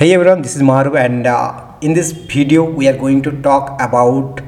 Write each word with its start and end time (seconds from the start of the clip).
Hey 0.00 0.14
everyone, 0.14 0.40
this 0.40 0.56
is 0.56 0.62
Maru, 0.62 0.96
and 0.96 1.26
uh, 1.26 1.76
in 1.82 1.92
this 1.92 2.12
video 2.12 2.62
we 2.64 2.88
are 2.88 2.96
going 2.96 3.20
to 3.20 3.30
talk 3.42 3.78
about 3.86 4.40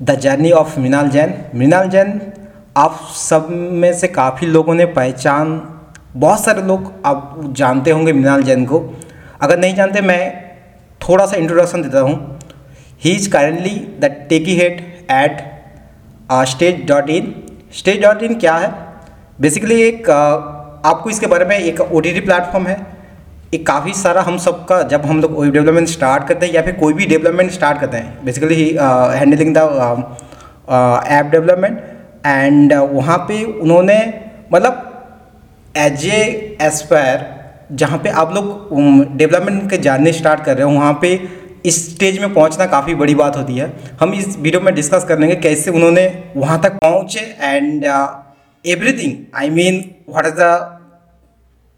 the 0.00 0.14
journey 0.16 0.52
of 0.60 0.76
Mrinal 0.78 1.08
Jain 1.16 1.34
Mrinal 1.54 1.88
Jain 1.90 2.20
आप 2.82 3.00
सब 3.16 3.48
में 3.50 3.92
से 3.94 4.08
काफ़ी 4.08 4.46
लोगों 4.46 4.74
ने 4.74 4.86
पहचान 4.94 5.50
बहुत 6.16 6.44
सारे 6.44 6.62
लोग 6.68 6.92
आप 7.06 7.42
जानते 7.56 7.90
होंगे 7.90 8.12
मृणाल 8.12 8.42
जैन 8.42 8.64
को। 8.66 8.78
अगर 9.40 9.58
नहीं 9.58 9.74
जानते 9.74 10.00
मैं 10.00 10.22
थोड़ा 11.08 11.26
सा 11.26 11.36
इंट्रोडक्शन 11.36 11.82
देता 11.82 12.00
हूँ। 12.00 12.38
He 13.04 13.10
is 13.16 13.30
currently 13.32 13.74
the 14.00 14.10
techie 14.30 14.54
head 14.60 14.80
at 15.10 15.42
Stage 16.52 16.84
dot 16.88 17.10
in 17.10 17.34
Stage 17.80 18.00
dot 18.02 18.22
in 18.22 18.38
क्या 18.38 18.54
है? 18.54 18.72
बेसिकली 19.40 19.80
एक 19.82 20.00
uh, 20.06 20.88
आपको 20.92 21.10
इसके 21.10 21.26
बारे 21.34 21.44
में 21.44 21.56
एक 21.58 21.80
ओ 21.80 22.00
टी 22.00 22.12
टी 22.12 22.20
प्लेटफॉर्म 22.30 22.66
है। 22.66 22.78
एक 23.52 23.66
काफ़ी 23.66 23.92
सारा 23.94 24.22
हम 24.22 24.36
सबका, 24.38 24.82
जब 24.82 25.04
हम 25.06 25.20
लोग 25.20 25.38
वेब 25.38 25.52
डेवलपमेंट 25.52 25.88
स्टार्ट 25.88 26.26
करते 26.26 26.46
हैं 26.46 26.52
या 26.54 26.62
फिर 26.62 26.74
कोई 26.74 26.92
भी 26.94 27.06
डेवलपमेंट 27.06 27.50
स्टार्ट 27.52 27.80
करते 27.80 27.96
हैं 27.96 28.24
basically 28.24 28.68
handling 29.14 29.54
the 29.56 29.58
app 31.10 31.26
development 31.30 31.78
and 32.26 32.72
वहाँ 32.92 33.16
पे 33.28 33.42
उन्होंने 33.44 33.96
मतलब 34.52 34.86
एज 35.76 36.06
ए 36.08 36.20
एस्पायर 36.62 37.26
जहाँ 37.80 37.98
पे 38.04 38.10
आप 38.22 38.34
लोग 38.34 39.16
डेवलपमेंट 39.16 39.68
के 39.70 39.78
जानने 39.78 40.12
स्टार्ट 40.12 40.44
कर 40.44 40.56
रहे 40.56 40.64
हो, 40.64 40.70
वहाँ 40.72 40.92
पे 41.02 41.12
इस 41.66 41.78
स्टेज 41.90 42.18
में 42.20 42.32
पहुँचना 42.34 42.66
काफ़ी 42.66 42.94
बड़ी 42.94 43.14
बात 43.14 43.36
होती 43.36 43.56
है। 43.56 43.72
हम 44.00 44.14
इस 44.14 44.36
वीडियो 44.38 44.60
में 44.60 44.74
डिस्कस 44.74 45.04
कर 45.08 45.18
लेंगे 45.18 45.36
कैसे 45.38 45.70
उन्होंने 45.70 46.06
वहाँ 46.36 46.60
तक 46.62 46.78
पहुँचे 46.82 47.20
and 47.40 47.84
everything 48.64 49.16
I 49.38 49.50
mean 49.50 49.84
what 50.08 50.26
is 50.26 50.34
the 50.34 50.78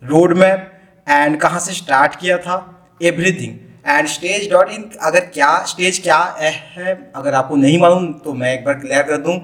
road 0.02 0.37
map 0.38 0.68
and 1.06 1.41
कहाँ 1.41 1.61
से 1.61 1.73
स्टार्ट 1.73 2.16
किया 2.16 2.38
था? 2.38 2.56
Everything 3.02 3.59
and 3.88 4.09
Stage 4.09 4.51
dot 4.51 4.70
in 4.70 4.91
अगर 5.02 5.20
क्या 5.27 5.65
स्टेज 5.65 5.98
क्या 5.98 6.19
है 6.38 7.13
अगर 7.16 7.35
आपको 7.35 7.57
नहीं 7.57 7.79
मालूम 7.80 8.13
तो 8.24 8.32
मैं 8.35 8.52
एक 8.54 8.65
बार 8.65 8.74
क्लियर 8.74 9.02
कर 9.02 9.16
दूँ 9.16 9.37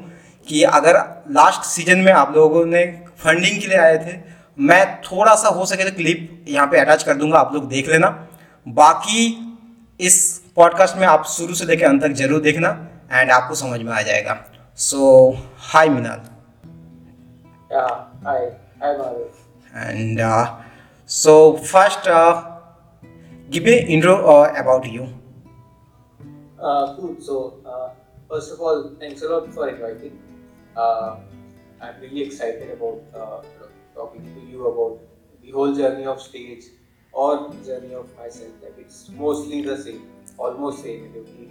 कि 0.48 0.62
अगर 0.62 0.96
लास्ट 1.30 1.62
सीज़न 1.62 1.98
में 1.98 2.12
आप 2.12 2.32
लोगों 2.36 2.64
ने 2.66 2.84
फंडिंग 3.18 3.60
के 3.60 3.66
लिए 3.66 3.78
आए 3.78 3.96
थे 3.98 4.16
मैं 4.58 5.00
थोड़ा 5.02 5.34
सा 5.34 5.48
हो 5.48 5.66
सके 5.66 5.84
तो 5.84 5.96
क्लिप 5.96 6.44
यहाँ 6.48 6.66
पे 6.66 6.78
अटैच 6.78 7.02
कर 7.02 7.14
दूँगा 7.14 7.38
आप 7.38 7.54
लोग 7.54 7.68
देख 7.68 7.88
लेना। 7.88 8.08
बाकी 8.66 9.26
इस 10.00 10.16
पॉडकास्ट 10.56 10.96
में 10.96 11.06
आप 11.06 11.24
शुरू 11.26 11.54
से 11.54 11.64
लेकर 11.64 11.86
अंत 11.86 12.02
तक 12.02 12.12
ज़रूर 12.12 12.40
देखना 12.40 12.68
एंड 13.12 13.30
आपको 13.30 13.54
समझ 13.54 13.80
में 13.80 13.92
आ 13.92 14.02
जाएगा। 14.02 14.36
So 14.76 15.30
hi 15.58 15.88
Minal 15.88 16.20
and 19.76 20.20
So 21.08 21.56
first, 21.56 22.06
uh, 22.06 22.58
give 23.48 23.64
me 23.64 23.78
intro 23.78 24.28
uh, 24.28 24.52
about 24.54 24.84
you. 24.84 25.08
Uh, 26.60 26.96
cool. 26.96 27.16
So 27.18 27.62
uh, 27.64 27.94
first 28.28 28.52
of 28.52 28.60
all, 28.60 28.94
thanks 29.00 29.22
a 29.22 29.28
lot 29.28 29.50
for 29.54 29.70
inviting. 29.70 30.20
Uh, 30.76 31.16
I'm 31.80 31.98
really 32.02 32.20
excited 32.20 32.70
about 32.72 33.00
uh, 33.14 33.42
talking 33.94 34.22
to 34.34 34.40
you 34.46 34.66
about 34.66 35.00
the 35.42 35.50
whole 35.50 35.74
journey 35.74 36.04
of 36.04 36.20
stage 36.20 36.64
or 37.12 37.54
journey 37.64 37.94
of 37.94 38.14
myself. 38.18 38.52
Like 38.62 38.76
it's 38.76 39.08
mostly 39.08 39.62
the 39.62 39.78
same, 39.78 40.04
almost 40.36 40.82
same. 40.82 41.08
क्योंकि 41.14 41.48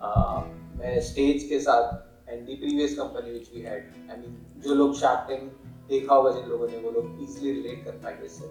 uh, 0.00 0.42
मैं 0.78 1.00
Stage 1.10 1.48
के 1.48 1.60
साथ 1.60 2.30
and 2.30 2.46
the 2.46 2.54
previous 2.56 2.94
company 2.98 3.30
which 3.30 3.50
we 3.54 3.60
had 3.62 4.10
I 4.10 4.16
mean 4.16 4.36
जो 4.64 4.74
लोग 4.74 4.94
shark 5.00 5.26
tank 5.28 5.52
देखा 5.88 6.14
होगा 6.14 6.30
जिन 6.30 6.48
लोगों 6.50 6.68
ने 6.68 6.78
वो 6.82 6.90
लोग 6.90 7.22
इजीली 7.22 7.52
रिलेट 7.52 7.84
कर 7.84 7.98
पाएँगे 8.04 8.26
इससे 8.26 8.50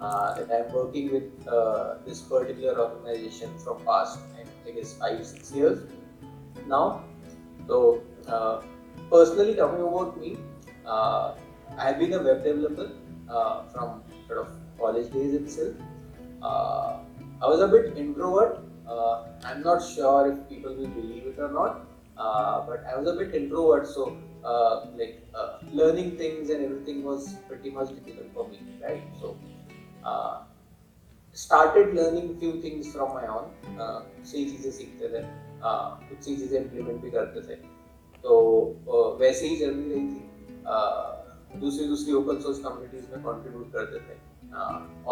uh, 0.00 0.44
I'm 0.52 0.72
working 0.72 1.10
with 1.10 1.48
uh, 1.48 1.96
this 2.06 2.20
particular 2.20 2.78
organization 2.78 3.50
from 3.58 3.84
past, 3.84 4.18
I 4.66 4.70
guess, 4.70 4.94
five 4.94 5.26
six 5.26 5.52
years 5.52 5.80
now. 6.66 7.04
So 7.66 8.02
uh, 8.28 8.62
personally, 9.10 9.54
talking 9.54 9.80
about 9.80 10.20
me, 10.20 10.36
uh, 10.86 11.34
I 11.78 11.88
have 11.88 11.98
been 11.98 12.12
a 12.12 12.22
web 12.22 12.44
developer 12.44 12.92
uh, 13.28 13.62
from 13.72 14.02
sort 14.26 14.38
of 14.38 14.48
college 14.78 15.12
days 15.12 15.34
itself. 15.34 15.74
Uh, 16.42 16.98
I 17.42 17.46
was 17.46 17.60
a 17.60 17.68
bit 17.68 17.96
introvert. 17.96 18.60
I'm 19.44 19.62
not 19.62 19.82
sure 19.82 20.32
if 20.32 20.48
people 20.48 20.74
will 20.74 20.88
believe 20.88 21.26
it 21.26 21.38
or 21.38 21.50
not, 21.52 21.86
but 22.66 22.84
I 22.90 22.98
was 22.98 23.08
a 23.08 23.16
bit 23.16 23.34
introvert. 23.34 23.86
So 23.86 24.16
like 24.96 25.22
learning 25.72 26.16
things 26.16 26.50
and 26.50 26.64
everything 26.64 27.02
was 27.02 27.34
pretty 27.48 27.70
much 27.70 27.88
difficult 27.88 28.32
for 28.34 28.48
me, 28.48 28.60
right? 28.82 29.02
So 29.20 29.36
started 31.36 31.94
learning 31.94 32.28
few 32.40 32.52
things 32.62 32.92
from 32.92 33.12
my 33.14 33.26
own 33.26 33.44
सही 34.24 34.44
चीज़ें 34.50 34.70
सीखते 34.70 35.08
थे। 35.08 35.24
Uh, 35.56 35.88
कुछ 36.08 36.18
सी 36.24 36.36
चीज़ें 36.36 36.58
implement 36.60 37.00
भी 37.02 37.10
करते 37.10 37.40
थे। 37.40 37.54
तो 38.24 38.34
uh, 38.86 39.20
वैसे 39.20 39.46
ही 39.46 39.56
जर्नी 39.56 39.86
रही 39.90 40.06
थी। 40.08 40.20
Uh, 40.72 41.60
दूसरी 41.60 41.86
दूसरी 41.88 42.12
ओपन 42.12 42.40
सोर्स 42.40 42.58
कम्युनिटीज 42.58 43.04
में 43.12 43.22
कंट्रीब्यूट 43.24 43.72
करते 43.72 43.98
थे। 43.98 44.16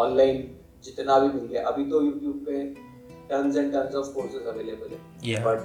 ऑनलाइन 0.03 0.37
जितना 0.83 1.17
भी 1.19 1.27
मिल 1.27 1.45
गया। 1.45 1.67
अभी 1.67 1.85
तो 1.89 2.01
यूट्यूब 2.01 2.43
पे 2.45 2.63
tons 3.29 3.57
and 3.57 3.71
tons 3.73 3.95
of 3.95 4.13
courses 4.13 4.45
available 4.47 4.89
है। 4.93 4.99
बट 5.43 5.59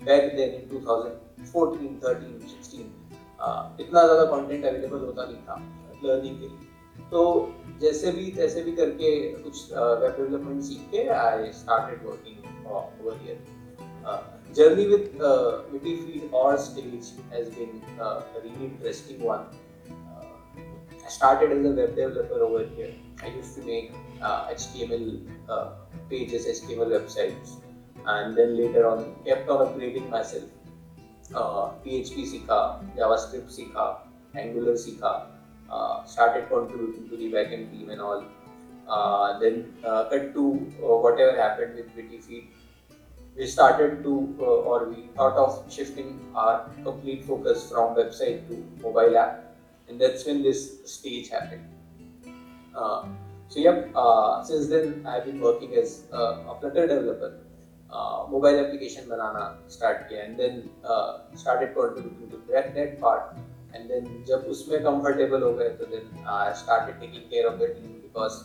बैक 0.00 0.34
देन 0.36 0.54
इन 0.54 0.68
2014 0.70 1.94
13 2.04 2.32
16 2.48 2.86
इतना 3.80 4.04
ज़्यादा 4.04 4.24
कंटेंट 4.26 4.64
अवेलेबल 4.64 5.04
होता 5.06 5.24
नहीं 5.24 5.42
था। 5.48 5.56
लर्निंग 6.04 6.40
के 6.40 6.48
लिए। 6.48 6.71
तो 7.12 7.22
जैसे 7.80 8.10
भी 8.12 8.30
तैसे 8.36 8.62
भी 8.62 8.72
करके 8.76 9.10
कुछ 9.42 9.72
वेब 9.72 10.14
डेवलपमेंट 10.16 10.62
सीख 10.64 10.90
के 10.90 11.08
I 11.14 11.50
started 11.52 12.06
working 12.06 12.70
over 12.72 13.18
here 13.22 13.44
uh, 14.04 14.22
Stage 16.58 17.04
has 17.30 17.48
been 17.48 17.82
uh, 17.98 18.22
a 18.36 18.40
really 18.42 18.66
interesting 18.66 19.20
one. 19.22 19.46
Uh, 19.88 20.24
I 21.04 21.08
started 21.08 21.52
as 21.52 21.64
a 21.64 21.70
web 21.70 21.96
developer 21.96 22.40
over 22.40 22.66
here. 22.76 22.92
I 23.22 23.28
used 23.28 23.54
to 23.56 23.62
make 23.62 23.92
uh, 24.20 24.48
HTML 24.48 25.26
uh, 25.48 25.70
pages, 26.10 26.46
HTML 26.46 26.90
websites, 26.98 27.56
and 28.06 28.36
then 28.36 28.56
later 28.56 28.86
on 28.86 29.14
kept 29.24 29.48
on 29.48 29.66
upgrading 29.66 30.10
myself. 30.10 30.44
Uh, 31.34 31.70
PHP 31.84 32.26
सीखा, 32.26 32.60
JavaScript 32.96 33.50
सीखा, 33.50 33.86
Angular 34.34 34.76
सीखा, 34.76 35.31
uh, 35.72 36.04
started 36.04 36.48
contributing 36.48 37.08
to 37.08 37.16
the 37.16 37.28
backend 37.32 37.70
team 37.72 37.90
and 37.90 38.00
all. 38.00 38.24
Uh, 38.88 39.38
then 39.38 39.72
uh, 39.84 40.04
cut 40.10 40.34
to 40.34 40.42
whatever 41.04 41.36
happened 41.40 41.74
with 41.74 42.24
Feed. 42.24 42.48
We 43.36 43.46
started 43.46 44.02
to, 44.02 44.36
or 44.38 44.88
we 44.90 45.08
thought 45.16 45.36
of 45.36 45.72
shifting 45.72 46.20
our 46.34 46.68
complete 46.84 47.24
focus 47.24 47.70
from 47.70 47.96
website 47.96 48.46
to 48.48 48.66
mobile 48.82 49.16
app, 49.16 49.54
and 49.88 49.98
that's 49.98 50.26
when 50.26 50.42
this 50.42 50.60
stage 50.84 51.30
happened. 51.30 51.66
so 52.74 53.58
yep, 53.66 53.78
since 54.44 54.68
then 54.68 55.06
I've 55.06 55.24
been 55.24 55.40
working 55.40 55.74
as 55.74 56.02
a 56.12 56.54
Flutter 56.60 56.86
developer. 56.86 57.38
Uh, 57.92 58.26
mobile 58.30 58.58
application 58.58 59.06
banana 59.06 59.58
start 59.68 60.10
and 60.10 60.38
then 60.38 60.70
uh, 60.82 61.18
started 61.34 61.74
contributing 61.74 62.30
to 62.30 62.40
that, 62.50 62.74
that 62.74 62.98
part 62.98 63.36
and 63.74 63.88
then 63.88 64.24
जब 64.28 64.46
उसमें 64.50 64.82
comfortable 64.84 65.42
हो 65.42 65.52
गए 65.54 65.68
तो 65.78 65.86
then 65.86 66.24
I 66.30 66.52
started 66.62 67.00
taking 67.00 67.30
care 67.30 67.46
of 67.46 67.58
team 67.60 67.92
because 68.02 68.42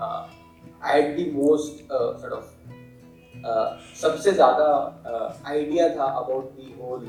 I 0.00 1.00
had 1.00 1.18
the 1.18 1.32
most 1.34 1.84
sort 1.92 2.32
of 2.32 2.56
सबसे 3.96 4.32
ज़्यादा 4.32 4.64
idea 5.46 5.88
uh, 5.88 5.96
था 5.96 6.04
about 6.04 6.52
the 6.52 6.74
whole 6.80 7.06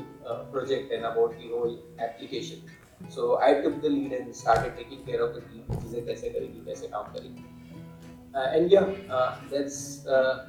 project 0.52 0.92
and 0.92 1.04
about 1.04 1.32
the 1.32 1.50
whole 1.54 1.78
application 2.00 3.08
so 3.14 3.34
I 3.36 3.54
took 3.62 3.80
the 3.82 3.86
lead 3.86 4.12
and 4.12 4.32
started 4.34 4.76
taking 4.76 5.00
care 5.06 5.20
of 5.22 5.30
the 5.30 5.42
team 5.50 5.80
चीज़ें 5.80 6.04
कैसे 6.06 6.30
करेगी 6.30 6.64
कैसे 6.66 6.88
काम 6.88 7.12
करेगी। 7.14 7.44
And 8.56 8.72
या 8.72 8.80
that's 9.50 9.78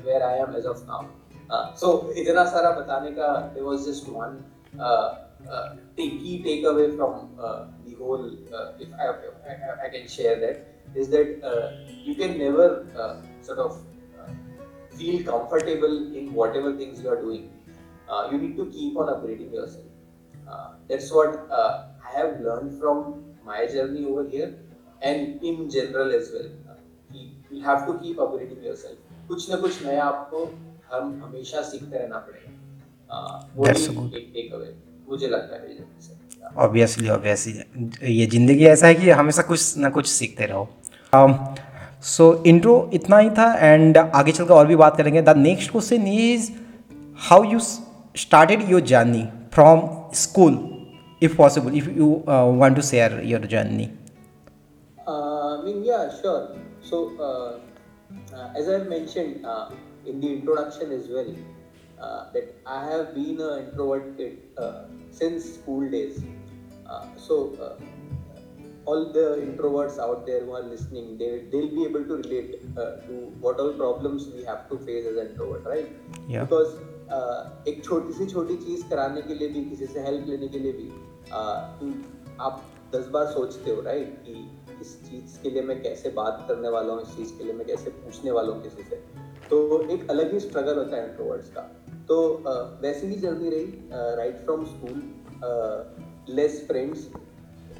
where 0.06 0.24
I 0.24 0.39
am 0.39 0.56
as 0.57 0.65
of 0.65 0.83
now 0.88 1.75
so 1.77 1.91
इतना 2.17 2.45
सारा 2.51 2.71
बताने 2.71 3.12
का 3.12 3.35
there 3.53 3.65
was 3.65 3.88
just 3.88 4.09
one 4.09 4.38
uh, 4.78 5.76
key 5.96 6.42
takeaway 6.44 6.96
from 6.96 7.30
uh, 7.38 7.66
the 7.86 7.94
whole, 7.94 8.24
uh, 8.54 8.72
if 8.78 8.88
I, 8.94 9.06
I, 9.50 9.86
I, 9.86 9.88
can 9.90 10.08
share 10.08 10.38
that, 10.40 10.66
is 10.94 11.08
that 11.10 11.42
uh, 11.42 11.70
you 11.88 12.14
can 12.14 12.38
never 12.38 12.86
uh, 12.98 13.16
sort 13.42 13.58
of 13.58 13.82
uh, 14.18 14.30
feel 14.96 15.22
comfortable 15.24 16.14
in 16.14 16.32
whatever 16.32 16.76
things 16.76 17.02
you 17.02 17.08
are 17.08 17.20
doing. 17.20 17.50
you 18.32 18.38
need 18.38 18.56
to 18.56 18.66
keep 18.66 18.96
on 18.96 19.08
upgrading 19.12 19.52
yourself. 19.52 19.84
that's 20.88 21.12
what 21.12 21.32
I 21.52 22.10
have 22.16 22.40
learned 22.40 22.78
from 22.80 23.24
my 23.44 23.66
journey 23.66 24.04
over 24.04 24.24
here 24.28 24.54
and 25.02 25.42
in 25.42 25.68
general 25.70 26.14
as 26.14 26.30
well. 26.34 26.50
you 27.50 27.62
have 27.62 27.86
to 27.88 27.98
keep 27.98 28.16
upgrading 28.18 28.62
yourself. 28.62 29.02
कुछ 29.28 29.48
ना 29.50 29.56
कुछ 29.60 29.82
नया 29.86 30.04
आपको 30.04 30.44
हम 30.90 31.22
हमेशा 31.22 31.62
सीखते 31.70 31.98
रहना 31.98 32.18
पड़ेगा 32.26 32.36
वो 32.36 32.36
एक 32.36 32.44
टेक 32.44 32.52
अवे 32.52 32.59
ये 38.03 38.25
ज़िंदगी 38.25 38.65
ऐसा 38.65 38.87
है 38.87 38.95
कि 38.95 39.09
हमेशा 39.09 39.41
कुछ 39.41 39.77
ना 39.77 39.89
कुछ 39.89 40.07
सीखते 40.07 40.45
रहो। 40.45 40.69
um, 41.15 41.35
सो 42.03 42.43
इंट्रो 42.47 42.89
इतना 42.93 43.17
ही 43.17 43.29
था 43.29 43.53
एंड 43.59 43.97
आगे 43.97 44.31
चलकर 44.31 44.53
और 44.53 44.67
भी 44.67 44.75
बात 44.75 44.97
करेंगे। 44.97 45.21
The 45.21 45.37
next 45.37 45.71
question 45.71 46.07
is 46.07 46.51
how 47.29 47.43
you 47.43 47.59
started 47.59 48.69
your 48.69 48.81
journey 48.81 49.23
from 49.53 49.81
school 50.13 50.53
if 51.23 51.35
possible 51.37 51.77
if 51.77 51.89
you 51.89 52.23
want 52.27 52.75
to 52.75 52.81
share 52.81 53.21
your 53.25 53.45
journey 53.45 53.89
so 56.89 56.99
uh, 57.19 57.51
uh, 58.35 58.59
as 58.59 58.67
i 58.67 58.77
mentioned 58.91 59.45
uh, 59.45 59.69
in 60.05 60.19
the 60.19 60.29
introduction 60.33 60.91
as 60.91 61.07
well 61.07 61.27
uh, 62.06 62.21
that 62.33 62.48
i 62.65 62.83
have 62.92 63.07
been 63.15 63.39
an 63.42 63.53
introvert 63.63 64.06
kid 64.18 64.38
uh, 64.57 64.83
since 65.12 65.53
school 65.56 65.89
days 65.89 66.21
so 67.25 67.36
all 68.86 69.03
the 69.18 69.25
introverts 69.48 69.98
out 70.06 70.25
there 70.25 70.39
who 70.45 70.53
are 70.59 70.63
listening 70.63 71.18
they 71.18 71.31
they'll 71.51 71.74
be 71.75 71.83
able 71.89 72.06
to 72.12 72.15
relate 72.24 72.50
to 73.07 73.18
what 73.44 73.59
all 73.63 73.74
problems 73.74 74.27
we 74.38 74.44
have 74.44 74.63
to 74.71 74.80
face 74.88 75.06
as 75.12 75.19
introvert 75.25 75.69
right 75.74 75.92
yeah 76.27 76.48
because 76.48 76.80
एक 77.68 77.81
छोटी 77.86 78.13
सी 78.13 78.25
छोटी 78.25 78.56
चीज़ 78.57 78.83
कराने 78.89 79.21
के 79.21 79.33
लिए 79.33 79.48
भी 79.48 79.63
किसी 79.69 79.86
से 79.86 80.00
help 80.01 80.27
लेने 80.27 80.48
के 80.48 80.59
लिए 80.59 80.71
भी 80.74 80.88
आप 82.42 82.62
दस 82.94 83.07
बार 83.07 83.25
सोचते 83.31 83.71
हो 83.71 83.81
राइट 83.81 84.15
कि 84.27 84.36
इस 84.81 84.95
चीज़ 85.09 85.38
के 85.44 85.50
लिए 85.50 85.62
मैं 85.62 85.81
कैसे 85.81 86.09
बात 86.19 86.45
करने 86.48 86.69
वाला 86.69 86.94
हूँ 86.94 87.01
इस 87.01 87.15
चीज़ 87.15 87.38
के 87.38 87.44
लिए 87.44 87.53
मैं 87.53 87.68
कैसे 87.68 87.89
पूछने 87.98 88.31
वाला 88.31 88.53
हूँ 88.53 88.63
किसी 88.63 88.83
से 88.89 89.03
तो 89.50 89.59
एक 89.94 90.09
अलग 90.09 90.33
ही 90.33 90.39
स्ट्रगल 90.39 90.77
होता 90.77 90.95
है 90.95 91.09
इंट्रोवर्ड्स 91.09 91.50
का 91.50 91.69
तो 92.11 92.43
वैसे 92.81 93.07
ही 93.07 93.15
जर्नी 93.15 93.49
रही 93.49 93.89
right 94.15 94.37
from 94.37 94.65
school 94.65 95.01
less 96.29 96.67
friends 96.67 97.07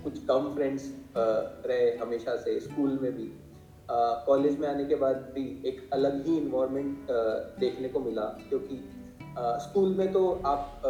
कुछ 0.04 0.26
कम 0.26 0.54
फ्रेंड्स 0.56 0.94
रहे 1.66 1.98
हमेशा 1.98 2.36
से 2.36 2.60
स्कूल 2.60 3.00
में 3.02 3.12
भी। 3.12 3.28
कॉलेज 4.28 4.60
में 4.60 4.68
आने 4.68 4.86
के 4.86 4.96
बाद 4.96 5.16
भी 5.16 5.64
एक 5.66 5.90
अलग 5.94 6.26
ही 6.28 6.38
इन्वायरमेंट 6.38 7.08
देखने 7.60 7.90
को 7.90 8.00
मिला 8.00 8.22
क्योंकि 8.22 8.80
स्कूल 9.38 9.96
में 9.96 10.12
तो 10.14 10.42
आप 10.46 10.82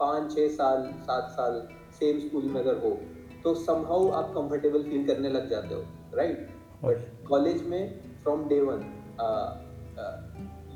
पाँच 0.00 0.34
छः 0.34 0.48
साल 0.48 0.92
सात 1.02 1.30
साल 1.30 1.68
सेम 1.98 2.20
स्कूल 2.20 2.44
में 2.44 2.60
अगर 2.60 2.78
हो 2.78 2.90
तो 3.44 3.54
समहाउ 3.54 4.08
आप 4.10 4.32
कंफर्टेबल 4.34 4.82
फील 4.82 5.06
करने 5.06 5.28
लग 5.28 5.50
जाते 5.50 5.74
हो 5.74 5.84
राइट 6.14 6.48
बट 6.84 7.28
कॉलेज 7.28 7.66
में 7.66 8.00
from 8.22 8.48
day 8.48 8.60
one 8.60 8.84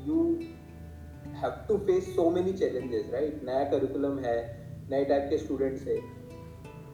you 0.07 0.39
have 1.39 1.65
to 1.67 1.77
face 1.87 2.15
so 2.15 2.29
many 2.29 2.53
challenges 2.53 3.09
right 3.13 3.43
नया 3.45 3.63
करिकुलम 3.71 4.17
है, 4.19 4.37
नए 4.91 5.05
टाइप 5.05 5.27
के 5.29 5.37
स्टूडेंट्स 5.37 5.87
है। 5.87 5.97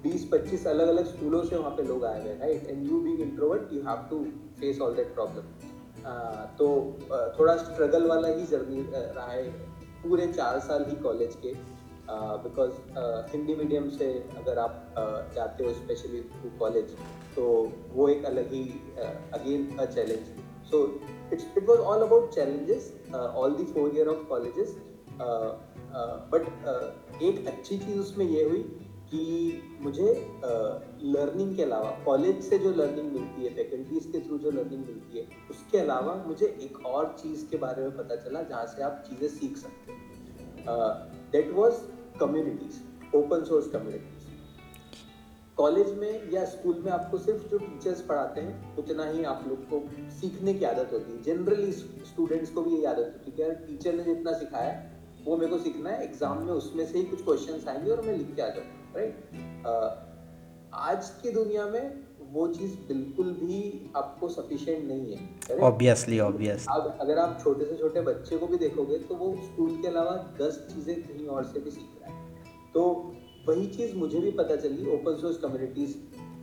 बीस 0.04 0.28
पच्चीस 0.32 0.66
अलग 0.68 0.88
अलग 0.88 1.06
स्कूलों 1.08 1.44
से 1.44 1.56
वहाँ 1.56 1.72
पे 1.78 1.84
लोग 1.84 2.06
आए 2.06 2.22
हुए 2.24 2.34
right 2.40 2.68
and 2.68 2.90
you 2.90 3.00
being 3.02 3.22
introvert 3.22 3.74
you 3.74 3.82
have 3.84 4.08
to 4.10 4.24
face 4.60 4.82
all 4.82 4.96
that 4.96 5.14
problem 5.14 5.54
तो 6.58 6.68
थोड़ा 7.40 7.56
स्ट्रगल 7.58 8.08
वाला 8.08 8.28
ही 8.28 8.46
जर्नी 8.48 8.86
रहा 8.92 9.32
है 9.32 9.50
पूरे 10.04 10.28
चार 10.34 10.60
साल 10.60 10.86
ही 10.90 10.96
कॉलेज 11.04 11.36
के। 11.46 11.54
बिकॉज़ 12.44 12.72
हिंदी 13.32 13.56
मीडियम 13.56 13.90
से 13.90 14.08
अगर 14.38 14.60
आप 14.60 14.74
जाते 15.36 15.64
हो 15.64 15.72
स्पेशली 15.74 16.20
कॉलेज 16.60 16.92
तो 17.36 17.46
वो 17.94 18.08
एक 18.10 18.26
अलग 18.26 18.52
ही 18.54 18.64
again 19.34 19.66
a 19.78 19.86
challenge 19.86 20.28
so 20.70 20.84
it's 21.34 21.46
it 21.58 21.70
was 21.70 21.80
all 21.80 22.02
about 22.02 22.30
challenges 22.30 22.94
all 23.14 23.54
the 23.54 23.66
four 23.74 23.96
year 23.96 24.08
of 24.08 24.26
colleges 24.30 24.76
but 26.32 27.22
एक 27.24 27.48
अच्छी 27.48 27.78
चीज़ 27.78 28.00
उसमें 28.00 28.26
ये 28.26 28.44
हुई 28.44 28.64
कि 29.10 29.24
मुझे 29.82 30.06
लर्निंग 30.44 31.50
uh, 31.50 31.56
के 31.58 31.64
अलावा 31.64 31.90
कॉलेज 32.06 32.42
से 32.44 32.58
जो 32.58 32.72
लर्निंग 32.72 33.12
मिलती 33.12 33.44
है 33.44 33.54
फैकल्टीज 33.56 34.06
के 34.06 34.20
थ्रू 34.20 34.38
जो 34.38 34.52
लर्निंग 34.52 34.86
मिलती 34.86 35.18
है 35.18 35.26
उसके 35.52 35.78
अलावा 35.78 36.16
मुझे 36.28 36.46
एक 36.46 36.86
और 36.86 37.16
चीज़ 37.20 37.46
के 37.50 37.58
बारे 37.58 37.82
में 37.82 37.96
पता 37.98 38.16
चला 38.16 38.42
जहाँ 38.44 38.66
से 38.66 38.84
आप 38.84 39.04
चीज़ें 39.08 39.28
सीख 39.28 39.58
सकते 39.58 39.92
हैं। 39.92 40.00
That 41.32 41.52
was 41.54 41.76
communities 42.20 42.82
open 43.16 43.44
source 43.44 43.68
communities 43.68 44.15
college 45.58 45.92
में 45.98 46.32
या 46.32 46.44
स्कूल 46.46 46.82
में 46.86 46.92
आपको 46.92 47.18
सिर्फ़ 47.18 47.48
जो 47.50 47.58
टीचर्स 47.58 48.02
पढ़ाते 48.02 48.42
हैं 48.42 48.78
उतना 48.78 49.06
ही 49.06 49.24
आप 49.24 49.44
लोग 49.48 49.60
को 49.70 49.82
सीखने 50.12 50.54
की 50.54 50.66
आदत 50.66 50.90
होती 50.94 51.12
है। 51.12 51.22
जनरली 51.24 51.72
स्टूडेंट्स 51.72 52.52
को 52.52 52.62
भी 52.62 52.72
यही 52.72 52.86
आदत 52.86 53.14
होती 53.14 53.32
है 53.32 53.36
कि 53.36 53.42
यार 53.42 53.54
टीचर 53.68 53.94
ने 53.94 54.04
जितना 54.04 54.34
सिखाया 54.40 54.74
वो 55.26 55.38
मेरे 55.38 55.52
को 55.52 55.58
सीखना 55.60 55.90
है 55.90 56.04
एग्ज़ाम 56.04 56.44
में 56.46 56.54
उसमें 56.54 56.86
से 56.86 56.98
ही 56.98 57.04
कुछ 57.06 57.24
क्वेश्चन 57.26 57.70
आएँगे 57.70 57.92
और 57.92 58.02
मैं 58.02 58.18
लिख 58.18 58.36
के 58.36 58.42
आ 58.42 58.50
जाऊँ 58.50 58.66
राइट 58.96 59.14
आज 60.74 61.10
की 61.22 61.32
दुनिया 61.32 61.66
में 61.68 62.04
वो 62.34 62.48
चीज़ 62.54 62.76
बिल्कुल 62.88 63.32
भी 63.34 63.92
आपको 63.96 64.28
सफिशिएंट 64.30 64.86
नहीं 64.88 65.16
है 65.16 65.60
ऑब्वियसली 65.64 66.20
ऑब्वियस 66.20 66.66
अब 66.72 66.98
अगर 67.02 67.20
आप 67.20 67.40
छोटे 67.44 67.66
से 67.66 67.78
छोटे 67.78 68.02
बच्चे 68.02 68.38
को 68.38 68.48
भी 68.48 68.58
देखोगे 68.58 68.98
तो 69.00 69.16
वो 69.16 69.36
स्कूल 69.44 69.76
के 69.82 69.88
अलावा 69.88 70.16
दस 70.42 70.66
चीज़ें 70.74 70.96
कहीं 71.04 71.28
और 71.28 71.46
से 71.46 71.60
भी 71.60 71.72
सीख 71.72 72.02
रहा 72.02 72.14
है। 72.14 72.24
तो 72.74 72.82
वही 73.48 73.66
चीज़ 73.68 73.96
मुझे 73.96 74.20
भी 74.20 74.32
पता 74.34 74.56
चली 74.56 74.86
ओपन 74.92 75.18
सोर्स 75.18 75.38
कम्युनिटीज 75.38 75.96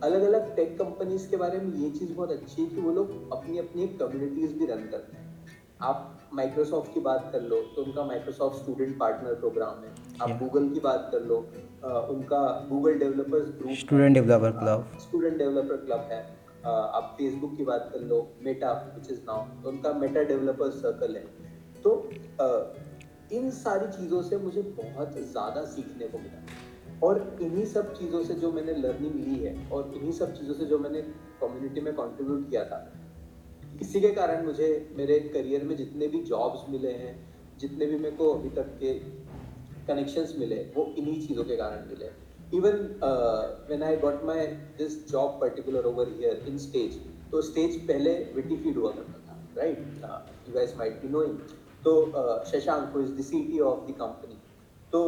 अलग 0.03 0.21
अलग 0.23 0.55
टेक 0.55 0.77
कंपनीज़ 0.79 1.29
के 1.29 1.37
बारे 1.37 1.59
में 1.59 1.73
ये 1.77 1.89
चीज़ 1.91 2.13
बहुत 2.13 2.31
अच्छी 2.31 2.61
है 2.61 2.67
कि 2.69 2.81
वो 2.81 2.91
लोग 2.91 3.31
अपनी 3.33 3.57
अपनी 3.57 3.87
कम्युनिटीज 3.99 4.53
भी 4.57 4.65
रन 4.65 4.87
करते 4.91 5.17
हैं। 5.17 5.31
आप 5.81 6.29
माइक्रोसॉफ्ट 6.33 6.93
की 6.93 6.99
बात 6.99 7.29
कर 7.33 7.41
लो 7.43 7.61
तो 7.75 7.83
उनका 7.83 8.03
माइक्रोसॉफ्ट 8.05 8.57
स्टूडेंट 8.57 8.97
पार्टनर 8.99 9.33
प्रोग्राम 9.35 9.83
है। 9.83 9.91
आप 10.21 10.37
गूगल 10.39 10.69
की 10.69 10.79
बात 10.79 11.09
कर 11.11 11.21
लो 11.23 11.37
उनका 12.09 12.41
Google 12.69 12.99
developers 12.99 13.49
group 13.57 13.73
student 13.79 14.13
developer 14.13 14.51
club 14.59 14.97
student 15.01 15.37
developer 15.37 15.85
club 15.85 16.07
है। 16.11 16.21
आप 16.65 17.15
फेसबुक 17.17 17.55
की 17.57 17.63
बात 17.65 17.89
कर 17.93 18.01
लो 18.03 18.25
मेटा 18.41 18.71
विच 18.95 19.11
इज़ 19.11 19.21
नाउ 19.21 19.61
तो 19.63 19.69
उनका 19.69 19.93
मेटा 19.99 20.23
डेवलपर 20.23 20.69
सर्कल 20.73 21.15
है। 21.15 21.25
तो 21.83 21.95
इन 23.33 23.49
सारी 23.53 23.87
चीज़ों 23.91 24.21
से 24.21 24.37
मुझे 24.39 24.61
बहुत 24.77 25.17
ज़्यादा 25.31 25.63
सीखने 25.67 26.07
को 26.07 26.17
मिला। 26.19 26.41
और 27.03 27.19
इन्हीं 27.41 27.65
सब 27.65 27.93
चीज़ों 27.93 28.23
से 28.23 28.33
जो 28.41 28.51
मैंने 28.51 28.73
लर्निंग 28.77 29.15
ली 29.17 29.39
है 29.39 29.53
और 29.69 29.93
इन्हीं 29.95 30.11
सब 30.13 30.33
चीज़ों 30.33 30.53
से 30.53 30.65
जो 30.65 30.79
मैंने 30.79 31.01
कम्युनिटी 31.41 31.81
में 31.81 31.93
कंट्रीब्यूट 31.93 32.49
किया 32.49 32.63
था, 32.65 32.79
इसी 33.81 34.01
के 34.01 34.11
कारण 34.13 34.45
मुझे 34.45 34.67
मेरे 34.97 35.19
करियर 35.29 35.63
में 35.63 35.75
जितने 35.77 36.07
भी 36.07 36.21
जॉब्स 36.25 36.69
मिले 36.69 36.91
हैं, 36.93 37.15
जितने 37.59 37.85
भी 37.85 37.97
मेरे 37.97 38.15
को 38.15 38.33
अभी 38.33 38.49
तक 38.55 38.77
के 38.79 38.93
कनेक्शंस 39.87 40.35
मिले, 40.39 40.61
वो 40.77 40.85
इन्हीं 40.97 41.19
चीज़ों 41.27 41.43
के 41.43 41.57
कारण 41.57 41.89
मिले। 41.89 42.11
Even 42.53 42.77
when 43.67 43.83
I 43.83 43.97
got 43.97 44.23
my 44.25 44.45
this 44.77 44.97
job 45.11 45.37
particular 45.41 45.85
over 45.85 46.09
here 46.09 46.45
in 46.47 46.57
Stage 46.59 46.99
तो 47.31 47.41
स्टेज 47.41 47.77
पहले 47.87 48.13
विटी 48.35 48.57
फ़ीड 48.57 48.77
हुआ 48.77 48.91
करता 48.91 49.19
था 49.27 49.37
right 49.57 50.47
you 50.47 50.53
guys 50.55 50.75
might 50.77 51.01
be 51.01 51.09
knowing 51.09 51.37
तो 51.85 51.93
Shashank 52.51 52.93
who 52.95 53.01
is 53.01 53.11
the 53.11 53.23
CTO 53.25 53.65
of 53.65 53.91
the 53.91 53.95
company 53.95 54.37
तो 54.93 55.03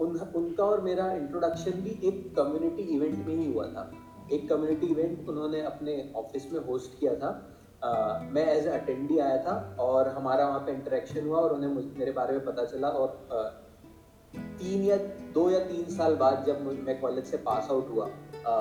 उन 0.00 0.18
उनका 0.36 0.64
और 0.64 0.80
मेरा 0.80 1.12
इंट्रोडक्शन 1.12 1.80
भी 1.82 1.98
एक 2.08 2.34
कम्युनिटी 2.36 2.82
इवेंट 2.96 3.26
में 3.26 3.34
ही 3.34 3.52
हुआ 3.52 3.66
था। 3.66 3.90
एक 4.32 4.48
कम्युनिटी 4.48 4.86
इवेंट 4.86 5.28
उन्होंने 5.28 5.60
अपने 5.66 6.00
ऑफ़िस 6.16 6.52
में 6.52 6.60
होस्ट 6.60 6.98
किया 7.00 7.14
था। 7.14 7.30
Uh, 7.78 8.34
मैं 8.34 8.44
एज 8.46 8.66
अटेंडी 8.66 9.18
आया 9.18 9.36
था 9.42 9.52
और 9.80 10.08
हमारा 10.08 10.46
वहाँ 10.46 10.60
पे 10.60 10.72
इंटरेक्शन 10.72 11.26
हुआ 11.26 11.40
और 11.40 11.52
उन्हें 11.52 11.70
मेरे 11.98 12.12
बारे 12.12 12.32
में 12.32 12.44
पता 12.44 12.64
चला 12.64 12.88
और 12.88 13.12
uh, 13.32 14.38
तीन 14.58 14.82
या 14.84 14.96
दो 15.34 15.48
या 15.50 15.58
तीन 15.58 15.84
साल 15.96 16.16
बाद 16.16 16.44
जब 16.46 16.62
मैं 16.86 17.00
कॉलेज 17.00 17.24
से 17.24 17.36
पास 17.36 17.68
आउट 17.70 17.90
हुआ 17.90 18.08
आ, 18.46 18.54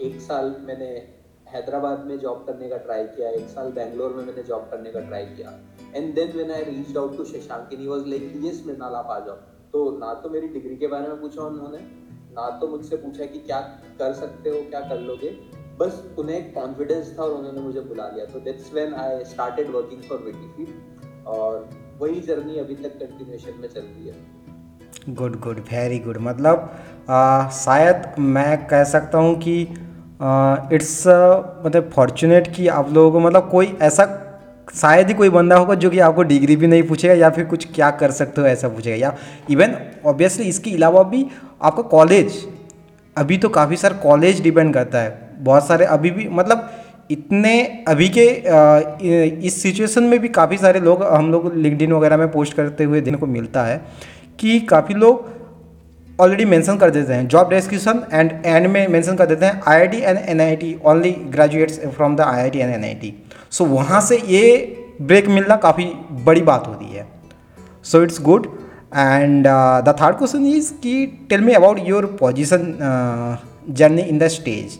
एक 0.00 0.20
साल 0.20 0.54
मैंने 0.60 0.86
हैदराबाद 1.48 2.04
में 2.06 2.18
जॉब 2.18 2.44
करने 2.46 2.68
का 2.68 2.76
ट्राई 2.76 3.04
किया 3.06 3.30
एक 3.30 3.48
साल 3.48 3.72
बैंगलोर 3.72 4.12
में 4.12 4.24
मैंने 4.24 4.42
जॉब 4.42 4.68
करने 4.70 4.92
का 4.92 5.00
ट्राई 5.00 5.26
किया। 5.26 5.58
And 5.94 6.14
then 6.14 6.32
when 6.32 6.50
I 6.50 6.64
reached 6.64 6.98
out 6.98 7.16
to 7.16 7.24
Shashank 7.24 7.68
he 7.72 7.86
was 7.86 8.06
like 8.08 8.40
yes 8.44 8.62
Mrinal 8.66 8.94
आप 8.94 9.06
आ 9.06 9.18
जाओ 9.20 9.36
तो 9.74 9.80
ना 9.98 10.12
तो 10.14 10.28
मेरी 10.30 10.48
डिग्री 10.48 10.76
के 10.76 10.86
बारे 10.86 11.08
में 11.08 11.20
पूछा 11.20 11.42
उन्होंने 11.42 11.78
ना 12.36 12.48
तो 12.58 12.66
मुझसे 12.68 12.96
पूछा 12.96 13.24
कि 13.24 13.38
क्या 13.40 13.60
कर 13.98 14.12
सकते 14.14 14.50
हो 14.50 14.60
क्या 14.70 14.80
कर 14.80 15.00
लोगे। 15.00 15.30
बस 15.80 16.02
उन्हें 16.18 16.36
एक 16.36 16.54
कॉन्फिडेंस 16.54 17.14
था 17.18 17.22
और 17.22 17.30
उन्होंने 17.30 17.60
मुझे 17.60 17.80
बुला 17.82 18.08
लिया। 18.08 18.24
तो 18.26 18.40
that's 18.40 18.72
when 18.74 18.94
I 18.94 19.24
started 19.24 19.70
working 19.70 20.02
for 20.02 20.18
witty 20.18 20.66
और 21.26 21.68
वही 22.00 22.20
जर्नी 22.20 22.58
अभी 22.58 22.74
तक 22.76 22.98
कंटिन्यूएशन 22.98 23.60
में 23.60 23.68
चल 23.68 23.80
रही 23.80 24.08
है। 24.08 25.14
गुड 25.14 25.40
गुड 25.40 25.58
वेरी 25.72 25.98
गुड 25.98 26.18
मतलब 26.20 26.70
आ, 27.10 27.48
शायद 27.50 28.18
मैं 28.18 28.66
कह 28.66 28.84
सकता 28.84 29.18
हूँ 29.18 29.34
कि 29.38 29.60
इट्स 30.74 31.02
मतलब 31.66 31.90
फॉर्चुनेट 31.94 32.54
कि 32.56 32.68
आप 32.70 32.92
लोगों 32.92 33.10
को 33.12 33.20
मतलब 33.20 33.50
कोई 33.50 33.66
ऐसा 33.82 34.04
शायद 34.74 35.08
ही 35.08 35.14
कोई 35.14 35.28
बंदा 35.30 35.56
होगा 35.56 35.74
जो 35.76 35.90
कि 35.90 35.98
आपको 36.00 36.22
डिग्री 36.24 36.56
भी 36.56 36.66
नहीं 36.66 36.82
पूछेगा 36.82 37.14
या 37.14 37.30
फिर 37.30 37.44
कुछ 37.44 37.66
क्या 37.74 37.90
कर 37.92 38.10
सकते 38.12 38.40
हो 38.40 38.46
ऐसा 38.46 38.68
पूछेगा। 38.68 38.96
या 38.96 39.14
इवन 39.50 39.76
ऑब्वियसली 40.06 40.44
इसके 40.46 40.70
अलावा 40.72 41.02
भी 41.04 41.26
आपका 41.62 41.82
कॉलेज 41.90 42.44
अभी 43.16 43.38
तो 43.38 43.48
काफ़ी 43.50 43.76
सारा 43.76 43.96
कॉलेज 43.98 44.40
डिपेंड 44.42 44.72
करता 44.74 44.98
है। 44.98 45.18
बहुत 45.40 45.66
सारे 45.66 45.84
अभी 45.86 46.10
भी 46.10 46.28
मतलब 46.30 46.70
इतने 47.10 47.60
अभी 47.88 48.08
के 48.18 48.26
इस 49.46 49.60
सिचुएशन 49.62 50.02
में 50.02 50.18
भी 50.20 50.28
काफ़ी 50.30 50.56
सारे 50.58 50.80
लोग, 50.80 51.02
हम 51.04 51.30
लोग 51.32 51.54
लिंकडिन 51.54 51.92
वगैरह 51.92 52.16
में 52.16 52.30
पोस्ट 52.30 52.54
करते 52.54 52.84
हुए 52.84 53.00
देखने 53.00 53.18
को 53.18 53.26
मिलता 53.26 53.62
है 53.64 53.80
कि 54.38 54.58
काफ़ी 54.60 54.94
लोग 54.94 55.32
ऑलरेडी 56.18 56.44
मेंशन 56.44 56.76
कर 56.78 56.90
देते 56.90 57.12
हैं। 57.12 57.26
जॉब 57.28 57.50
डिस्क्रिप्शन 57.50 58.02
एंड 58.12 58.32
एंड 58.46 58.66
में 58.66 58.86
मेंशन 58.88 59.16
कर 59.16 59.26
देते 59.26 59.46
हैं। 59.46 59.60
I 59.68 59.80
I 59.80 59.86
T 59.86 59.98
and 59.98 60.18
N 60.18 60.40
I 60.40 60.56
T 60.56 60.74
only 60.84 61.10
graduates 61.30 61.78
from 61.86 62.16
the 62.16 62.20
I 62.20 62.42
I 62.42 62.50
T 62.50 62.58
and 62.58 62.74
N 62.74 62.84
I 62.84 62.94
T 62.94 63.14
so 63.54 63.64
so, 63.64 63.70
वहाँ 63.70 64.00
से 64.00 64.16
ये 64.18 64.44
ब्रेक 65.02 65.28
मिलना 65.28 65.56
काफ़ी 65.56 65.84
बड़ी 66.24 66.40
बात 66.42 66.66
होती 66.66 66.86
है। 66.86 67.06
So 67.84 68.02
it's 68.02 68.20
good 68.22 68.46
and 68.96 69.46
the 69.86 69.94
third 70.00 70.16
question 70.18 70.46
is 70.46 70.72
कि 70.82 70.94
tell 71.30 71.40
me 71.40 71.52
about 71.52 71.78
your 71.88 72.06
position 72.20 72.64
journey 73.70 74.02
in 74.02 74.18
the 74.18 74.28
Stage 74.28 74.78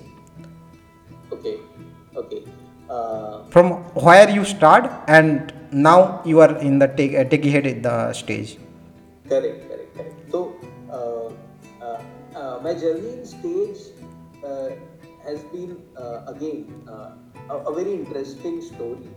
from 3.53 3.71
where 4.05 4.31
you 4.31 4.45
start 4.45 5.11
and 5.11 5.53
now 5.75 6.07
you 6.27 6.41
are 6.41 6.59
in 6.63 6.79
techie 6.79 7.45
head 7.47 7.67
in 7.67 7.83
the 7.87 8.13
Stage 8.17 8.57
मैं 12.65 12.79
journey 12.79 13.25
Stage 13.27 13.93
has 15.27 15.41
been 15.53 15.71
again 15.99 17.24
a, 17.51 17.57
a 17.57 17.75
very 17.75 17.95
interesting 17.95 18.63
story 18.63 19.09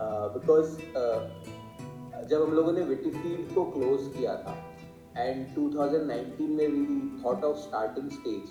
uh, 0.00 0.28
because 0.28 0.78
uh, 0.96 1.20
जब 2.28 2.42
हम 2.42 2.52
लोगों 2.52 2.72
ने 2.72 2.80
witty 2.80 3.10
field 3.10 3.54
को 3.54 3.64
close 3.64 4.16
किया 4.16 4.34
था 4.34 4.56
and 5.18 5.46
2019 5.54 6.48
में 6.48 6.68
we 6.68 7.22
thought 7.24 7.44
of 7.44 7.56
starting 7.56 8.10
Stage 8.10 8.42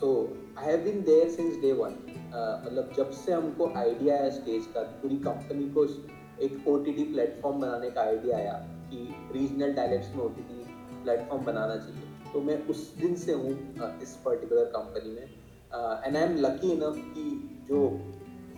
so 0.00 0.36
I 0.58 0.64
have 0.64 0.80
been 0.80 1.02
there 1.02 1.28
since 1.28 1.56
day 1.56 1.72
one 1.72 1.90
मतलब 2.66 2.92
जब 2.96 3.10
से 3.10 3.32
हमको 3.32 3.72
आइडिया 3.76 4.16
आया 4.16 4.30
स्टेज 4.30 4.66
का 4.66 4.82
पूरी 4.82 5.16
कंपनी 5.16 5.70
को 5.70 5.84
एक 6.44 6.68
ओ 6.68 6.78
टी 6.78 6.92
टी 6.92 7.04
प्लेटफॉर्म 7.04 7.60
बनाने 7.60 7.90
का 7.90 8.00
आइडिया 8.00 8.36
आया 8.36 8.52
कि 8.90 9.14
रीजनल 9.32 9.72
डायलेक्ट्स 9.72 10.16
में 10.16 10.24
ओ 10.24 10.28
टी 10.28 10.42
टी 10.42 10.64
प्लेटफॉर्म 11.02 11.44
बनाना 11.44 11.76
चाहिए 11.76 12.32
तो 12.32 12.40
मैं 12.40 12.66
उस 12.66 12.96
दिन 12.96 13.14
से 13.14 13.32
हूँ 13.32 13.76
uh, 13.76 14.02
इस 14.02 14.18
पर्टिकुलर 14.24 14.64
कंपनी 14.64 15.10
में। 15.10 15.41
And 15.74 16.16
I 16.16 16.22
am 16.22 16.36
lucky 16.36 16.70
enough 16.70 16.94
कि 16.96 17.24
जो 17.68 18.00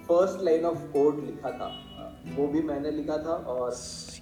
फ़र्स्ट 0.08 0.42
लाइन 0.42 0.64
ऑफ़ 0.64 0.78
कोड 0.78 1.24
लिखा 1.26 1.50
था 1.50 1.68
uh, 1.70 2.38
वो 2.38 2.46
भी 2.46 2.62
मैंने 2.62 2.90
लिखा 2.90 3.16
था 3.16 3.32
और 3.32 3.70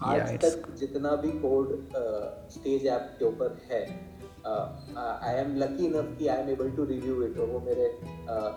आज 0.02 0.38
तक 0.40 0.74
जितना 0.78 1.10
भी 1.10 1.28
कोड 1.28 1.88
स्टेज 2.50 2.86
ऐप 2.86 3.16
के 3.18 3.24
ऊपर 3.24 3.58
है 3.72 3.82
आई 5.28 5.34
एम 5.34 5.56
लकी 5.56 5.86
इनफ 5.86 6.18
कि 6.18 6.26
I 6.26 6.42
am 6.42 6.50
able 6.50 6.70
to 6.70 6.84
review 6.84 7.22
it 7.22 7.38
और 7.38 7.46
वो 7.46 7.60
मेरे 7.60 7.98
uh, 8.24 8.52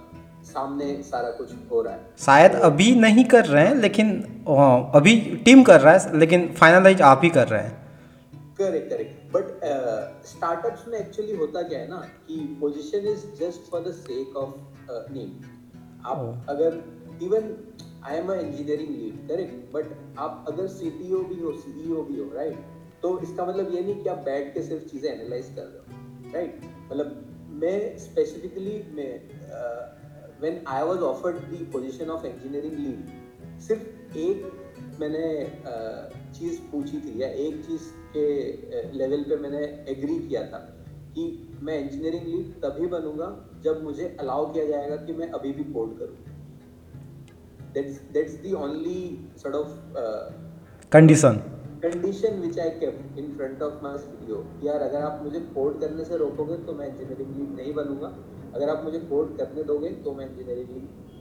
सामने 0.46 1.04
सारा 1.04 1.30
कुछ 1.30 1.52
हो 1.72 1.82
रहा 1.82 1.94
है। 1.94 2.00
शायद 2.20 2.52
अभी 2.52 2.96
नहीं 2.96 3.26
कर 3.26 3.46
रहे 3.46 3.68
हैं 3.68 3.76
लेकिन 3.76 4.22
uh, 4.50 4.96
अभी 4.96 5.42
टीम 5.46 5.64
कर 5.64 5.82
रहा 5.82 5.94
है 5.94 6.18
लेकिन 6.18 6.54
फाइनलाइज 6.54 7.02
आप 7.02 7.22
ही 7.24 7.30
कर 7.30 7.48
रहे 7.48 7.64
हैं। 7.64 7.86
करेक्ट 8.58 8.90
करेक्ट 8.90 9.25
बट 9.36 10.26
स्टार्टअप्स 10.26 10.88
में 10.88 10.98
एक्चुअली 11.00 11.36
होता 11.36 11.62
क्या 11.62 11.80
है 11.80 11.88
ना 11.90 11.98
कि 12.28 12.38
position 12.62 13.08
is 13.08 13.26
just 13.40 13.72
for 13.72 13.82
the 13.84 13.92
sake 13.94 14.38
of 14.38 15.12
name 15.12 15.34
आप. 16.06 16.46
अगर 16.50 16.84
even 17.24 17.56
I 18.04 18.18
am 18.18 18.32
engineering 18.32 18.90
lead 18.90 19.28
correct 19.28 19.74
but 19.74 20.18
आप 20.20 20.46
अगर 20.48 20.68
सीटीओ 20.68 21.24
भी 21.24 21.40
हो 21.42 21.52
सीईओ 21.58 22.04
भी 22.04 22.20
हो 22.20 22.32
राइट 22.34 22.54
right? 22.54 23.02
तो 23.02 23.20
इसका 23.20 23.46
मतलब 23.46 23.74
ये 23.74 23.82
नहीं 23.82 24.04
कि 24.04 24.10
आप 24.10 24.18
बैठ 24.26 24.54
के 24.54 24.62
सिर्फ़ 24.64 24.84
चीज़ें 24.84 25.10
एनालाइज 25.12 25.50
कर 25.56 25.62
रहे 25.62 25.78
हो 25.78 26.34
राइट 26.34 26.62
मतलब 26.92 27.50
मैं 27.64 27.98
स्पेसिफिकली 27.98 28.78
मैं 28.92 29.12
when 30.42 30.64
I 30.68 30.84
was 30.84 31.00
offered 31.10 31.36
the 31.36 31.68
position 31.74 32.10
of 32.10 32.26
engineering 32.26 32.80
lead 32.80 33.60
सिर्फ़ 33.62 34.18
एक 34.18 34.52
मैंने 35.00 35.28
uh, 35.46 36.34
चीज़ 36.40 36.60
पूछी 36.72 37.00
थी 37.00 37.22
या 37.22 37.28
एक 37.44 37.64
चीज़ 37.66 37.92
के 38.16 38.26
लेवल 38.98 39.24
पे 39.30 39.36
मैंने 39.38 39.64
एग्री 39.92 40.18
किया 40.20 40.44
था 40.48 40.60
कि 41.16 41.26
मैं 41.64 41.80
इंजीनियरिंग 41.80 42.28
लीड 42.28 42.54
तभी 42.62 42.88
बनूँगा 42.90 43.28
जब 43.64 43.84
मुझे 43.84 44.16
अलाउ 44.20 44.52
किया 44.54 44.66
जाएगा 44.68 44.96
कि 45.06 45.14
मैं 45.14 45.30
अभी 45.32 45.52
भी 45.54 45.64
कोड 45.74 45.98
करूँ। 46.00 46.18
That's 47.74 48.02
that's 48.14 48.36
the 48.44 48.54
only 48.58 49.02
sort 49.38 49.56
of 49.56 49.72
condition 50.92 51.42
condition 51.84 52.40
which 52.42 52.60
I 52.60 52.70
kept 52.82 53.18
in 53.20 53.32
front 53.38 53.62
of 53.64 53.84
my 53.84 53.98
studio 53.98 54.44
यार 54.64 54.82
अगर 54.82 55.02
आप 55.04 55.20
मुझे 55.24 55.40
कोड 55.56 55.80
करने 55.82 56.06
से 56.06 56.18
रोकोगे 56.18 56.58
तो 56.66 56.74
मैं 56.74 56.88
इंजीनियरिंग 56.88 57.36
लीड 57.36 57.56
नहीं 57.56 57.74
बनूँगा। 57.74 58.08
अगर 58.56 58.70
आप 58.70 58.84
मुझे 58.84 59.00
कोड 59.10 59.38
करने 59.38 59.64
दोगे 59.64 59.90
तो 60.04 60.14
मैं 60.16 60.30
इंजीनियरिंग 60.30 60.70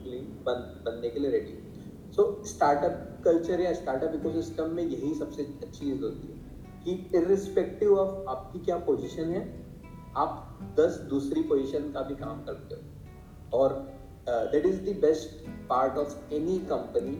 लीड 0.05 0.29
बन 0.45 0.61
बनने 0.85 1.09
के 1.09 1.19
लिए 1.19 1.31
रेडी 1.31 1.51
हूँ। 1.51 2.11
सो 2.13 2.23
स्टार्टअप 2.47 3.21
कल्चर 3.25 3.61
या 3.61 3.73
स्टार्टअप 3.73 4.15
इकोसिस्टम 4.15 4.69
में 4.75 4.83
यही 4.83 5.13
सबसे 5.15 5.43
अच्छी 5.43 5.79
चीज़ 5.79 6.03
होती 6.03 6.27
है। 6.27 6.34
कि 6.85 6.93
इरिस्पेक्टिव 7.15 7.97
ऑफ़ 7.99 8.29
आपकी 8.29 8.59
क्या 8.65 8.77
पोजीशन 8.87 9.29
है, 9.29 9.43
आप 10.17 10.73
दस 10.79 10.97
दूसरी 11.09 11.41
पोजीशन 11.43 11.91
का 11.91 12.01
भी 12.01 12.15
काम 12.15 12.43
करते 12.45 12.75
हो। 12.75 13.59
और 13.59 13.73
that 14.27 14.65
is 14.65 14.81
the 14.81 14.95
best 15.01 15.47
part 15.69 15.97
of 15.97 16.33
any 16.33 16.57
company 16.71 17.15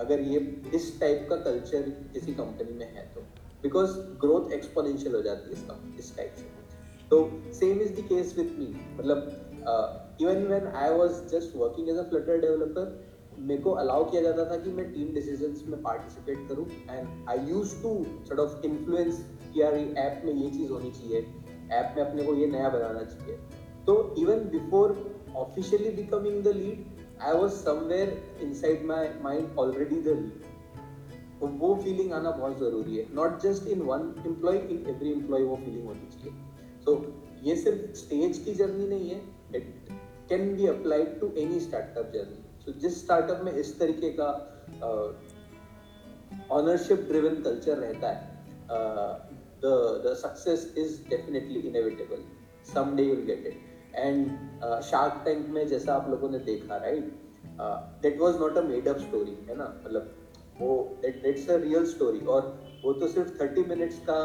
अगर 0.00 0.20
ये 0.22 0.38
इस 0.74 0.98
टाइप 1.00 1.26
का 1.30 1.36
कल्चर 1.44 1.90
किसी 2.12 2.34
कंपनी 2.34 2.78
में 2.78 2.94
है 2.94 3.04
तो। 3.14 3.20
बिकॉज़ 3.62 3.98
ग्रोथ 4.20 4.52
एक्सपोनेंशियल 4.52 5.14
हो 5.14 5.22
जाती 5.22 5.50
है 5.50 5.96
इस 5.98 6.16
टाइप 6.16 6.34
से। 6.38 6.44
तो 7.10 7.18
same 7.54 7.80
is 7.80 7.92
the 7.92 8.04
case 8.08 8.34
with 8.38 8.58
me 8.58 8.66
मतलब 8.98 10.16
even 10.20 10.46
when 10.46 10.66
I 10.66 10.96
was 10.98 11.10
just 11.30 11.56
working 11.56 11.88
as 11.88 11.96
a 11.96 12.02
Flutter 12.10 12.38
developer 12.40 12.84
मेरे 13.38 13.60
को 13.62 13.70
अलाउ 13.80 14.04
किया 14.10 14.22
जाता 14.22 14.44
था 14.50 14.56
कि 14.62 14.70
मैं 14.70 14.92
टीम 14.92 15.12
डिसीजंस 15.14 15.62
में 15.68 15.80
पार्टिसिपेट 15.82 16.48
करूँ 16.48 16.66
and 16.90 17.28
I 17.28 17.46
use 17.48 17.74
to 17.82 17.92
sort 18.28 18.40
of 18.40 18.66
influence 18.66 19.24
कि 19.42 19.60
यार 19.62 19.74
ऐप 19.74 20.22
में 20.24 20.32
ये 20.32 20.50
चीज़ 20.50 20.72
होनी 20.72 20.90
चाहिए 20.90 21.20
ऐप 21.72 21.94
में 21.96 22.04
अपने 22.04 22.24
को 22.24 22.34
ये 22.34 22.46
नया 22.46 22.68
बनाना 22.68 23.02
चाहिए। 23.04 23.36
तो 23.86 24.14
even 24.18 24.48
before 24.50 24.96
officially 25.36 25.90
becoming 25.96 26.42
the 26.44 26.54
lead 26.56 26.84
I 27.22 27.34
was 27.34 27.52
somewhere 27.54 28.16
in 28.42 28.52
side 28.54 28.84
my 28.86 29.08
mind 29.22 29.58
already 29.58 30.00
the 30.02 30.16
lead 30.18 30.46
तो 31.40 31.46
वो 31.58 31.74
फीलिंग 31.82 32.12
आना 32.12 32.30
बहुत 32.30 32.58
ज़रूरी 32.58 32.96
है। 32.96 33.06
Not 33.14 33.40
just 33.42 33.66
in 33.68 33.82
one 33.82 34.14
employ 34.26 34.56
in 34.56 34.84
every 34.88 35.12
employ 35.12 35.42
वो 35.42 35.56
फीलिंग 35.56 35.86
होनी 35.86 36.08
चाहिए। 36.12 36.32
सो 36.84 36.96
ये 37.42 37.56
सिर्फ़ 37.56 37.94
स्टेज 37.98 38.38
की 38.38 38.54
जर्नी 38.54 38.88
नहीं 38.88 39.10
है 39.10 39.22
it 39.56 39.88
can 40.28 40.54
be 40.56 40.66
applied 40.66 41.18
to 41.20 41.32
any 41.38 41.60
startup 41.60 42.10
journey 42.14 42.44
तो 42.68 42.72
जिस 42.72 43.00
स्टार्टअप 43.04 43.40
में 43.44 43.52
इस 43.52 43.78
तरीके 43.78 44.08
का 44.20 44.26
ऑनरशिप 46.50 47.06
ड्रिवन 47.08 47.36
कल्चर 47.42 47.76
रहता 47.76 48.08
है 48.08 48.18
the 49.62 49.70
the 50.04 50.12
success 50.14 50.74
is 50.78 50.98
definitely 51.10 51.60
inevitable 51.60 52.24
some 52.74 52.96
day 52.96 53.02
you 53.02 53.16
get 53.16 53.46
it 53.46 53.96
and 53.96 54.26
Shark 54.82 55.22
Tank 55.24 55.48
में 55.48 55.66
जैसा 55.68 55.94
आप 55.94 56.10
लोगों 56.10 56.30
ने 56.30 56.38
देखा 56.50 56.76
right 56.76 57.10
that 58.02 58.20
was 58.20 58.36
not 58.36 58.58
a 58.58 58.62
made 58.62 58.88
up 58.88 58.98
story 58.98 59.38
है 59.48 59.56
ना? 59.56 59.72
मतलब 59.86 60.14
वो 60.60 60.78
दैट्स 61.02 61.50
अ 61.50 61.56
रियल 61.56 61.86
स्टोरी 61.86 62.24
और 62.26 62.54
वो 62.84 62.92
तो 62.92 63.08
सिर्फ़ 63.08 63.42
थर्टी 63.42 63.64
मिनट्स 63.64 63.98
का 64.10 64.20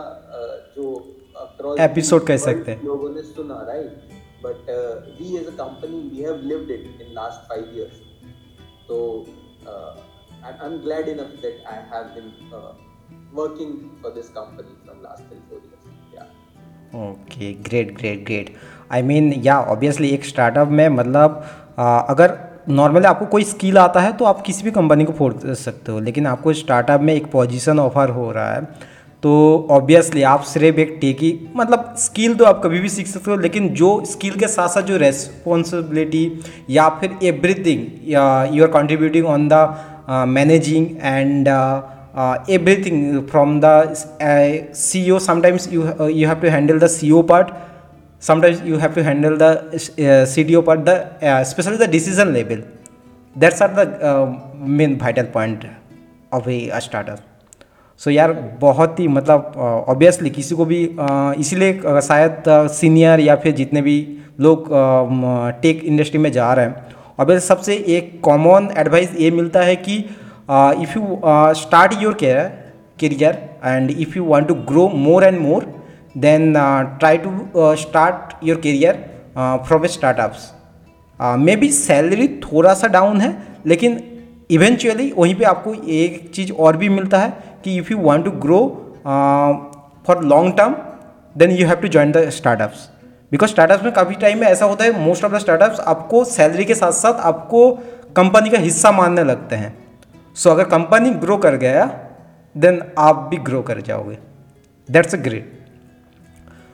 जो 0.76 0.94
एपिसोड 1.80 2.26
कह 2.28 2.38
सकते 2.38 2.72
हैं। 2.72 2.84
लोगों 2.84 3.10
ने 3.10 3.22
सुना 3.34 3.66
right 3.68 4.10
but 4.46 4.70
we 5.20 5.36
as 5.38 5.48
a 5.48 5.58
company 5.58 6.10
we 6.10 6.24
have 6.24 6.42
lived 6.44 6.72
it 6.72 7.02
in 7.02 7.14
last 7.14 7.50
five 7.50 7.78
years 7.78 8.12
so 8.88 9.25
uh, 9.68 9.96
I'm, 10.44 10.56
I'm 10.62 10.82
glad 10.82 11.08
enough 11.08 11.34
that 11.42 11.58
I 11.68 11.78
have 11.92 12.16
been 12.16 12.32
uh, 12.54 12.74
working 13.34 13.92
for 14.02 14.12
this 14.12 14.30
company 14.30 14.74
from 14.86 15.02
last 15.02 15.24
three 15.28 15.44
four 15.50 15.60
years. 15.60 15.84
Yeah. 16.13 16.32
Okay 16.96 17.54
great 17.68 17.94
great 17.98 18.25
great 18.25 18.56
I 18.92 19.02
mean 19.02 19.32
yeah 19.46 19.60
obviously 19.75 20.10
एक 20.13 20.25
startup 20.25 20.68
में 20.80 20.88
मतलब 20.90 21.44
आ, 21.80 22.00
अगर 22.00 22.38
normally 22.70 23.06
आपको 23.06 23.25
कोई 23.25 23.44
skill 23.44 23.78
आता 23.78 24.00
है 24.02 24.12
तो 24.18 24.25
आप 24.25 24.42
किसी 24.42 24.63
भी 24.63 24.72
कंपनी 24.72 25.06
को 25.06 25.13
फोड़ 25.13 25.54
सकते 25.62 25.92
हो 25.92 26.00
लेकिन 26.00 26.28
आपको 26.28 26.54
स्टार्टअप 26.54 27.02
में 27.02 27.13
एक 27.13 27.32
पोजीशन 27.32 27.80
ऑफ़र 27.80 28.10
हो 28.18 28.32
रहा 28.32 28.54
है 28.54 28.62
तो 29.24 29.34
ऑब्वियसली 29.72 30.24
आप 30.30 30.42
सिर्फ़ 30.44 30.80
एक 30.80 30.98
टेकी 31.01 31.30
मतलब 31.56 31.94
स्किल 32.00 32.34
तो 32.36 32.46
आप 32.46 32.62
कभी 32.63 32.80
भी 32.80 32.89
सीख 32.89 33.08
सकते 33.08 33.32
हो, 33.32 33.38
लेकिन 33.38 33.70
जो 33.72 33.89
स्किल 34.06 34.36
के 34.39 34.48
साथ 34.48 34.70
साथ 34.70 34.82
जो 34.84 34.98
रेस्पॉन्सिबिलिटी 34.98 36.25
या 36.70 36.88
फिर 37.01 37.18
everything 37.27 37.86
you 38.56 38.63
are 38.63 38.70
contributing 38.74 39.25
on 39.25 39.48
the 39.53 40.25
managing 40.30 40.88
and 41.01 41.48
everything 42.51 43.27
from 43.30 43.60
the 43.63 43.94
C 44.77 45.10
O 45.12 45.20
sometimes 45.22 45.72
you 45.74 45.88
you 46.10 46.27
have 46.27 46.39
to 46.42 46.48
handle 46.50 46.80
the 46.80 46.88
C 46.89 47.12
O 47.12 47.22
part 47.34 47.53
sometimes 48.24 48.62
you 48.65 48.77
have 48.77 48.94
to 48.94 49.01
handle 49.01 49.38
the 49.42 49.77
C 50.27 50.44
D 50.44 50.56
O 50.56 50.62
part 50.62 50.89
the 50.89 51.44
specially 51.50 51.77
the 51.77 51.89
decision 51.92 52.34
level 52.34 52.63
that's 53.36 53.62
are 53.62 53.75
the 53.80 54.58
main 54.80 55.00
vital 55.01 55.27
point 55.34 55.70
of 56.34 56.50
a 56.50 56.65
startup 56.84 57.33
so 58.00 58.10
so, 58.10 58.16
यार 58.16 58.32
बहुत 58.62 59.00
ही 59.00 59.08
मतलब 59.08 59.54
obviously 59.90 60.30
किसी 60.30 60.56
को 60.56 60.66
भी 60.66 60.82
इसीलिए 61.40 62.00
शायद 62.02 62.44
senior 62.72 63.20
या 63.20 63.36
फिर 63.36 63.54
जितने 63.56 63.82
भी 63.82 63.96
लोग 64.40 64.68
टेक 65.62 65.84
इंडस्ट्री 65.84 66.20
में 66.20 66.32
जा 66.32 66.54
रहे 66.54 66.66
हैं 66.66 66.96
ऑब्वियस 67.20 67.48
सबसे 67.48 67.76
एक 67.98 68.20
कॉमन 68.24 68.70
एडवाइस 68.78 69.16
ये 69.20 69.32
मिलता 69.32 69.62
है 69.62 69.76
कि 69.88 69.98
if 69.98 70.98
you 70.98 71.22
start 71.56 72.02
your 72.02 72.14
career 72.14 72.52
career 72.98 73.50
and 73.62 73.92
if 73.92 74.16
you 74.16 74.24
want 74.24 74.48
to 74.48 74.56
grow 74.72 74.90
more 74.90 75.24
and 75.24 75.40
more 75.40 75.64
then 76.16 76.56
uh, 76.56 76.98
try 77.00 77.18
to 77.18 77.30
uh, 77.56 77.76
start 77.76 78.36
your 78.42 78.58
career 78.58 78.94
uh, 79.36 79.58
maybe 81.56 81.70
salary 81.72 82.28
थोड़ा 82.44 82.74
सा 82.74 82.88
डाउन 82.88 83.22
है 83.22 83.32
लेकिन 83.66 84.00
इवेंचुअली 84.52 85.12
वहीं 85.18 85.36
पे 85.36 85.46
आपको 85.46 85.74
एक 85.74 86.30
चीज़ 86.36 86.52
और 86.52 86.78
भी 86.78 86.90
मिलता 86.90 87.20
है 87.20 87.52
कि 87.63 87.75
if 87.77 87.91
you 87.91 87.98
want 88.00 88.25
to 88.25 88.32
grow 88.46 88.60
for 90.08 90.24
long 90.25 90.58
term 90.58 90.75
then 91.36 91.51
you 91.51 91.67
have 91.67 91.82
to 91.82 91.88
join 91.88 92.12
the 92.12 92.29
startups 92.32 92.89
because 93.32 93.51
startups 93.51 93.84
में 93.84 93.93
काफ़ी 93.93 94.15
टाइम 94.22 94.39
में 94.39 94.48
ऐसा 94.48 94.65
होता 94.65 94.84
है 94.84 95.00
मोस्ट 95.00 95.24
ऑफ़ 95.25 95.34
द 95.34 95.38
स्टार्टअप्स 95.39 95.79
आपको 95.79 96.24
सैलरी 96.25 96.65
के 96.65 96.75
साथ 96.75 96.91
साथ 96.91 97.22
आपको 97.29 97.70
कंपनी 98.15 98.50
का 98.50 98.58
हिस्सा 98.60 98.91
मानने 98.91 99.24
लगते 99.24 99.55
हैं. 99.55 99.74
सो 100.36 100.50
so, 100.50 100.55
अगर 100.55 100.70
कंपनी 100.70 101.10
ग्रो 101.22 101.38
कर 101.38 101.55
गया 101.58 101.86
देन 102.55 102.82
आप 103.00 103.27
भी 103.32 103.38
ग्रो 103.48 103.62
कर 103.62 103.82
जाओगे. 103.82 104.17
That's 104.89 105.15
a 105.15 105.17
great 105.17 105.51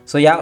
so 0.10 0.19
yeah 0.19 0.36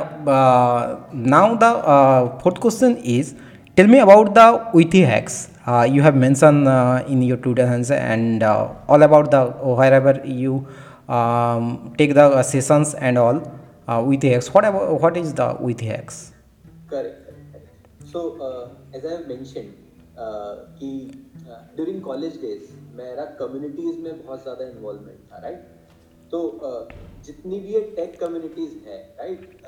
now 1.33 1.55
the 1.63 2.39
fourth 2.43 2.57
question 2.61 2.95
is 3.05 3.33
tell 3.77 3.87
me 3.87 3.99
about 3.99 4.29
the 4.37 4.71
Witty 4.75 5.01
Hacks 5.01 5.47
you 5.67 6.01
have 6.01 6.15
mentioned 6.15 6.67
uh, 6.67 7.03
in 7.07 7.21
your 7.21 7.37
tutors 7.37 7.91
and 7.91 8.43
uh, 8.43 8.73
all 8.87 9.03
about 9.03 9.31
the 9.31 9.43
wherever 9.79 10.21
you 10.25 10.65
um, 11.09 11.93
take 11.97 12.13
the 12.13 12.23
uh, 12.23 12.43
sessions 12.43 12.93
and 12.95 13.17
all 13.17 13.41
uh, 13.87 14.01
with 14.05 14.23
hacks 14.23 14.53
what 14.53 14.65
about 14.65 15.01
what 15.01 15.17
is 15.17 15.33
the 15.33 15.55
with 15.59 15.81
hacks 15.81 16.31
correct, 16.87 17.31
so 18.05 18.39
uh, 18.41 18.97
as 18.97 19.05
i 19.05 19.11
have 19.11 19.27
mentioned 19.27 19.73
uh, 20.17 20.55
कि 20.79 20.89
during 21.75 22.01
college 22.03 22.33
days 22.41 22.71
मेरा 22.95 23.25
communities 23.39 23.99
में 24.03 24.25
बहुत 24.25 24.41
ज़्यादा 24.43 24.65
involvement 24.65 25.19
था 25.31 25.37
right 25.43 25.75
तो 26.31 26.39
जितनी 27.25 27.59
भी 27.59 27.73
ये 27.73 27.81
टेक 27.95 28.19
कम्युनिटीज 28.19 28.71
है 28.87 28.97
राइट 29.19 29.61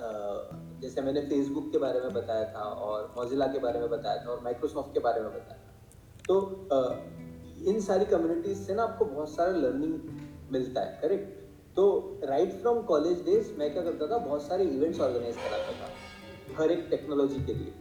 जैसे 0.81 1.01
मैंने 1.01 1.21
फेसबुक 1.29 1.71
के 1.71 1.77
बारे 1.85 1.99
में 2.01 2.13
बताया 2.13 2.45
था 2.55 2.63
और 2.87 3.13
मोजिला 3.17 3.47
के 3.53 3.59
बारे 3.67 3.79
में 3.79 3.89
बताया 3.89 4.25
था 4.25 4.31
और 4.31 4.43
माइक्रोसॉफ्ट 4.43 4.93
के 4.93 4.99
बारे 5.07 5.21
में 5.21 5.29
बताया 5.33 5.68
तो 6.29 6.35
इन 7.67 7.79
सारी 7.81 8.05
कम्युनिटीज 8.05 8.57
से 8.57 8.73
ना 8.75 8.83
आपको 8.83 9.05
बहुत 9.05 9.29
सारा 9.29 9.51
लर्निंग 9.57 9.93
मिलता 10.51 10.81
है 10.81 10.99
करेक्ट 11.01 11.37
तो 11.75 11.85
राइट 12.23 12.51
फ्रॉम 12.61 12.81
कॉलेज 12.83 13.23
डेज़ 13.25 13.47
मैं 13.59 13.71
क्या 13.73 13.83
करता 13.83 14.07
था, 14.07 14.17
बहुत 14.17 14.43
सारे 14.43 14.63
इवेंट्स 14.65 14.99
ऑर्गेनाइज 15.01 15.35
कराता 15.35 15.71
था, 15.73 15.89
हर 16.57 16.71
एक 16.71 16.87
टेक्नोलॉजी 16.89 17.39
के 17.45 17.53
लिए। 17.53 17.73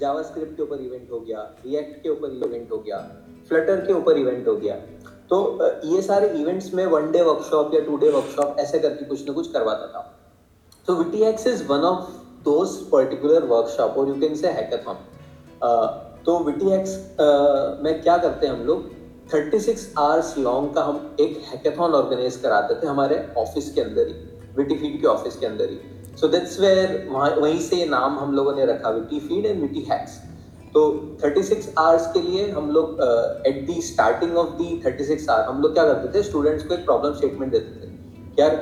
जावा 0.00 0.22
स्क्रिप्ट 0.22 0.56
के 0.56 0.62
ऊपर 0.62 0.80
इवेंट 0.82 1.10
हो 1.10 1.20
गया 1.20 1.42
रिएक्ट 1.64 2.02
के 2.02 2.08
ऊपर 2.08 2.32
इवेंट 2.36 2.70
हो 2.72 2.78
गया 2.78 2.98
फ्लटर 3.48 3.84
के 3.86 3.92
ऊपर 3.92 4.18
इवेंट 4.18 4.48
हो 4.48 4.54
गया। 4.56 4.74
तो 5.30 5.36
ये 5.86 6.02
सारे 6.02 6.28
इवेंट्स 6.40 6.72
में 6.74 6.84
वन 6.86 7.10
डे 7.12 7.22
वर्कशॉप 7.22 7.74
या 7.74 7.80
टू 7.86 7.96
डे 7.96 8.10
वर्कशॉप 8.10 8.56
ऐसे 8.60 8.78
करके 8.78 9.04
कुछ 9.04 9.26
ना 9.28 9.34
कुछ 9.34 9.50
करवाता 9.52 9.86
था। 9.86 10.02
तो 10.88 10.94
Witty Hacks 10.94 11.46
is 11.46 11.64
one 11.68 11.80
of 11.84 12.10
those 12.44 12.76
particular 12.90 13.44
workshop 13.46 13.96
और 13.98 14.08
यू 14.08 14.14
कैन 14.20 14.34
से 14.34 14.48
हैकाथॉन 14.50 14.96
तो 16.26 16.38
विटीएक्स 16.44 16.94
में 17.84 18.00
क्या 18.02 18.16
करते 18.18 18.46
हैं 18.46 18.54
हम 18.54 18.64
लोग? 18.66 18.84
36 19.30 19.86
आवर्स 19.98 20.36
लॉन्ग 20.38 20.74
का 20.74 20.82
हम 20.82 21.16
एक 21.20 21.40
हैकाथॉन 21.46 21.92
ऑर्गेनाइज 21.94 22.36
कराते 22.42 22.74
थे 22.74 22.86
हमारे 22.86 23.16
ऑफ़िस 23.38 23.72
के 23.74 23.80
अंदर 23.80 24.06
ही 24.08 24.14
विटी 24.56 24.76
फ़ीड 24.76 25.00
के 25.00 25.06
ऑफ़िस 25.06 25.36
के 25.36 25.46
अंदर 25.46 25.70
ही। 25.70 25.78
सो 26.16 26.28
दैट्स 26.28 26.58
वेयर 26.60 27.08
वहीं 27.12 27.60
से 27.60 27.76
ये 27.76 27.86
नाम 27.86 28.18
हम 28.18 28.32
लोगों 28.34 28.54
ने 28.54 28.64
रखा 28.66 28.90
Witty 28.90 29.20
Feed 29.20 29.46
and 29.46 29.60
Witty 29.62 29.86
Hacks 29.90 30.16
तो 30.74 30.80
36 31.22 31.68
आवर्स 31.78 32.06
के 32.12 32.20
लिए 32.20 32.50
हम 32.50 32.70
लोग 32.70 32.98
at 33.46 33.64
the 33.66 33.80
starting 33.82 34.36
of 34.38 34.48
the 34.56 34.80
36 34.86 35.28
hour 35.28 35.44
हम 35.44 35.60
लोग 35.62 35.72
क्या 35.74 35.84
करते 35.84 36.18
थे? 36.18 36.22
स्टूडेंट्स 36.22 36.64
को 36.64 36.74
एक 36.74 36.84
प्रॉब्लम 36.84 37.14
स्टेटमेंट 37.14 37.52
देते 37.52 37.80
थे 37.80 37.96
यार, 38.38 38.52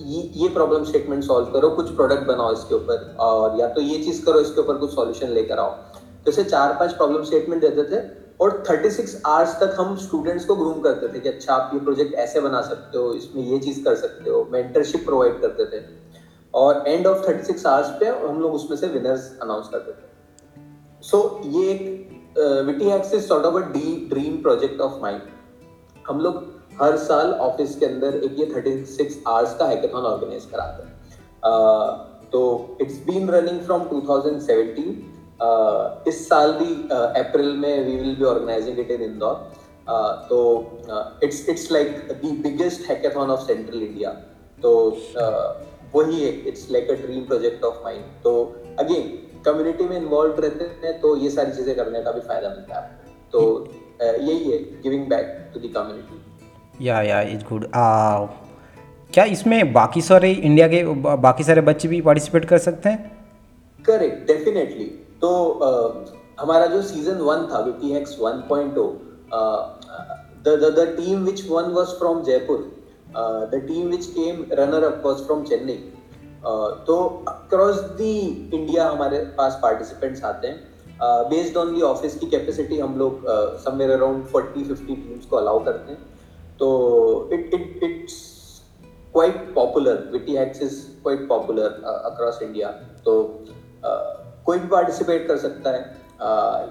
ये 0.00 0.20
ये 0.34 0.48
प्रॉब्लम 0.48 0.84
स्टेटमेंट 0.84 1.24
सॉल्व 1.24 1.46
करो, 1.52 1.68
कुछ 1.70 1.90
प्रोडक्ट 1.96 2.26
बनाओ 2.28 2.52
इसके 2.52 2.74
ऊपर, 2.74 3.16
और 3.20 3.58
या 3.60 3.66
तो 3.68 3.80
ये 3.80 4.02
चीज़ 4.04 4.24
करो, 4.24 4.40
इसके 4.40 4.60
ऊपर 4.60 4.76
कुछ 4.76 4.94
सॉल्यूशन 4.94 5.28
लेकर 5.30 5.58
आओ। 5.58 5.70
इसे 6.28 6.44
चार 6.44 6.72
पाँच 6.72 6.92
प्रॉब्लम 6.92 7.24
स्टेटमेंट 7.24 7.60
देते 7.62 7.84
थे 7.84 8.00
और 8.40 8.62
36 8.68 9.14
आवर्स 9.26 9.54
तक 9.60 9.76
हम 9.78 9.96
स्टूडेंट्स 9.96 10.44
को 10.44 10.54
ग्रूम 10.54 10.80
करते 10.80 11.08
थे 11.08 11.20
कि 11.20 11.28
अच्छा 11.28 11.54
आप 11.54 11.70
ये 11.74 11.80
प्रोजेक्ट 11.80 12.14
ऐसे 12.14 12.40
बना 12.40 12.60
सकते 12.62 12.98
हो 12.98 13.12
इसमें 13.14 13.42
ये 13.42 13.58
चीज़ 13.58 13.84
कर 13.84 13.94
सकते 13.94 14.30
हो 14.30 14.48
मेंटरशिप 14.52 15.04
प्रोवाइड 15.04 15.40
करते 15.40 15.64
थे। 15.64 15.82
और 16.54 16.84
एंड 16.86 17.06
ऑफ़ 17.06 17.26
36 17.26 17.66
आवर्स 17.66 17.88
पे 17.88 18.06
हम 18.06 18.40
लोग 18.40 18.54
उसमें 18.54 18.76
से 18.76 18.86
विनर्स 18.86 19.38
अनाउंस 19.42 19.68
करते 19.68 19.92
थे। 19.92 20.08
सो 21.02 21.40
so, 21.44 21.56
ये 21.56 21.70
एक 21.70 22.64
Witty 22.66 22.84
Hacks 22.84 23.14
is 23.14 23.26
sort 23.26 23.44
of 23.44 23.54
a 23.54 23.66
the 23.66 24.08
dream 24.10 24.36
project 24.42 24.80
of 24.80 25.02
mind 25.02 25.20
हम 26.08 26.20
लोग 26.20 26.60
हर 26.82 26.96
साल 26.96 27.32
ऑफ़िस 27.32 27.76
के 27.76 27.86
अंदर 27.86 28.14
एक 28.14 28.38
ये 28.38 28.46
36 28.46 29.16
आवर्स 29.26 29.54
का 29.54 29.66
हैकेथॉन 29.66 30.02
ऑर्गेनाइज 30.02 30.44
कराते 30.44 30.82
हैं। 30.82 31.00
uh, 31.38 31.88
तो 32.32 32.40
it's 32.80 32.94
been 32.94 33.30
running 33.30 33.60
from 33.60 33.80
2017 33.80 34.90
uh, 34.90 35.09
इस 36.08 36.28
साल 36.28 36.52
भी 36.52 36.72
अप्रैल 37.20 37.52
में 37.56 37.84
we 37.86 37.96
will 37.96 38.14
be 38.16 38.24
organising 38.24 38.78
it 38.78 38.90
in 38.90 39.02
Indore 39.02 39.34
तो 40.28 40.38
it's 41.24 41.48
it's 41.48 41.70
like 41.72 41.96
the 42.08 42.20
biggest 42.42 42.88
hackathon 42.90 43.30
of 43.30 43.46
central 43.46 43.82
India 43.82 44.10
तो 44.58 44.72
वही 45.94 46.20
है 46.20 46.30
it's 46.48 46.70
like 46.70 46.90
a 46.90 46.94
dream 46.94 47.24
project 47.24 47.64
of 47.64 47.82
mind 47.84 48.04
तो 48.24 48.32
अगेन 48.78 49.18
कम्युनिटी 49.44 49.84
में 49.84 49.96
इन्वॉल्व 49.96 50.40
रहते 50.40 50.64
हैं 50.82 51.00
तो 51.00 51.16
ये 51.16 51.30
सारी 51.30 51.52
चीज़ें 51.52 51.74
करने 51.76 52.02
का 52.02 52.12
भी 52.12 52.20
फ़ायदा 52.20 52.48
मिलता 52.48 52.80
है. 52.80 52.98
तो 53.32 53.68
यही 54.02 54.50
है 54.50 54.58
giving 54.82 55.06
back 55.08 55.50
to 55.54 55.60
the 55.60 55.72
community 55.74 56.86
yeah 56.86 57.00
yeah 57.02 57.20
is 57.30 57.44
good 57.44 57.66
क्या 59.12 59.24
इसमें 59.34 59.72
बाकी 59.72 60.00
सारे 60.02 60.30
इंडिया 60.32 60.68
के 60.68 60.82
बाकी 61.22 61.44
सारे 61.44 61.60
बच्चे 61.60 61.88
भी 61.88 62.00
पार्टिसिपेट 62.00 62.44
कर 62.44 62.58
सकते 62.58 62.88
हैं? 62.88 62.98
करेक्ट 63.84 64.26
डेफिनेटली 64.26 64.84
तो 65.22 65.30
uh, 65.60 65.90
हमारा 66.40 66.66
जो 66.66 66.82
सीज़न 66.82 67.18
वन 67.22 67.46
था 67.52 67.58
V 67.60 67.92
X 67.96 68.16
one 68.20 68.42
point 68.48 68.74
the 70.44 70.94
team 70.96 71.24
which 71.24 71.44
won 71.48 71.64
was 71.72 71.88
from 71.98 72.22
Jaipur 72.24 72.58
the 73.52 73.60
team 73.66 73.88
which 73.90 74.06
came 74.08 74.44
runner 74.52 74.84
up 74.84 75.02
was 75.06 75.22
from 75.24 75.44
Chennai 75.44 75.76
तो 76.86 76.96
अक्रॉस 77.28 77.80
दी 77.98 78.14
इंडिया 78.54 78.88
हमारे 78.88 79.18
पास 79.38 79.58
पार्टिसिपेंट्स 79.62 80.22
आते 80.24 80.48
हैं। 80.48 80.68
बेस्ड 81.30 81.56
ऑन 81.56 81.74
दी 81.74 81.82
ऑफ़िस 81.82 82.16
की 82.18 82.26
capacity 82.30 82.78
हम 82.78 82.96
लोग 82.98 83.26
somewhere 83.64 83.90
around 83.90 84.24
forty 84.32 84.64
fifty 84.64 84.94
teams 84.96 85.26
को 85.26 85.36
allow 85.36 85.64
करते 85.64 85.92
हैं। 85.92 86.00
तो 86.58 86.68
it 87.32 87.54
it 87.54 87.84
it's 87.84 88.16
quite 89.12 89.54
popular 89.54 90.08
Witty 90.12 90.34
Hacks 90.36 90.62
is 90.62 90.80
quite 91.02 91.28
popular 91.28 91.82
across 91.84 92.42
India 92.42 92.68
तो 93.04 93.14
uh, 93.84 94.29
कोई 94.46 94.58
भी 94.58 94.68
पार्टिसिपेट 94.68 95.28
कर 95.28 95.36
सकता 95.36 95.70
है। 95.70 95.80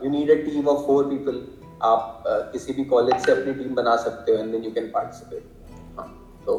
You 0.03 0.10
need 0.12 0.32
a 0.32 0.36
team 0.45 0.67
of 0.67 0.86
four 0.88 1.03
people 1.03 1.47
आप 1.84 2.23
uh, 2.23 2.51
किसी 2.51 2.73
भी 2.73 2.84
कॉलेज 2.86 3.15
से 3.25 3.32
अपनी 3.32 3.53
टीम 3.53 3.75
बना 3.75 3.95
सकते 3.95 4.32
हो 4.32 4.38
and 4.38 4.51
then 4.51 4.63
you 4.63 4.71
can 4.71 4.91
participate 4.93 5.43
तो 6.45 6.58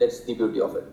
that's 0.00 0.20
the 0.20 0.36
beauty 0.36 0.60
of 0.60 0.76
it 0.76 0.92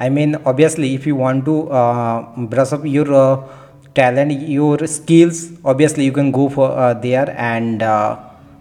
i 0.00 0.08
mean 0.10 0.34
obviously 0.50 0.88
if 0.94 1.06
you 1.06 1.14
want 1.16 1.44
to 1.44 1.52
uh, 1.70 2.16
brush 2.54 2.72
up 2.76 2.82
your 2.84 3.04
uh, 3.12 3.36
talent 3.94 4.32
your 4.56 4.86
skills 4.86 5.38
obviously 5.64 6.08
you 6.08 6.12
can 6.12 6.30
go 6.30 6.48
for 6.48 6.66
uh, 6.70 6.92
there 7.04 7.28
and 7.38 7.82
uh, 7.82 8.14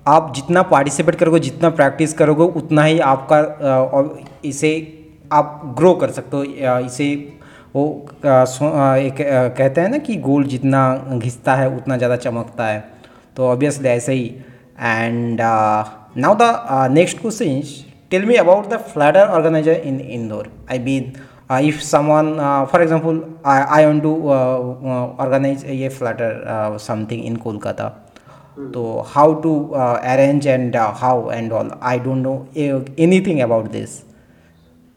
आप 0.08 0.32
जितना 0.36 0.62
participate 0.62 1.16
करोगे 1.16 1.40
जितना 1.40 1.70
practice 1.70 2.14
करोगे 2.14 2.44
उतना 2.44 2.84
ही 2.84 3.00
आपका 3.00 3.40
uh, 3.92 4.28
इसे 4.46 4.72
आप 5.32 5.62
grow 5.78 5.94
कर 5.94 6.12
सकते 6.12 6.38
हो 6.38 6.44
इसे 6.80 7.35
वो 7.76 7.84
एक 8.18 9.18
कहते 9.58 9.82
हैं 9.82 9.90
ना 9.90 9.98
कि 10.00 10.16
गोल्ड 10.26 10.48
जितना 10.48 10.82
घिसता 11.14 11.56
है 11.56 11.70
उतना 11.70 11.98
ज़्यादा 11.98 12.16
चमकता 12.18 12.68
है। 12.68 12.84
तो 13.36 13.48
ऑब्वियसली 13.48 13.90
ऐसे 13.90 14.14
ही। 14.14 14.26
And 14.82 15.42
now 15.42 16.36
the 16.42 16.88
next 16.92 17.20
question 17.22 17.62
tell 18.12 18.26
me 18.26 18.36
about 18.36 18.70
the 18.70 18.78
Flutter 18.94 19.28
organiser 19.28 19.82
in 19.86 20.00
Indore 20.00 20.50
I 20.72 20.80
mean 20.80 21.12
if 21.68 21.80
someone 21.82 22.34
for 22.72 22.82
example 22.82 23.22
I 23.46 23.86
want 23.86 24.04
to 24.04 24.16
organise 25.24 25.66
ये 25.72 25.90
फ्लैटर 26.00 26.78
समथिंग 26.82 27.26
इन 27.26 27.36
कोलकाता 27.46 27.90
तो 28.74 28.84
how 29.08 29.34
to 29.42 29.58
arrange 29.76 30.48
and 30.48 30.76
how 30.76 31.32
and 31.32 31.52
all 31.54 31.72
I 31.82 32.00
don't 32.00 32.24
know 32.24 32.36
anything 33.28 33.40
about 33.42 33.72
this 33.72 34.04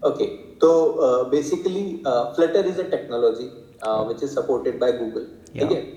okay 0.03 0.48
basically, 1.27 2.03
Flutter 2.03 2.65
is 2.65 2.79
a 2.79 2.85
technology 2.85 3.51
which 4.07 4.23
is 4.23 4.33
supported 4.33 4.81
by 4.81 4.93
Google. 4.93 5.27
Yeah. 5.53 5.69
ठीक 5.69 5.73
है 5.73 5.97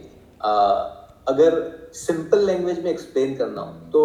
अगर 1.27 1.55
simple 1.95 2.45
language 2.45 2.83
में 2.83 2.89
explain 2.91 3.35
करना 3.35 3.61
हो 3.61 3.73
तो 3.91 4.01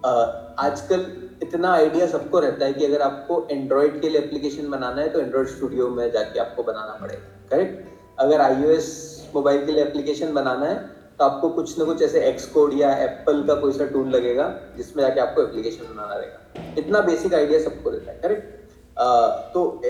uh, 0.00 0.26
आजकल 0.58 1.06
इतना 1.42 1.72
आइडिया 1.72 2.06
सबको 2.06 2.38
रहता 2.40 2.64
है 2.64 2.72
कि 2.72 2.84
अगर 2.84 3.02
आपको 3.02 3.46
एंड्रॉइड 3.50 4.00
के 4.00 4.08
लिए 4.08 4.20
एप्लीकेशन 4.20 4.70
बनाना 4.70 5.00
है 5.00 5.08
तो 5.12 5.20
एंड्रॉइड 5.20 5.48
स्टूडियो 5.48 5.88
में 5.90 6.10
जाके 6.12 6.40
आपको 6.40 6.62
बनाना 6.62 6.98
पड़ेगा 7.00 7.48
करेक्ट 7.50 8.20
अगर 8.20 8.40
आईओएस 8.40 8.90
मोबाइल 9.34 9.64
के 9.66 9.72
लिए 9.72 9.84
एप्लीकेशन 9.84 10.32
बनाना 10.34 10.66
है 10.66 10.76
तो 11.18 11.24
आपको 11.24 11.48
कुछ 11.50 11.78
ना 11.78 11.84
कुछ 11.84 12.02
ऐसे 12.02 12.20
एक्स 12.26 12.46
कोड 12.48 12.74
या 12.74 12.92
एप्पल 13.04 13.42
का 13.46 13.54
कोई 13.60 13.72
सा 13.72 13.84
टूल 13.86 14.08
लगेगा 14.08 14.48
जिसमें 14.76 15.02
जाके 15.04 15.20
आपको 15.20 15.42
एप्लीकेशन 15.42 15.94
बनाना 15.94 16.14
रहेगा 16.14 16.74
इतना 16.78 17.00
बेसिक 17.00 17.34
आइडिया 17.34 17.60
सबको 17.60 17.90
रहता 17.90 18.12
है 18.12 18.18
करेक्ट 18.22 18.57
तो 19.00 19.80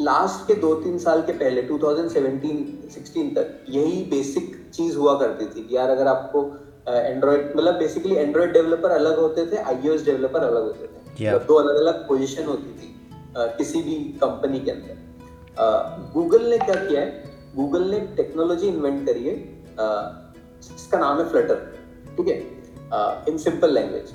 लास्ट 0.00 0.46
के 0.46 0.54
दो 0.54 0.74
तीन 0.74 0.98
साल 0.98 1.22
के 1.22 1.32
पहले 1.32 1.62
2017-16 1.62 3.34
तक 3.36 3.64
यही 3.68 4.02
बेसिक 4.10 4.54
चीज़ 4.74 4.96
हुआ 4.96 5.18
करती 5.18 5.46
थी 5.46 5.64
कि 5.68 5.76
यार 5.76 5.90
अगर 5.90 6.06
आपको 6.06 6.42
एंड्रॉइड 6.88 7.52
मतलब 7.56 7.74
बेसिकली 7.74 8.14
एंड्रॉइड 8.14 8.52
डेवलपर 8.52 8.90
अलग 8.90 9.18
होते 9.18 9.46
थे 9.46 9.56
आईओएस 9.62 10.04
डेवलपर 10.04 10.40
अलग 10.40 10.62
होते 10.62 10.86
थे। 10.86 11.00
Yeah. 11.16 11.34
मतलब 11.34 11.46
दो 11.46 11.54
अलग 11.54 11.76
अलग 11.76 12.06
पोजीशन 12.08 12.44
होती 12.44 12.70
थी 12.72 12.94
किसी 13.58 13.82
भी 13.82 13.94
कंपनी 14.20 14.60
के 14.60 14.70
अंदर। 14.70 14.96
गूगल 16.14 16.46
ने 16.50 16.58
क्या 16.58 16.74
किया 16.76 17.00
है? 17.00 17.22
गूगल 17.56 17.90
ने 17.90 18.00
टेक्नोलॉजी 18.16 18.68
इन्वेंट 18.68 19.06
करी 19.06 19.24
है 19.24 19.34
जिसका 20.62 20.98
नाम 20.98 21.18
है 21.18 21.28
फ्लटर 21.28 21.56
ठीक 22.16 22.28
है? 22.28 22.38
इन 23.28 23.38
सिंपल 23.38 23.74
लैंग्वेज 23.74 24.14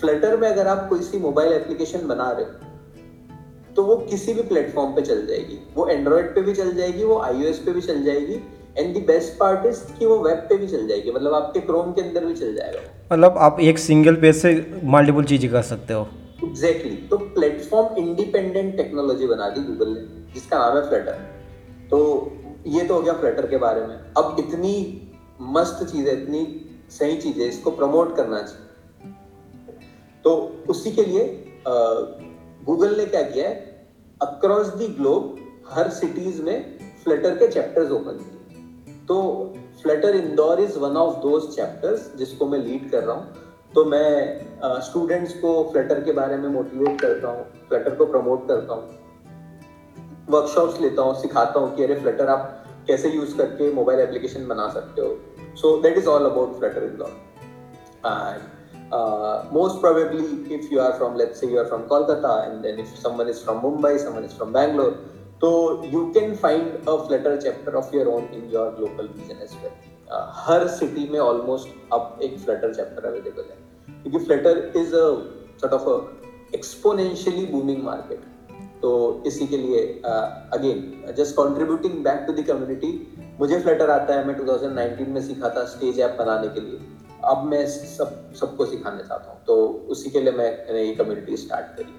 फ्लटर 0.00 0.36
में 0.36 0.48
अगर 0.48 0.66
आप 0.66 0.88
कोई 0.88 1.00
सी 1.00 1.18
मोबाइल 1.18 1.52
एप्लीकेशन 1.52 2.06
बना 2.08 2.30
रहे 2.30 2.44
हो 2.44 2.65
तो 3.76 3.82
वो 3.84 3.96
किसी 4.10 4.32
भी 4.34 4.42
प्लेटफॉर्म 4.44 4.92
पे 4.94 5.02
चल 5.02 5.26
जाएगी। 5.26 5.58
वो 5.74 5.86
एंड्रॉइड 5.88 6.34
पे 6.34 6.42
भी 6.42 6.52
चल 6.54 6.74
जाएगी 6.76 7.04
वो 7.04 7.18
आईओएस 7.20 7.58
पे 7.58 7.72
भी 7.72 7.80
चल 7.80 8.02
जाएगी 8.04 8.34
and 8.78 8.96
the 8.96 9.02
best 9.06 9.38
part 9.38 9.66
is 9.66 9.80
कि 9.98 10.06
वो 10.06 10.18
वेब 10.18 10.38
पे 10.48 10.56
भी 10.56 10.66
चल 10.66 10.86
जाएगी। 10.88 11.12
मतलब 11.12 11.34
आपके 11.34 11.60
क्रोम 11.62 11.92
के 11.92 12.02
अंदर 12.02 12.24
भी 12.26 12.34
चल 12.34 12.54
जाएगा 12.54 12.80
मतलब 13.12 13.38
आप 13.38 13.60
एक 13.62 13.78
सिंगल 13.78 14.16
पेज 14.22 14.36
से 14.36 14.54
मल्टीपल 14.84 15.24
चीज़ें 15.24 15.50
कर 15.52 15.62
सकते 15.64 15.94
हो। 15.94 16.06
Exactly 16.44 16.90
exactly. 16.90 17.10
तो 17.10 17.16
प्लेटफॉर्म 17.34 17.96
इंडिपेंडेंट 17.98 18.76
टेक्नोलॉजी 18.76 19.26
बना 19.26 19.48
दी 19.50 19.60
गूगल 19.62 19.90
ने 19.90 20.00
जिसका 20.34 20.58
नाम 20.58 20.76
है 20.76 20.88
फ्लटर 20.88 21.18
तो 21.90 21.98
ये 22.66 22.84
तो 22.84 22.94
हो 22.94 23.00
गया 23.00 23.12
फ्लटर 23.14 23.46
के 23.46 23.56
बारे 23.58 23.80
में। 23.80 23.96
अब 24.18 24.36
इतनी 24.38 24.74
मस्त 25.54 25.84
चीज़ 25.84 26.08
है 26.08 26.22
इतनी 26.22 26.44
सही 26.90 27.16
चीज़ 27.18 27.40
है 27.40 27.48
इसको 27.48 27.70
प्रमोट 27.72 28.16
करना 28.16 28.40
चाहिए। 28.42 29.12
तो 30.24 30.34
उसी 30.68 30.90
के 30.92 31.04
लिए 31.04 31.24
गूगल 32.66 32.96
ने 32.96 33.04
क्या 33.06 33.22
किया 33.22 33.48
है? 33.48 33.54
अक्रॉस 34.20 34.68
द 34.68 34.86
ग्लोब 34.96 35.36
हर 35.68 35.88
सिटीज़ 35.90 36.40
में 36.42 36.78
फ्लटर 37.04 37.36
के 37.38 37.48
चैप्टर्स 37.48 37.90
ओपन 37.92 38.18
किए 38.20 38.94
तो 39.06 39.18
Flutter 39.82 40.14
Indore 40.16 40.60
is 40.60 40.78
one 40.78 40.96
of 40.96 41.20
those 41.22 41.44
chapters 41.56 42.10
जिसको 42.18 42.46
मैं 42.46 42.58
लीड 42.58 42.90
कर 42.90 43.02
रहा 43.02 43.16
हूँ। 43.16 43.44
तो 43.74 43.84
मैं 43.84 44.80
स्टूडेंट्स 44.80 45.32
uh, 45.32 45.40
को 45.40 45.70
फ्लटर 45.72 46.02
के 46.04 46.12
बारे 46.12 46.36
में 46.36 46.48
मोटिवेट 46.48 47.00
करता 47.00 47.28
हूँ 47.28 47.44
फ्लटर 47.68 47.94
को 47.94 48.06
प्रमोट 48.06 48.46
करता 48.48 48.74
हूँ। 48.74 48.84
वर्कशॉप्स 50.30 50.80
लेता 50.80 51.02
हूँ 51.02 51.14
सिखाता 51.22 51.60
हूँ 51.60 51.74
कि 51.76 51.84
अरे 51.84 52.00
फ्लटर 52.00 52.28
आप 52.28 52.64
कैसे 52.86 53.10
यूज़ 53.10 53.36
करके 53.38 53.72
मोबाइल 53.74 54.00
एप्लीकेशन 54.00 54.46
बना 54.48 54.68
सकते 54.70 55.00
हो। 55.00 55.54
So 55.56 55.76
that 55.82 55.98
is 55.98 56.08
all 56.08 56.30
about 56.30 56.58
Flutter 56.58 56.84
Indore 56.84 57.12
uh, 58.92 59.44
most 59.50 59.80
probably 59.80 60.24
if 60.54 60.70
you 60.70 60.80
are 60.80 60.94
from 60.98 61.16
let's 61.16 61.40
say 61.40 61.48
you 61.48 61.58
are 61.58 61.66
from 61.66 61.84
kolkata 61.84 62.32
and 62.46 62.64
then 62.64 62.78
if 62.78 62.96
someone 62.98 63.28
is 63.28 63.42
from 63.42 63.60
mumbai 63.60 63.98
someone 63.98 64.24
is 64.24 64.32
from 64.32 64.52
bangalore 64.52 64.96
so 65.40 65.82
you 65.84 66.12
can 66.12 66.36
find 66.36 66.88
a 66.88 66.96
flutter 67.06 67.38
chapter 67.42 67.76
of 67.76 67.92
your 67.92 68.10
own 68.12 68.28
in 68.32 68.48
your 68.48 68.70
local 68.72 69.08
region 69.08 69.38
as 69.38 69.54
well 69.62 69.74
uh, 70.10 70.26
हर 70.44 70.66
city 70.68 71.08
में 71.10 71.18
almost 71.20 71.68
अब 71.92 72.18
एक 72.22 72.38
Flutter 72.38 72.74
chapter 72.74 73.06
available 73.08 73.50
है 73.50 74.02
क्योंकि 74.02 74.24
Flutter 74.24 74.72
is 74.76 74.94
a 74.94 75.06
sort 75.60 75.74
of 75.74 75.88
a 75.90 76.54
exponentially 76.54 77.46
booming 77.46 77.82
market 77.84 78.24
तो 78.82 78.90
इसी 79.26 79.46
के 79.46 79.56
लिए 79.56 79.80
again 80.54 81.14
just 81.16 81.34
contributing 81.36 82.02
back 82.04 82.24
to 82.26 82.32
the 82.32 82.46
community 82.46 82.90
मुझे 83.40 83.58
फ्लटर 83.60 83.90
आता 83.90 84.14
है 84.14 84.26
मैं 84.26 84.36
2019 84.36 85.08
में 85.14 85.20
सीखा 85.22 85.48
था 85.56 85.64
स्टेज 85.72 86.00
ऐप 86.00 86.16
बनाने 86.18 86.48
के 86.48 86.60
लिए 86.60 86.78
अब 87.24 87.44
मैं 87.50 87.66
सब 87.66 88.32
सबको 88.40 88.66
सिखाने 88.66 89.02
चाहता 89.02 89.30
हूँ 89.30 89.38
तो 89.46 89.56
उसी 89.90 90.10
के 90.10 90.20
लिए 90.20 90.32
मैंने 90.32 90.82
ये 90.82 90.94
कम्युनिटी 90.94 91.36
स्टार्ट 91.36 91.76
करी 91.78 91.94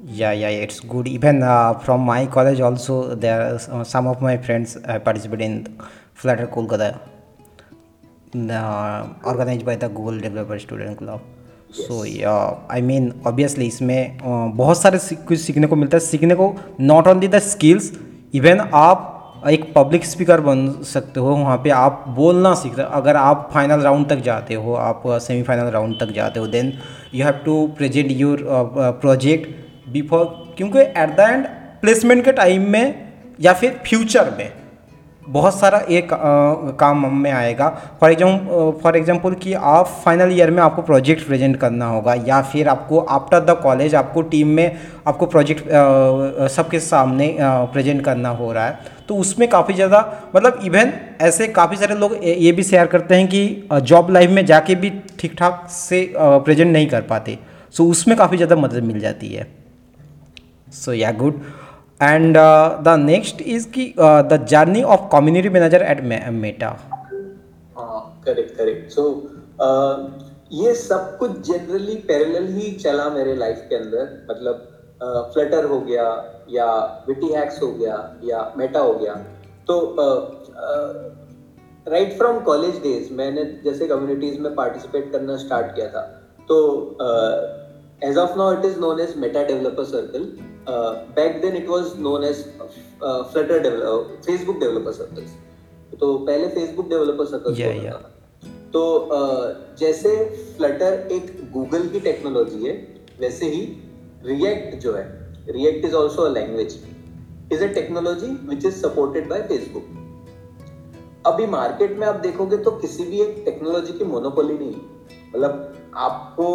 Yeah, 0.00 0.30
yeah, 0.30 0.48
it's 0.48 0.78
good. 0.78 1.08
Even 1.08 1.42
uh, 1.42 1.74
from 1.76 2.02
my 2.02 2.26
college 2.26 2.60
also, 2.60 3.16
there 3.16 3.40
are 3.42 3.54
uh, 3.54 3.82
some 3.82 4.06
of 4.06 4.20
my 4.22 4.36
friends 4.36 4.76
uh, 4.76 5.00
participate 5.00 5.40
in 5.40 5.56
Flutter 6.14 6.46
Kolkata, 6.46 7.00
uh, 8.34 9.08
organized 9.24 9.64
by 9.66 9.74
the 9.74 9.88
Google 9.88 10.20
Developer 10.20 10.58
Student 10.60 10.98
Club. 10.98 11.20
So 11.70 12.04
yeah, 12.04 12.58
I 12.70 12.80
mean 12.80 13.12
obviously 13.24 13.66
इसमें 13.66 14.18
uh, 14.18 14.56
बहुत 14.56 14.82
सारे 14.82 14.98
कुछ 15.28 15.38
सीखने 15.38 15.66
को 15.66 15.76
मिलता 15.76 15.96
है 15.96 16.00
सीखने 16.00 16.34
को 16.34 16.54
not 16.80 17.08
only 17.08 17.28
the 17.28 17.38
skills 17.48 17.92
even 18.34 18.60
आप 18.74 19.17
एक 19.46 19.72
पब्लिक 19.74 20.04
स्पीकर 20.04 20.40
बन 20.40 20.68
सकते 20.84 21.20
हो, 21.20 21.34
वहाँ 21.36 21.56
पे 21.64 21.70
आप 21.70 22.04
बोलना 22.16 22.54
सीख 22.54 22.78
रहे 22.78 22.86
अगर 22.96 23.16
आप 23.16 23.48
फाइनल 23.52 23.80
राउंड 23.80 24.08
तक 24.08 24.20
जाते 24.24 24.54
हो, 24.54 24.74
आप 24.74 25.02
सेमीफाइनल 25.06 25.70
राउंड 25.70 25.98
तक 26.00 26.12
जाते 26.14 26.40
हो 26.40 26.46
then 26.46 26.72
you 27.14 27.24
have 27.24 27.40
to 27.44 27.66
present 27.78 28.10
your 28.10 28.44
project 29.00 29.90
before 29.92 30.24
क्योंकि 30.56 30.78
एट 30.78 31.16
द 31.16 31.28
एंड 31.30 31.46
प्लेसमेंट 31.80 32.24
के 32.24 32.32
टाइम 32.32 32.70
में 32.70 32.94
या 33.40 33.52
फिर 33.52 33.80
फ्यूचर 33.86 34.34
में 34.38 34.50
बहुत 35.28 35.58
सारा 35.58 35.78
एक 35.90 36.12
अ, 36.12 36.16
काम 36.80 37.06
में 37.14 37.30
आएगा। 37.30 37.68
फॉर 38.00 38.10
एग्ज़ाम 38.12 38.36
फॉर 38.82 38.96
एग्ज़ाम्पल 38.96 39.34
कि 39.42 39.52
आप 39.54 39.86
फाइनल 40.04 40.32
ईयर 40.32 40.50
में 40.50 40.62
आपको 40.62 40.82
प्रोजेक्ट 40.82 41.26
प्रेजेंट 41.26 41.56
करना 41.56 41.86
होगा 41.86 42.14
या 42.26 42.40
फिर 42.44 42.68
आपको 42.68 43.00
आफ्टर 43.16 43.40
द 43.44 43.58
कॉलेज 43.62 43.94
आपको 43.94 44.22
टीम 44.30 44.48
में 44.50 44.78
आपको 45.06 45.26
प्रोजेक्ट 45.26 45.68
सबके 46.52 46.80
सामने 46.80 47.36
प्रेजेंट 47.40 48.04
करना 48.04 48.28
हो 48.30 48.52
रहा 48.52 48.66
है। 48.66 48.96
तो 49.08 49.16
उसमें 49.16 49.48
काफ़ी 49.48 49.74
ज़्यादा 49.74 50.00
मतलब 50.36 50.60
इवन 50.64 50.92
ऐसे 51.22 51.46
काफ़ी 51.50 51.76
सारे 51.76 51.94
लोग 51.96 52.16
ये 52.24 52.52
भी 52.52 52.62
शेयर 52.62 52.86
करते 52.86 53.14
हैं 53.14 53.28
कि 53.28 53.68
जॉब 53.82 54.10
लाइफ 54.10 54.30
में 54.30 54.44
जाके 54.46 54.74
भी 54.74 54.90
ठीक 55.20 55.36
ठाक 55.38 55.66
से 55.70 56.02
प्रेजेंट 56.16 56.72
नहीं 56.72 56.88
कर 56.88 57.02
पाते। 57.04 57.38
सो 57.74 57.84
उसमें 57.90 58.16
काफ़ी 58.18 58.36
ज़्यादा 58.36 58.56
मदद 58.56 58.82
मिल 58.84 59.00
जाती 59.00 59.28
है। 59.28 59.46
सो 60.74 60.92
या 60.92 61.12
good. 61.14 61.34
And 62.00 62.34
the 62.34 62.96
next 62.96 63.40
is 63.40 63.66
ki, 63.66 63.94
uh, 63.98 64.22
the 64.22 64.38
journey 64.38 64.84
of 64.84 65.10
community 65.10 65.48
manager 65.48 65.82
at 65.82 66.04
meta. 66.04 66.76
हाँ 67.76 68.20
करेक्ट 68.24 68.56
करेक्ट 68.56 68.90
सो 68.90 69.02
ये 70.52 70.74
सब 70.74 71.16
कुछ 71.18 71.30
जनरली 71.48 71.94
पैरेलल 72.08 72.46
ही 72.52 72.70
चला 72.82 73.08
मेरे 73.10 73.34
लाइफ 73.36 73.66
के 73.68 73.76
अंदर। 73.76 74.26
मतलब 74.30 74.66
फ्लटर 75.32 75.64
uh, 75.64 75.70
हो 75.70 75.80
गया 75.80 76.04
या 76.50 76.66
विटी 77.08 77.32
हैक्स 77.32 77.62
हो 77.62 77.70
गया 77.72 77.96
या 78.24 78.52
मेटा 78.56 78.80
हो 78.80 78.92
गया। 78.94 79.14
तो 79.70 79.96
राइट 81.92 82.16
फ्रॉम 82.18 82.40
कॉलेज 82.44 82.76
डेज़ 82.82 83.12
मैंने 83.14 83.44
जैसे 83.64 83.86
कम्युनिटीज 83.88 84.38
में 84.40 84.54
पार्टिसिपेट 84.54 85.10
करना 85.12 85.36
स्टार्ट 85.36 85.74
किया 85.74 85.88
था। 85.88 86.02
तो 86.48 86.56
as 88.08 88.18
of 88.18 88.36
now 88.38 88.52
it 88.58 88.64
is 88.64 88.78
known 88.80 89.00
as 89.00 89.14
Meta 89.18 89.42
developer 89.42 89.84
circle 89.84 90.24
back 90.68 91.40
then 91.40 91.56
it 91.56 91.68
was 91.68 91.92
known 91.98 92.24
as 92.24 92.44
Flutter 93.32 93.68
Facebook 94.26 94.58
developer 94.60 94.92
circles 94.92 95.34
तो 96.00 96.16
पहले 96.18 96.48
Facebook 96.48 96.88
developer 96.88 97.26
circle 97.26 97.54
Yeah, 97.54 97.76
yeah. 97.84 97.94
तो 98.72 98.82
अ, 98.94 99.76
जैसे 99.78 100.14
फ्लटर 100.56 101.08
एक 101.12 101.30
गूगल 101.52 101.88
की 101.88 102.00
टेक्नोलॉजी 102.00 102.66
है 102.66 102.72
वैसे 103.20 103.46
ही 103.46 103.60
रिएक्ट 104.24 104.76
जो 104.82 104.92
है 104.92 105.04
React 105.48 105.84
is 105.84 105.94
also 105.94 106.22
a 106.22 106.32
language 106.32 106.78
is 107.52 107.64
a 107.64 107.66
technology 107.74 108.26
which 108.48 108.64
is 108.66 108.74
supported 108.74 109.28
by 109.28 109.42
Facebook 109.42 109.96
अभी 111.26 111.46
मार्केट 111.46 111.98
में 111.98 112.06
आप 112.06 112.14
देखोगे 112.14 112.56
तो 112.56 112.70
किसी 112.70 113.04
भी 113.04 113.20
एक 113.20 113.42
टेक्नोलॉजी 113.44 113.92
की 113.92 114.04
मोनोपोली 114.04 114.58
नहीं 114.58 114.74
मतलब 115.34 115.77
आपको 115.96 116.46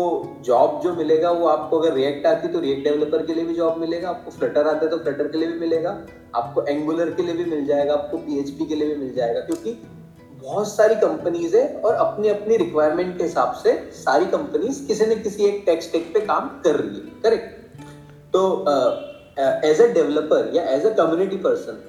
जॉब 0.46 0.80
जो 0.84 0.93
मिलेगा, 0.96 1.32
वो 1.32 1.48
आपको 1.48 1.80
अगर 1.80 1.93
रिएक्ट 1.93 2.26
आती 2.26 2.48
तो 2.48 2.60
रिएक्ट 2.60 2.84
डेवलपर 2.84 3.26
के 3.26 3.34
लिए 3.34 3.46
भी 3.46 3.54
जॉब 3.54 3.78
मिलेगा, 3.78 4.10
आपको 4.10 4.32
फ्लटर 4.32 4.67
आता 4.67 4.86
है 4.86 4.91
तो 4.91 4.98
फ्लटर 4.98 5.28
के 5.28 5.38
लिए 5.38 5.48
भी 5.48 5.60
मिलेगा, 5.60 5.98
आपको 6.36 6.63
एंगुलर 6.63 7.12
के 7.12 7.24
लिए 7.24 7.36
भी 7.36 7.46
मिल 7.46 7.65
जाएगा, 7.65 7.93
आपको 7.93 8.17
पीएचपी 8.17 8.65
के 8.65 8.76
लिए 8.76 8.88
भी 8.88 8.96
मिल 8.96 9.13
जाएगा, 9.15 9.39
क्योंकि 9.39 9.78
बहुत 10.43 10.67
सारी 10.67 10.96
कंपनीज़ 10.96 11.56
है 11.58 11.67
और 11.78 11.93
अपनी 11.96 12.30
अपनी 12.30 12.58
रिक्वायरमेंट 12.58 13.17
के 13.17 13.24
हिसाब 13.24 13.54
से 13.54 13.74
सारी 13.93 14.26
कंपनीज़ 14.26 14.86
किसी 14.88 15.06
न 15.06 15.22
किसी 15.22 15.46
एक 15.46 15.63
टेक्स 15.65 15.91
टेक 15.91 16.13
पे 16.13 16.19
काम 16.19 16.48
कर 16.63 16.76
रही 16.76 17.00
है 17.00 17.22
करेक्ट 17.24 17.82
तो 18.34 18.41
एज 19.65 19.82
अ 19.82 19.88
डेवलपर 19.93 20.52
या 20.56 20.63
एज 20.69 20.86
अ 20.86 20.93
कम्युनिटी 20.96 21.38
पर्सन 21.38 21.84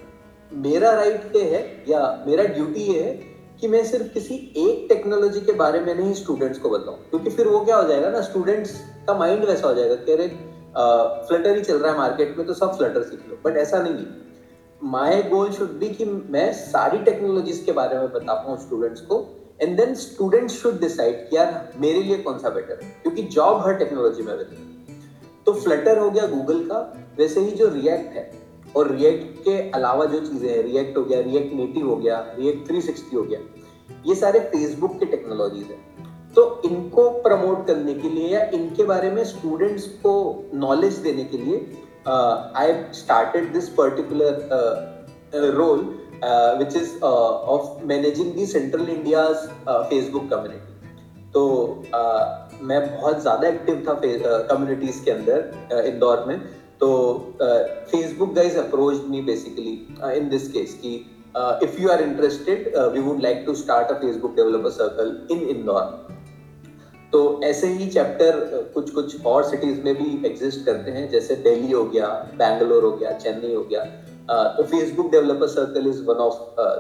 मेरा 0.52 0.90
राइट 0.92 1.20
right 1.20 1.36
ये 1.36 1.44
है 1.44 1.84
या 1.88 2.24
मेरा 2.26 2.44
ड्यूटी 2.44 2.80
ये 2.82 3.02
है 3.02 3.33
कि 3.64 3.68
मैं 3.68 3.84
सिर्फ़ 3.84 4.08
किसी 4.08 4.34
एक 4.56 4.84
टेक्नोलॉजी 4.88 5.40
के 5.40 5.52
बारे 5.52 5.78
में 5.80 5.94
नहीं 5.94 6.14
स्टूडेंट्स 6.14 6.58
को 6.58 6.70
बताऊँ, 6.70 6.96
क्योंकि 7.10 7.30
फिर 7.30 7.46
वो 7.48 7.60
क्या 7.60 7.76
हो 7.76 7.86
जाएगा 7.88 8.08
ना 8.10 8.20
स्टूडेंट्स 8.20 8.72
का 9.06 9.14
माइंड 9.18 9.44
वैसा 9.44 9.66
हो 9.68 9.74
जाएगा 9.74 9.94
कि 9.94 10.12
अरे 10.12 10.26
फ्लटर 11.28 11.56
ही 11.56 11.62
चल 11.62 11.78
रहा 11.78 11.92
है 11.92 11.98
मार्केट 11.98 12.36
में 12.38 12.46
तो 12.46 12.54
सब 12.54 12.76
फ्लटर 12.76 13.02
सीख 13.02 13.20
लो। 13.28 13.38
बट 13.44 13.56
ऐसा 13.56 13.80
नहीं 13.82 13.94
है। 13.94 14.90
माय 14.90 15.22
गोल 15.22 15.50
शुड 15.50 15.70
बी 15.78 15.88
कि 15.88 16.04
मैं 16.04 16.52
सारी 16.52 16.98
टेक्नोलॉजीज़ 17.04 17.64
के 17.66 17.72
बारे 17.72 17.98
में 17.98 18.12
बता 18.12 18.34
पाऊँ 18.34 18.58
स्टूडेंट्स 18.58 19.00
को 19.00 19.24
and 19.60 19.76
then 19.76 19.94
students 19.94 20.54
should 20.54 20.80
decide 20.80 21.28
कि 21.30 21.36
यार, 21.36 21.72
मेरे 21.76 22.02
लिए 22.02 22.18
कौन 22.18 22.38
सा 22.38 22.50
बेटर 22.50 22.80
है? 22.82 22.90
क्योंकि 23.02 23.22
जॉब 23.22 23.66
हर 23.66 23.74
टेक्नोलॉजी 23.74 24.22
में 24.22 24.32
है। 24.32 24.44
तो 25.46 25.52
फ्लटर 25.54 25.98
हो 25.98 26.10
गया 26.10 26.26
गूगल 26.26 26.60
का, 26.64 26.78
वैसे 27.18 27.40
ही 27.40 27.50
जो 27.52 27.68
रिएक्ट 27.68 28.16
है 28.16 28.30
और 28.76 28.90
रिएक्ट 28.92 29.38
के 29.44 29.58
अलावा 29.70 30.04
जो 30.04 30.20
चीज़ें 30.20 30.48
हैं 30.48 30.62
रिएक्ट 30.62 30.96
हो 30.96 31.02
गया 31.04 31.20
रिएक्ट 31.20 31.54
नेटिव 31.54 31.88
हो 31.90 31.96
गया 31.96 32.18
रिएक्ट 32.38 32.70
360 32.70 33.14
हो 33.14 33.22
गया 33.22 33.40
ये 34.06 34.14
सारे 34.14 34.40
फेसबुक 34.52 34.98
के 34.98 35.06
टेक्नोलॉजीज़ 35.06 35.66
है। 35.66 35.78
तो 36.34 36.62
इनको 36.64 37.08
प्रमोट 37.22 37.66
करने 37.66 37.94
के 37.94 38.08
लिए 38.08 38.28
या 38.28 38.44
इनके 38.54 38.84
बारे 38.84 39.10
में 39.10 39.24
स्टूडेंट्स 39.24 39.86
को 40.04 40.14
नॉलेज 40.54 40.94
देने 40.98 41.24
के 41.24 41.38
लिए 41.38 41.58
I 42.08 42.72
started 42.92 43.52
this 43.52 43.68
particular 43.68 45.52
role 45.56 45.80
which 46.58 46.76
is 46.76 46.98
of 47.02 47.84
managing 47.86 48.32
the 48.32 48.46
central 48.46 48.88
India's 48.88 49.36
Facebook 49.68 50.28
community 50.30 50.72
तो 51.34 51.42
आ, 51.94 52.00
मैं 52.62 52.80
बहुत 52.90 53.20
ज़्यादा 53.22 53.48
एक्टिव 53.48 53.84
था 53.88 53.94
कम्युनिटीज़ 54.02 54.98
uh, 54.98 55.04
के 55.04 55.10
अंदर 55.10 55.68
uh, 55.72 55.80
इंदौर 55.84 56.24
में। 56.28 56.36
तो 56.80 56.88
Facebook 57.40 58.32
guys 58.34 58.58
approach 58.58 59.02
me 59.08 59.20
basically 59.22 59.72
in 60.16 60.28
this 60.28 60.48
case 60.52 60.74
कि 60.84 60.94
if 61.64 61.80
you 61.80 61.88
are 61.88 62.02
interested 62.02 62.72
we 62.94 63.00
would 63.00 63.20
like 63.22 63.42
to 63.46 63.54
start 63.54 63.90
a 63.90 63.94
Facebook 64.00 64.34
developer 64.36 64.70
circle 64.70 65.16
in 65.30 65.48
Indore 65.48 65.82
तो 67.12 67.20
ऐसे 67.44 67.68
ही 67.68 67.86
चैप्टर 67.88 68.40
कुछ 68.74 68.90
कुछ 68.90 69.24
और 69.26 69.44
सिटीज़ 69.44 69.80
में 69.80 69.94
भी 69.94 70.06
एग्जिस्ट 70.26 70.64
करते 70.66 70.90
हैं, 70.90 71.08
जैसे 71.10 71.34
दिल्ली 71.36 71.70
हो 71.72 71.84
गया 71.84 72.08
बैंगलोर 72.38 72.84
हो 72.84 72.90
गया 72.92 73.12
चेन्नई 73.18 73.54
हो 73.54 73.62
गया। 73.62 73.84
तो 74.56 74.62
Facebook 74.64 75.10
developer 75.10 75.46
circle 75.48 75.86
is 75.88 76.02
one 76.04 76.22
of 76.24 76.34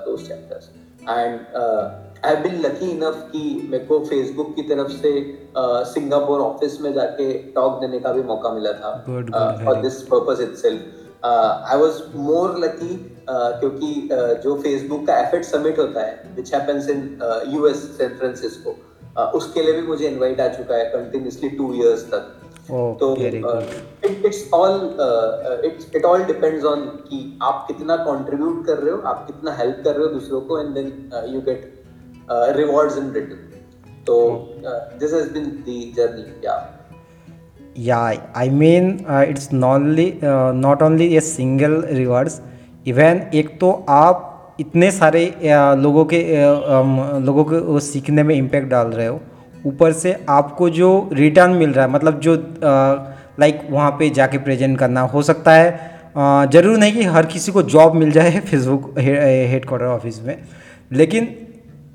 those 0.04 0.26
chapters 0.28 0.70
and 1.08 1.40
I 2.24 2.36
been 2.36 2.60
lucky 2.60 2.90
enough 2.90 3.16
कि 3.32 3.68
मेरे 3.70 3.84
को 3.84 3.98
फेसबुक 4.04 4.54
की 4.56 4.62
तरफ़ 4.62 4.90
से 4.90 5.12
सिंगापुर 5.92 6.40
uh, 6.40 6.46
ऑफ़िस 6.46 6.80
में 6.80 6.92
जाके 6.92 7.32
टॉक 7.54 7.80
देने 7.80 7.98
का 8.00 8.12
भी 8.12 8.22
मौका 8.22 8.50
मिला 8.50 8.72
था। 8.72 8.92
For 9.64 9.80
this 9.82 10.00
purpose 10.02 10.40
itself 10.40 11.24
I 11.24 11.78
was 11.78 12.02
more 12.16 12.58
lucky 12.58 12.94
क्योंकि 13.30 14.08
uh, 14.12 14.32
जो 14.44 14.54
फेसबुक 14.62 15.06
का 15.06 15.18
एफर्ट 15.20 15.44
समिट 15.44 15.78
होता 15.78 16.06
है 16.06 16.32
which 16.36 16.54
happens 16.54 16.88
in 16.88 17.18
US 17.54 17.84
San 17.98 18.16
Francisco 18.18 18.76
उसके 19.38 19.62
लिए 19.62 19.72
भी 19.72 19.86
मुझे 19.86 20.06
इनवाइट 20.08 20.40
आ 20.40 20.48
चुका 20.48 20.76
है 20.76 20.84
कंटिन्यूसली 20.84 21.48
टू 21.48 21.72
इयर्स 21.74 22.02
तक। 22.14 22.32
Oh, 22.64 22.98
तो 23.00 23.16
it's 24.26 24.38
all 24.54 24.96
it's 25.64 25.86
it 25.96 26.04
all 26.04 26.22
depends 26.24 26.64
on 26.64 26.80
कि 26.80 27.38
आप 27.42 27.64
कितना 27.68 27.96
कंट्रीब्यूट 27.96 28.64
कर 28.66 28.78
रहे 28.78 28.94
हो 28.94 29.00
आप 29.06 29.26
कितना 29.26 29.52
हेल्प 29.52 29.80
कर 29.84 29.94
रहे 29.94 30.06
हो 30.06 30.12
दूसरों 30.12 30.40
को 30.40 30.58
and 30.60 30.68
then 30.68 31.10
you 31.34 31.40
get 31.40 31.83
rewards 32.30 32.98
in 32.98 33.04
return 33.04 34.02
तो 34.06 34.48
this 34.70 35.12
has 35.12 35.28
been 35.28 35.44
the 35.44 35.92
journey 35.96 36.46
yeah 36.46 38.12
yeah. 38.12 38.42
I 38.42 38.48
mean 38.50 39.06
uh, 39.06 39.32
it's 39.32 39.52
not 39.52 39.82
only 39.82 40.12
uh, 40.12 40.52
not 40.64 40.82
only 40.82 41.16
a 41.16 41.20
single 41.20 41.76
rewards 42.00 42.32
even 42.86 43.30
एक 43.34 43.60
तो 43.60 43.86
आप 43.88 44.30
इतने 44.60 44.90
सारे 44.90 45.34
uh, 45.38 45.78
लोगों 45.78 46.04
के 46.04 46.18
uh, 46.18 46.60
um, 46.60 47.26
लोगों 47.26 47.44
को 47.44 47.80
सीखने 47.80 48.22
में 48.22 48.34
इम्पैक्ट 48.34 48.68
डाल 48.68 48.86
रहे 48.86 49.06
हो। 49.06 49.20
ऊपर 49.66 49.92
से 49.92 50.26
आपको 50.28 50.70
जो 50.70 51.10
रिटर्न 51.12 51.50
मिल 51.50 51.70
रहा 51.70 51.86
है 51.86 51.92
मतलब 51.92 52.20
जो 52.20 52.54
लाइक 53.40 53.60
वहाँ 53.70 53.90
पे 53.90 54.10
जाके 54.10 54.38
प्रेजेंट 54.38 54.78
करना 54.78 55.00
हो 55.00 55.22
सकता 55.22 55.52
है 55.52 55.90
ज़रूर 56.52 56.78
नहीं 56.78 56.92
कि 56.92 57.02
हर 57.02 57.26
किसी 57.26 57.52
को 57.52 57.62
जॉब 57.62 57.94
मिल 57.94 58.10
जाए 58.10 58.40
फेसबुक 58.40 58.94
हेड 58.98 59.66
क्वार्टर 59.66 59.86
ऑफ़िस 59.86 60.22
में 60.22 60.38
लेकिन 60.92 61.43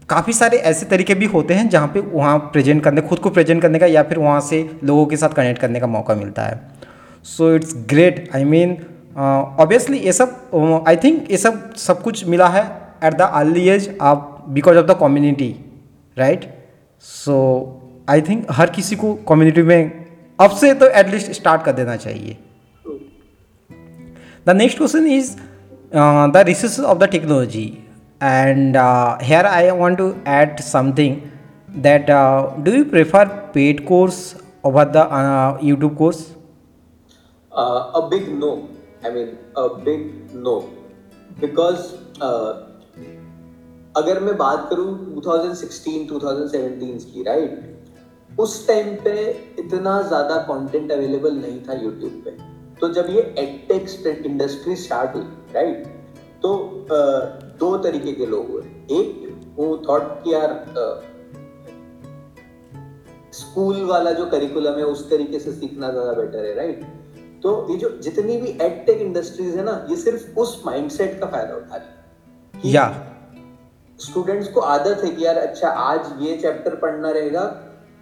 काफ़ी 0.09 0.33
सारे 0.33 0.57
ऐसे 0.69 0.85
तरीके 0.85 1.15
भी 1.15 1.25
होते 1.25 1.53
हैं 1.53 1.67
जहाँ 1.69 1.87
पे 1.87 1.99
वहाँ 2.01 2.37
प्रेजेंट 2.53 2.83
करने, 2.83 3.01
खुद 3.01 3.19
को 3.19 3.29
प्रेजेंट 3.29 3.61
करने 3.61 3.79
का 3.79 3.85
या 3.85 4.03
फिर 4.03 4.19
वहाँ 4.19 4.39
से 4.41 4.69
लोगों 4.83 5.05
के 5.05 5.17
साथ 5.17 5.29
कनेक्ट 5.29 5.61
करने 5.61 5.79
का 5.79 5.87
मौका 5.87 6.15
मिलता 6.15 6.43
है। 6.43 6.59
So 7.25 7.53
it's 7.55 7.73
great 7.89 8.29
I 8.35 8.43
mean 8.43 8.77
obviously 9.17 9.97
ये 9.97 10.13
सब 10.13 10.83
आई 10.87 10.95
थिंक 10.95 11.31
ये 11.31 11.37
सब 11.37 11.73
सब 11.75 12.01
कुछ 12.03 12.25
मिला 12.25 12.47
है 12.47 12.63
एट 13.03 13.13
द 13.13 13.21
अर्ली 13.21 13.67
एज 13.69 13.89
आप 14.01 14.45
because 14.49 14.77
of 14.77 14.85
the 14.85 14.97
community 14.99 15.55
right 16.17 16.45
so 17.03 17.35
I 18.09 18.21
think 18.21 18.45
हर 18.51 18.69
किसी 18.69 18.95
को 18.95 19.13
कम्युनिटी 19.29 19.61
में 19.61 20.07
अब 20.39 20.51
से 20.51 20.73
तो 20.73 20.87
एटलीस्ट 20.89 21.31
स्टार्ट 21.31 21.63
कर 21.63 21.71
देना 21.71 21.95
चाहिए। 21.95 22.37
The 24.47 24.55
next 24.55 24.77
question 24.77 25.07
is 25.07 25.35
the 26.33 26.43
resource 26.47 26.79
of 26.79 26.97
the 26.97 27.09
technology 27.09 27.67
and 28.23 28.77
here 29.21 29.45
I 29.45 29.69
want 29.81 29.97
to 29.97 30.13
add 30.27 30.59
something 30.71 31.21
that 31.83 32.07
uh, 32.09 32.55
do 32.65 32.71
you 32.75 32.85
prefer 32.85 33.19
paid 33.55 33.81
course 33.87 34.19
over 34.63 34.85
the 34.85 35.01
uh, 35.17 35.57
youtube 35.59 35.95
course? 35.97 36.21
Uh, 37.51 37.99
a 37.99 38.09
big 38.09 38.27
no. 38.37 38.49
I 39.03 39.11
mean 39.11 39.37
a 39.55 39.65
big 39.89 40.33
no. 40.33 40.55
Because 41.43 41.83
uh, 42.21 42.53
अगर 43.97 44.19
मैं 44.19 44.35
बात 44.37 44.67
करूँ 44.69 44.87
2016 45.17 46.09
2017 46.09 47.03
की 47.11 47.23
right 47.23 48.39
उस 48.39 48.67
time 48.67 48.93
पे 49.03 49.15
इतना 49.59 50.01
ज़्यादा 50.01 50.37
content 50.49 50.91
available 50.91 51.35
नहीं 51.35 51.59
था 51.67 51.73
यूट्यूब 51.83 52.21
पे। 52.25 52.31
तो 52.81 52.89
जब 52.93 53.09
ये 53.09 53.21
एडटेक 53.39 54.25
इंडस्ट्री 54.25 54.75
स्टार्ट 54.87 55.15
हुई 55.15 55.23
राइट 55.55 55.87
तो 56.43 56.55
दो 57.59 57.77
तरीके 57.77 58.13
के 58.13 58.25
लोग 58.25 58.49
हुए। 58.51 58.63
एक 58.91 59.53
वो 59.55 59.65
थॉट 59.89 60.03
कि 60.23 60.33
यार 60.33 60.51
स्कूल 63.33 63.83
वाला 63.85 64.11
जो 64.11 64.25
करिकुलम 64.27 64.77
है 64.77 64.83
उस 64.85 65.09
तरीके 65.09 65.39
से 65.39 65.51
सीखना 65.51 65.91
ज़्यादा 65.91 66.13
बेटर 66.13 66.45
है 66.45 66.53
राइट 66.55 66.83
तो 67.43 67.51
ये 67.71 67.77
जो 67.77 67.89
जितनी 68.03 68.37
भी 68.37 68.57
एडटेक 68.61 69.01
इंडस्ट्रीज़ 69.01 69.57
है 69.57 69.63
ना 69.65 69.73
ये 69.89 69.95
सिर्फ़ 69.97 70.39
उस 70.39 70.61
माइंडसेट 70.65 71.19
का 71.19 71.27
फ़ायदा 71.27 71.55
उठा 71.55 71.75
रही 71.75 72.73
या 72.73 72.85
स्टूडेंट्स 73.99 74.47
को 74.51 74.61
आदत 74.69 75.03
है 75.03 75.09
कि 75.09 75.25
यार 75.25 75.37
अच्छा 75.37 75.69
आज 75.69 76.11
ये 76.21 76.37
चैप्टर 76.37 76.75
पढ़ना 76.75 77.11
रहेगा 77.11 77.43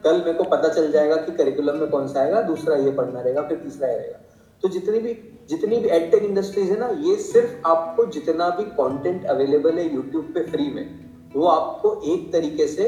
कल 0.04 0.18
मेरे 0.18 0.34
को 0.34 0.44
पता 0.46 0.68
चल 0.70 0.92
जाएगा 0.92 1.16
कि 1.18 1.32
करिकुलम 1.38 1.78
में 1.78 1.90
कौन 1.90 2.08
सा 2.08 2.20
आएगा 2.22 2.42
दूसरा 2.44 2.76
ये 2.78 2.92
पढ़ना 2.92 3.22
रहेगा 3.22 3.42
फिर 3.42 3.58
तीसरा 3.58 3.88
ये 3.88 3.98
रहेगा। 3.98 4.20
तो 4.64 4.70
जितनी 4.70 5.00
भी 5.00 5.14
जितनी 5.50 5.78
भी 5.78 5.90
एडटेक 5.90 6.24
इंडस्ट्रीज़ 6.24 6.72
है 6.72 6.80
ना 6.80 6.88
ये 7.02 7.16
सिर्फ़ 7.16 7.68
आपको 7.68 8.06
जितना 8.06 8.50
भी 8.50 8.64
कंटेंट 8.64 9.26
अवेलेबल 9.26 9.78
है 9.78 9.94
यूट्यूब 9.96 10.32
पे 10.36 10.44
फ्री 10.44 10.70
में 10.72 10.88
वो 11.36 11.48
आपको 11.48 12.02
एक 12.14 12.32
तरीके 12.34 12.68
से 12.68 12.88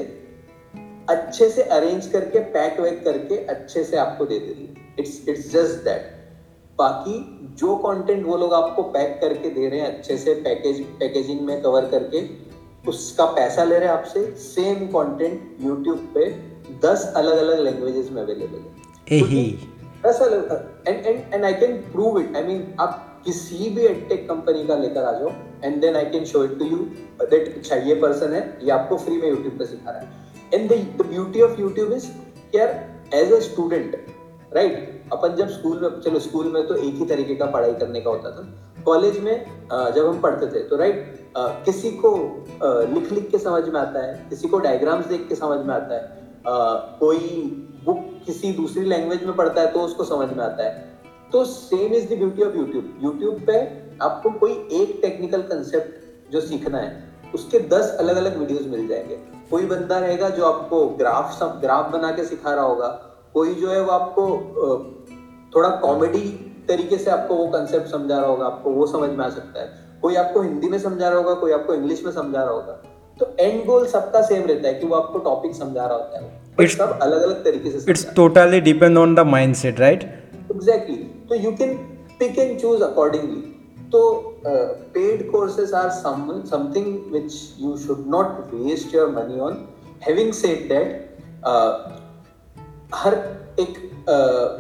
अच्छे 1.10 1.50
से 1.50 1.62
अरेंज 1.62 2.08
करके 2.08 2.40
पैक 2.40 2.80
वैक 2.80 3.04
करके 3.04 3.38
अच्छे 3.46 3.84
से 3.84 3.98
आपको 3.98 4.26
दे 4.26 4.40
दे 4.40 4.54
रही 4.54 4.66
है। 4.66 4.96
इट्स 5.00 5.30
इट्स 5.30 5.52
जस्ट 5.52 5.84
दैट 5.84 6.18
बाकी 6.80 7.16
जो 7.60 7.76
कंटेंट 7.76 8.26
वो 8.26 8.38
लोग 8.38 8.54
आपको 8.54 8.84
पैक 8.84 9.18
करके 9.22 9.50
दे 9.50 9.70
रहे 9.70 9.80
हैं 9.80 9.88
अच्छे 9.88 10.18
से 10.18 10.34
पैकेज 10.34 10.82
पैकेजिंग 11.00 11.42
में 11.42 11.62
कवर 11.62 11.86
करके 11.86 12.28
उसका 12.90 13.26
पैसा 13.26 13.64
ले 13.64 13.80
रहे 13.80 13.90
हैं 13.90 13.96
आपसे 13.96 14.26
सेम 14.32 14.86
कंटेंट 14.88 15.58
यूट्यूब 15.62 15.98
पे 16.16 16.30
दस 16.88 17.14
अलग 17.16 17.38
अलग 17.38 17.60
लैंग्वेजेस 17.60 18.12
में 18.12 18.22
अवेलेबल 18.22 18.58
है। 18.58 19.20
दस 20.06 20.22
अलग 20.22 20.88
and 20.88 21.06
and 21.06 21.34
and 21.34 21.46
I 21.46 21.54
can 21.54 21.78
prove 21.92 22.20
it 22.20 22.36
I 22.36 22.44
mean 22.44 22.74
आप 22.80 23.06
किसी 23.26 23.70
भी 23.70 23.86
एडटेक 23.86 24.28
कंपनी 24.30 24.66
का 24.68 24.76
लेकर 24.76 25.04
आ 25.04 25.12
जाओ 25.20 25.32
and 25.64 25.82
then 25.82 25.96
I 25.96 26.06
can 26.12 26.26
show 26.26 26.44
it 26.44 26.58
to 26.60 26.66
you 26.66 26.78
that 27.24 27.56
अच्छा 27.58 27.76
ये 27.88 27.96
पर्सन 28.02 28.34
है, 28.34 28.42
ये 28.64 28.72
आपको 28.72 28.98
फ्री 28.98 29.18
में 29.18 29.28
यूट्यूब 29.30 29.58
पे 29.60 29.66
सिखा 29.66 29.92
रहा 29.92 30.00
है। 30.00 30.08
And 30.54 30.70
the 30.72 31.04
beauty 31.04 31.42
of 31.42 31.60
YouTube 31.62 31.92
is 31.94 32.08
यार 32.56 32.70
एज 33.16 33.34
अ 33.34 33.40
स्टूडेंट 33.42 33.96
राइट 34.54 35.04
अपन 35.14 35.36
जब 35.36 35.50
स्कूल 35.50 35.80
में, 35.82 36.02
चलो 36.02 36.20
स्कूल 36.20 36.52
में 36.54 36.68
तो 36.68 36.76
एक 36.76 36.96
ही 36.96 37.06
तरीके 37.06 37.36
का 37.36 37.46
पढ़ाई 37.48 37.74
करने 37.74 38.02
का 38.02 38.10
होता 38.10 38.32
था। 38.32 38.84
कॉलेज 38.86 39.20
में 39.20 39.46
जब 39.96 40.08
हम 40.08 40.20
पढ़ते 40.22 40.48
थे 40.48 40.64
तो 40.68 40.76
राइट 40.78 41.16
किसी 41.66 41.92
को 42.04 42.12
लिख 42.94 43.12
लिख 43.12 43.30
के 43.32 43.38
समझ 43.40 43.64
में 43.66 43.80
आता 43.80 44.06
है, 44.06 44.14
किसी 44.30 44.48
को 44.48 44.60
डायग्राम्स 44.60 45.06
देख 45.08 45.28
के 45.30 45.36
समझ 45.36 45.66
में 45.66 45.74
आता 45.76 45.96
है। 45.96 46.18
कोई 47.00 47.20
किसी 48.30 48.52
दूसरी 48.54 48.86
लैंग्वेज 48.86 49.24
में 49.24 49.36
पढ़ता 49.36 49.62
है 49.62 49.72
तो 49.72 49.80
उसको 49.82 50.04
समझ 50.06 50.30
में 50.30 50.44
आता 50.46 50.64
है। 50.64 50.98
तो 51.32 51.44
same 51.46 51.94
is 51.94 52.06
the 52.06 52.18
beauty 52.18 52.44
of 52.44 52.56
YouTube 52.58 53.00
YouTube 53.04 53.40
पे 53.48 53.58
आपको 54.02 54.30
कोई 54.40 54.52
एक 54.74 54.98
टेक्निकल 55.02 55.42
कंसेप्ट 55.42 56.32
जो 56.32 56.42
सीखना 56.42 56.78
है, 56.78 56.92
उसके 57.36 57.60
दस 57.70 57.96
अलग 58.00 58.16
अलग 58.16 58.38
वीडियोस 58.38 58.68
मिल 58.68 58.88
जाएँगे। 58.88 59.16
कोई 59.50 59.66
बंदा 59.66 59.98
रहेगा 60.00 60.30
जो 60.30 60.46
आपको 60.46 60.86
ग्राफ 60.98 61.38
सब 61.40 61.60
ग्राफ 61.62 61.92
बना 61.92 62.12
के 62.12 62.24
सिखा 62.26 62.54
रहा 62.54 62.66
होगा। 62.66 62.88
कोई 63.34 63.54
जो 63.54 63.72
है 63.72 63.82
वो 63.82 63.92
आपको 63.92 64.26
थोड़ा 65.56 65.70
कॉमेडी 65.78 66.30
तरीके 66.68 66.98
से 66.98 67.12
आपको 67.12 67.36
वो 67.36 67.48
कंसेप्ट 67.48 67.88
समझा 67.88 68.18
रहा 68.18 68.28
होगा, 68.28 68.46
आपको 68.46 68.72
वो 68.72 68.86
समझ 68.88 69.10
में 69.10 69.26
आ 69.26 69.30
सकता 69.30 69.62
है। 69.62 70.00
कोई 70.02 70.16
आपको 70.16 70.42
हिंदी 70.42 70.70
में 70.70 70.80
समझा 70.80 71.10
रहा 71.10 71.18
होगा, 71.18 71.34
कोई 71.34 71.52
आपको 71.52 71.74
इंग्लिश 71.74 72.04
में 72.06 72.12
समझा 72.12 72.44
रहा 72.44 72.52
होगा। 72.52 72.74
तो 73.20 73.36
एंड 73.40 73.66
गोल 73.66 73.86
सबका 73.88 74.22
सेम 74.22 74.46
रहता 74.48 74.68
है 74.68 74.74
कि 74.74 74.88
वो 74.88 74.96
आपको 74.96 75.20
टॉपिक 75.20 75.56
समझा 75.56 75.86
रहा 75.86 75.98
होता 75.98 76.20
है। 76.20 76.49
It's- 76.62 76.78
सब 76.78 77.00
अलग 77.02 77.22
अलग 77.22 77.44
तरीके 77.44 77.80
से 77.80 77.92
it's 77.92 78.14
totally 78.16 78.62
depend 78.62 78.98
on 78.98 79.16
the 79.16 79.20
mindset 79.20 79.80
right 79.80 80.04
exactly 80.52 80.96
तो 81.30 81.36
you 81.36 81.52
can 81.52 81.74
pick 82.20 82.40
and 82.40 82.60
choose 82.60 82.84
accordingly 82.84 83.42
तो 83.90 84.02
paid 84.94 85.32
courses 85.32 85.74
are 85.74 85.90
something 85.90 87.12
which 87.12 87.34
you 87.60 87.78
should 87.78 88.04
not 88.08 88.54
waste 88.54 88.96
your 88.96 89.10
money 89.10 89.40
on 89.40 89.68
having 90.02 90.34
said 90.34 90.70
that 90.70 91.18
हर 92.96 93.14
एक 93.60 93.92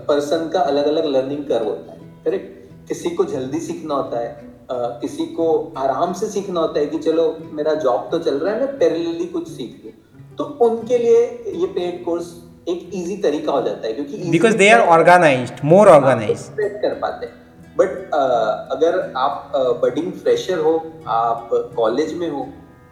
पर्सन 0.07 0.45
uh, 0.47 0.53
का 0.53 0.59
अलग 0.59 0.85
अलग 0.85 1.05
learning 1.05 1.43
curve 1.45 1.65
होता 1.65 1.91
है 1.91 1.99
correct 2.25 2.87
किसी 2.87 3.09
को 3.09 3.25
जल्दी 3.25 3.59
सीखना 3.59 3.93
होता 3.93 4.19
है 4.19 4.41
uh, 4.41 5.01
किसी 5.01 5.25
को 5.25 5.73
आराम 5.77 6.13
से 6.13 6.27
सीखना 6.27 6.59
होता 6.59 6.79
है 6.79 6.85
कि 6.85 6.97
चलो 6.97 7.37
मेरा 7.51 7.73
जॉब 7.73 8.07
तो 8.11 8.19
चल 8.19 8.35
रहा 8.35 8.53
है 8.53 8.59
मैं 8.59 8.79
पैरेलली 8.79 9.25
कुछ 9.25 9.47
सीख 9.47 9.81
लूँ। 9.85 9.93
तो 10.39 10.43
उनके 10.61 10.97
लिए 10.97 11.21
ये 11.55 11.67
पेड 11.67 12.03
कोर्स 12.05 12.27
एक 12.69 12.89
इजी 12.93 13.15
तरीका 13.23 13.51
हो 13.51 13.61
जाता 13.61 13.87
है 13.87 13.93
क्योंकि 13.93 14.29
because 14.31 14.57
they 14.57 14.69
are 14.69 14.81
organized 14.89 15.63
more 15.65 15.89
organized 15.89 16.61
कर 16.81 16.93
पाते 17.01 17.25
हैं। 17.25 17.33
बट 17.77 17.89
uh, 17.89 18.75
अगर 18.75 18.99
आप 19.17 19.51
बडिंग 19.83 20.11
uh, 20.13 20.19
फ्रेशर 20.19 20.59
हो 20.59 20.73
आप 21.07 21.49
कॉलेज 21.75 22.13
में 22.13 22.29
हो 22.29 22.47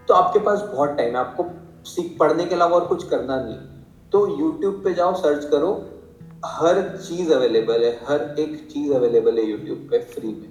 तो 0.08 0.14
आपके 0.14 0.40
पास 0.40 0.60
बहुत 0.74 0.98
टाइम 0.98 1.16
है। 1.16 1.20
आपको 1.20 1.46
सीख 1.86 2.16
पढ़ने 2.20 2.46
के 2.46 2.56
अलावा 2.56 2.78
और 2.78 2.86
कुछ 2.86 3.08
करना 3.10 3.42
नहीं 3.42 3.58
तो 4.12 4.28
यूट्यूब 4.40 4.82
पे 4.84 4.94
जाओ 4.94 5.14
सर्च 5.14 5.46
करो 5.46 5.72
हर 6.46 6.82
चीज़ 6.98 7.34
अवेलेबल 7.34 7.84
है 7.84 7.92
हर 8.10 8.36
एक 8.40 8.58
चीज़ 8.74 8.94
अवेलेबल 8.94 9.38
है 9.38 9.46
यूट्यूब 9.50 9.88
पे 9.92 10.00
फ्री 10.14 10.28
में। 10.28 10.50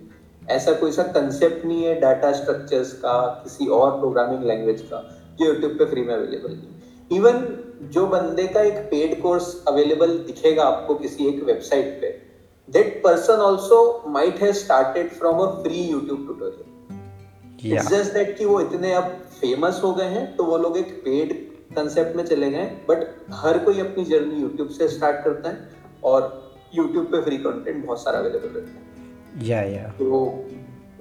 ऐसा 0.50 0.72
कोई 0.72 0.92
सा 0.92 1.02
कंसेप्ट 1.02 1.64
नहीं 1.64 1.84
है 1.84 2.00
डाटा 2.00 2.32
स्ट्रक्चर्स 2.32 2.92
का 3.04 3.14
किसी 3.44 3.66
और 3.66 3.98
प्रोग्रामिंग 4.00 4.44
लैंग्वेज 4.44 4.80
का। 4.92 5.02
जो 5.38 5.46
यूट्यूब 5.46 5.72
पे 5.78 5.84
फ्री 5.84 6.02
में 6.02 6.14
अवेलेबल 6.14 6.52
नहीं 6.52 7.18
इवन 7.18 7.46
जो 7.94 8.06
बंदे 8.06 8.46
का 8.46 8.60
एक 8.60 8.78
पेड 8.90 9.20
कोर्स 9.22 9.64
अवेलेबल 9.68 10.18
दिखेगा 10.18 10.64
आपको 10.64 10.94
किसी 10.94 11.26
एक 11.26 11.42
वेबसाइट 11.44 11.98
पे 12.00 12.10
that 12.68 13.00
person 13.04 13.42
also 13.48 13.80
might 14.08 14.40
have 14.42 14.52
started 14.52 15.10
from 15.10 15.40
a 15.40 15.50
free 15.62 15.82
YouTube 15.82 16.24
tutorial 16.26 17.74
it's 17.74 17.88
just 17.88 18.12
that 18.14 18.36
कि 18.38 18.44
वो 18.44 18.60
इतने 18.60 18.92
अब 18.92 19.12
फ़ेमस 19.40 19.80
हो 19.84 19.92
गए 19.92 20.08
हैं 20.16 20.24
तो 20.36 20.44
वो 20.44 20.58
लोग 20.58 20.78
एक 20.78 20.92
पेड 21.04 21.34
कंसेप्ट 21.76 22.16
में 22.16 22.24
चले 22.24 22.50
गए 22.50 22.64
बट 22.88 23.06
हर 23.34 23.58
कोई 23.58 23.80
अपनी 23.80 24.04
जर्नी 24.04 24.40
यूट्यूब 24.42 24.68
से 24.68 24.88
स्टार्ट 24.88 25.24
करता 25.24 25.48
है 25.48 25.70
और 26.04 26.28
यूट्यूब 26.74 27.04
पे 27.04 27.20
फ्री 27.20 27.38
कंटेंट 27.38 27.86
बहुत 27.86 28.02
सारा 28.02 28.18
अवेलेबल 28.18 28.48
रहता 28.48 28.70
है। 28.70 28.84
Yeah, 29.38 29.64
yeah. 29.70 29.88
So, 29.98 30.18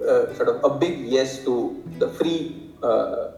uh, 0.04 0.34
sort 0.34 0.48
of 0.48 0.64
a 0.64 0.70
big 0.78 0.98
yes 1.08 1.38
to 1.44 1.52
the 2.00 2.08
free 2.18 2.72
uh, 2.82 3.35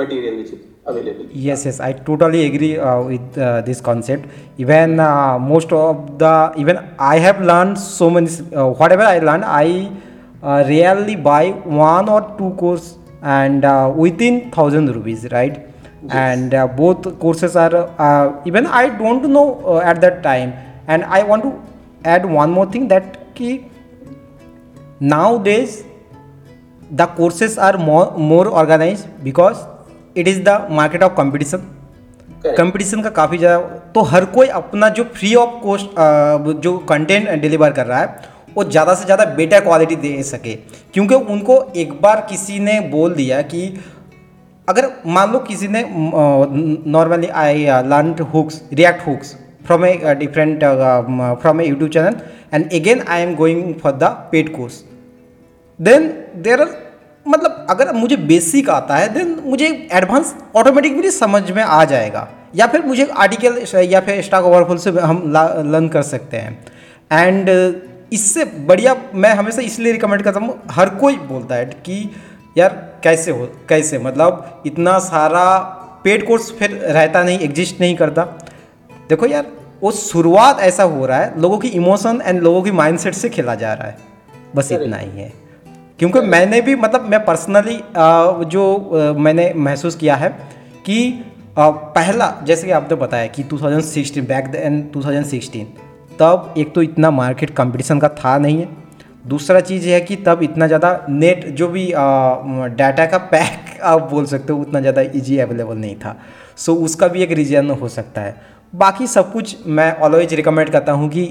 material 0.00 0.36
which 0.40 0.52
is 0.56 0.60
available. 0.86 1.26
Yes, 1.46 1.64
yes, 1.66 1.80
I 1.80 1.92
totally 1.92 2.44
agree 2.46 2.78
uh, 2.78 3.00
with 3.02 3.38
uh, 3.38 3.62
this 3.62 3.80
concept. 3.80 4.28
Even 4.58 5.00
uh, 5.00 5.38
most 5.38 5.72
of 5.72 6.18
the, 6.18 6.52
even 6.56 6.78
I 6.98 7.18
have 7.18 7.40
learned 7.40 7.78
so 7.78 8.10
many, 8.10 8.28
uh, 8.54 8.68
whatever 8.82 9.02
I 9.02 9.18
learned, 9.18 9.44
I 9.44 9.90
uh, 10.42 10.64
rarely 10.66 11.16
buy 11.16 11.50
one 11.50 12.08
or 12.08 12.20
two 12.38 12.50
course 12.62 12.96
and 13.22 13.64
uh, 13.64 13.92
within 13.94 14.50
thousand 14.50 14.94
rupees, 14.94 15.26
right? 15.32 15.64
And 16.10 16.54
uh, 16.54 16.66
both 16.66 17.18
courses 17.18 17.56
are, 17.56 17.74
uh, 18.00 18.42
even 18.46 18.66
I 18.66 18.88
don't 18.88 19.28
know 19.30 19.46
uh, 19.66 19.80
at 19.80 20.00
that 20.00 20.22
time. 20.22 20.54
And 20.86 21.04
I 21.04 21.22
want 21.22 21.42
to 21.42 21.60
add 22.04 22.24
one 22.24 22.50
more 22.50 22.66
thing 22.70 22.88
that 22.88 23.34
key 23.34 23.66
nowadays 25.00 25.84
the 26.90 27.06
courses 27.06 27.58
are 27.58 27.76
more 27.76 28.16
more 28.16 28.48
organized 28.48 29.06
because 29.22 29.64
it 30.18 30.28
is 30.28 30.40
the 30.42 30.66
market 30.72 31.02
of 31.02 31.12
competition. 31.16 31.60
Correct. 32.32 32.56
Competition 32.56 33.02
का 33.02 33.10
काफ़ी 33.10 33.38
ज़्यादा 33.38 33.58
तो 33.94 34.00
हर 34.08 34.24
कोई 34.34 34.46
अपना 34.56 34.88
जो 34.96 35.04
free 35.14 35.34
of 35.34 35.60
cost 35.62 35.86
जो 36.62 36.76
content 36.88 37.28
deliver 37.40 37.72
कर 37.72 37.86
रहा 37.86 38.00
है 38.00 38.36
वो 38.54 38.64
ज़्यादा 38.64 38.94
से 38.94 39.04
ज़्यादा 39.04 39.24
बेटर 39.34 39.60
क्वालिटी 39.60 39.96
दे 39.96 40.22
सके। 40.22 40.54
क्योंकि 40.94 41.14
उनको 41.34 41.56
एक 41.76 41.92
बार 42.02 42.20
किसी 42.30 42.58
ने 42.58 42.78
बोल 42.90 43.14
दिया 43.14 43.40
कि 43.50 43.62
अगर 44.68 44.88
मान 45.06 45.32
लो 45.32 45.38
किसी 45.48 45.68
ने 45.68 45.84
normally 46.92 47.26
I 47.42 47.64
learn 47.86 48.14
hooks 48.32 48.62
React 48.72 49.06
hooks 49.06 49.34
from 49.66 49.84
a 49.86 50.14
different 50.18 50.64
from 51.42 51.60
a 51.60 51.66
YouTube 51.68 51.90
channel 51.90 52.16
and 52.54 52.72
again 52.72 53.02
I 53.08 53.22
am 53.22 53.34
going 53.34 53.74
for 53.82 53.92
the 53.92 54.04
paid 54.32 54.56
course 54.56 54.82
then 55.78 56.08
there 56.42 56.60
are 56.60 56.76
मतलब 57.28 57.66
अगर 57.70 57.92
मुझे 57.92 58.16
बेसिक 58.16 58.70
आता 58.70 58.96
है 58.96 59.12
देन 59.14 59.36
मुझे 59.44 59.66
एडवांस 59.92 60.34
ऑटोमेटिकली 60.56 61.10
समझ 61.10 61.50
में 61.50 61.62
आ 61.62 61.84
जाएगा। 61.84 62.28
या 62.56 62.66
फिर 62.66 62.82
मुझे 62.82 63.04
आर्टिकल 63.16 63.58
या 63.82 64.00
फिर 64.00 64.22
स्टॉक 64.22 64.44
ओवरफॉल 64.44 64.78
से 64.78 64.90
हम 64.90 65.22
लर्न 65.26 65.88
कर 65.88 66.02
सकते 66.02 66.36
हैं। 66.36 66.58
एंड 67.12 67.48
इससे 68.12 68.44
बढ़िया 68.44 68.96
मैं 69.14 69.30
हमेशा 69.30 69.62
इसलिए 69.62 69.92
रिकमेंड 69.92 70.22
करता 70.22 70.40
हूँ 70.40 70.58
हर 70.70 70.88
कोई 70.94 71.16
बोलता 71.16 71.54
है 71.54 71.64
कि 71.64 72.10
यार 72.58 72.70
कैसे 73.04 73.30
हो 73.30 73.48
कैसे? 73.68 73.98
मतलब 73.98 74.62
इतना 74.66 74.98
सारा 74.98 75.58
पेड 76.04 76.26
कोर्स 76.26 76.50
फिर 76.52 76.70
रहता 76.84 77.22
नहीं 77.22 77.38
एग्जिस्ट 77.38 77.80
नहीं 77.80 77.96
करता। 77.96 78.22
देखो 79.08 79.26
यार 79.26 79.46
वो 79.82 79.90
शुरुआत 79.92 80.60
ऐसा 80.60 80.82
हो 80.84 81.06
रहा 81.06 81.18
है 81.18 81.40
लोगों 81.40 81.58
की 81.58 81.68
इमोशन 81.68 82.20
एंड 82.24 82.42
लोगों 82.42 82.62
की 82.62 82.70
माइंडसेट 82.70 83.14
से 83.14 83.28
खेला 83.28 83.54
जा 83.54 83.72
रहा 83.74 83.88
है। 83.88 83.98
बस 84.56 84.72
इतना 84.72 84.96
ही 84.96 85.10
है। 85.10 85.32
क्योंकि 85.98 86.20
मैंने 86.22 86.60
भी 86.60 86.74
मतलब 86.76 87.08
मैं 87.10 87.24
पर्सनली 87.24 87.76
जो 88.46 89.14
मैंने 89.18 89.52
महसूस 89.56 89.96
किया 89.96 90.16
है 90.16 90.28
कि 90.86 91.24
पहला, 91.58 92.32
जैसे 92.42 92.66
कि 92.66 92.72
आपने 92.72 92.96
बताया 92.96 93.26
कि 93.28 93.42
2016 93.44 94.26
बैक 94.28 94.46
देन 94.48 94.82
2016 94.96 95.64
तब 96.20 96.54
एक 96.58 96.74
तो 96.74 96.82
इतना 96.82 97.10
मार्केट 97.10 97.50
कंपटीशन 97.56 97.98
का 97.98 98.08
था 98.16 98.36
नहीं 98.38 98.60
है। 98.60 98.68
दूसरा 99.26 99.60
चीज़ 99.60 99.88
है 99.88 100.00
कि 100.00 100.16
तब 100.18 100.42
इतना 100.42 100.66
ज़्यादा 100.66 101.06
नेट 101.08 101.46
जो 101.56 101.68
भी 101.68 101.86
डाटा 101.90 103.06
का 103.06 103.18
पैक 103.32 103.80
आप 103.82 104.08
बोल 104.10 104.26
सकते 104.26 104.52
हो, 104.52 104.60
उतना 104.60 104.80
ज़्यादा 104.80 105.00
इजी 105.02 105.38
अवेलेबल 105.38 105.76
नहीं 105.76 105.96
था। 105.96 106.16
सो 106.56 106.74
उसका 106.76 107.08
भी 107.08 107.22
एक 107.22 107.32
रीजन 107.32 107.70
हो 107.72 107.88
सकता 107.88 108.20
है। 108.20 108.34
बाकी 108.72 109.06
सब 109.06 109.32
कुछ 109.32 109.56
मैं 109.66 109.92
ऑलवेज 109.98 110.32
रिकमेंड 110.34 110.70
करता 110.70 110.92
हूँ 110.92 111.08
कि 111.08 111.22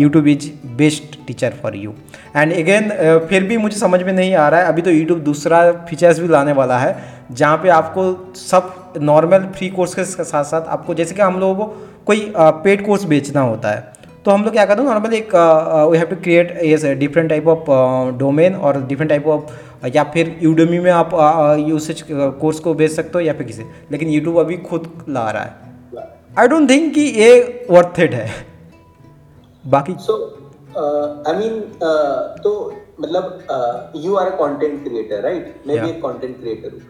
YouTube 0.00 0.26
is 0.28 0.48
best 0.76 1.16
teacher 1.26 1.52
for 1.62 1.76
you 1.76 1.92
and 2.36 2.52
again 2.52 2.88
फिर 3.28 3.44
भी 3.44 3.56
मुझे 3.56 3.76
समझ 3.76 4.02
में 4.02 4.12
नहीं 4.12 4.34
आ 4.34 4.48
रहा 4.48 4.60
है। 4.60 4.66
अभी 4.66 4.82
तो 4.82 4.90
यूट्यूब 4.90 5.18
दूसरा 5.20 5.60
फीचर्स 5.88 6.18
भी 6.18 6.28
लाने 6.28 6.52
वाला 6.52 6.78
है, 6.78 6.96
जहाँ 7.30 7.56
पे 7.56 7.68
आपको 7.70 8.34
सब 8.36 8.94
नॉर्मल 9.02 9.46
फ्री 9.56 9.68
कोर्स 9.68 9.94
के 9.94 10.04
साथ 10.04 10.44
साथ 10.44 10.68
आपको 10.68 10.94
जैसे 10.94 11.14
कि 11.14 11.22
हम 11.22 11.40
लोगों 11.40 11.54
को 11.54 11.64
कोई 12.06 12.32
पेड 12.36 12.84
कोर्स 12.86 13.04
बेचना 13.04 13.40
होता 13.40 13.70
है। 13.70 13.92
तो 14.24 14.30
हम 14.30 14.44
लोग 14.44 14.52
क्या 14.52 14.64
करते 14.66 14.82
हैं 14.82 14.88
नॉर्मल 14.88 15.14
एक 15.14 15.34
we 15.90 15.98
have 15.98 16.06
to 16.06 16.16
create 16.22 16.50
as 16.62 16.84
different 16.98 17.28
type 17.30 17.48
of 17.48 17.70
domain 18.18 18.54
और 18.54 18.82
डिफरेंट 18.86 19.08
टाइप 19.10 19.26
ऑफ़ 19.26 19.86
या 19.94 20.04
फिर 20.12 20.38
यूडमी 20.42 20.78
में 20.78 20.90
आप 20.90 21.10
यूसेज 21.68 22.04
कोर्स 22.10 22.58
को 22.58 22.74
बेच 22.74 22.90
सकते 22.90 23.10
हो 23.14 23.20
या 23.20 23.32
फिर 23.32 23.46
किसी। 23.46 23.64
लेकिन 23.92 24.08
यूट्यूब 24.08 24.38
अभी 24.40 24.56
खुद 24.60 24.92
ला 25.08 25.30
रहा 25.30 25.42
है। 25.42 25.61
आई 26.32 26.48
डोंट 26.48 26.68
थिंक 26.70 26.92
कि 26.94 27.00
ये 27.00 27.66
वर्थ 27.70 27.98
इट 28.00 28.14
है। 28.14 28.28
बाकी 29.64 29.94
सो 30.00 30.14
आई 31.28 31.34
मीन 31.36 31.60
तो 32.44 32.52
मतलब 33.00 33.92
you 33.96 34.14
are 34.16 34.26
a 34.26 34.36
content 34.36 34.82
creator 34.84 35.20
right 35.22 35.62
मैं 35.66 35.80
भी 35.80 35.90
एक 35.90 36.00
कंटेंट 36.02 36.40
क्रिएटर 36.40 36.72
हूँ। 36.72 36.80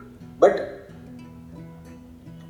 बट 0.42 0.60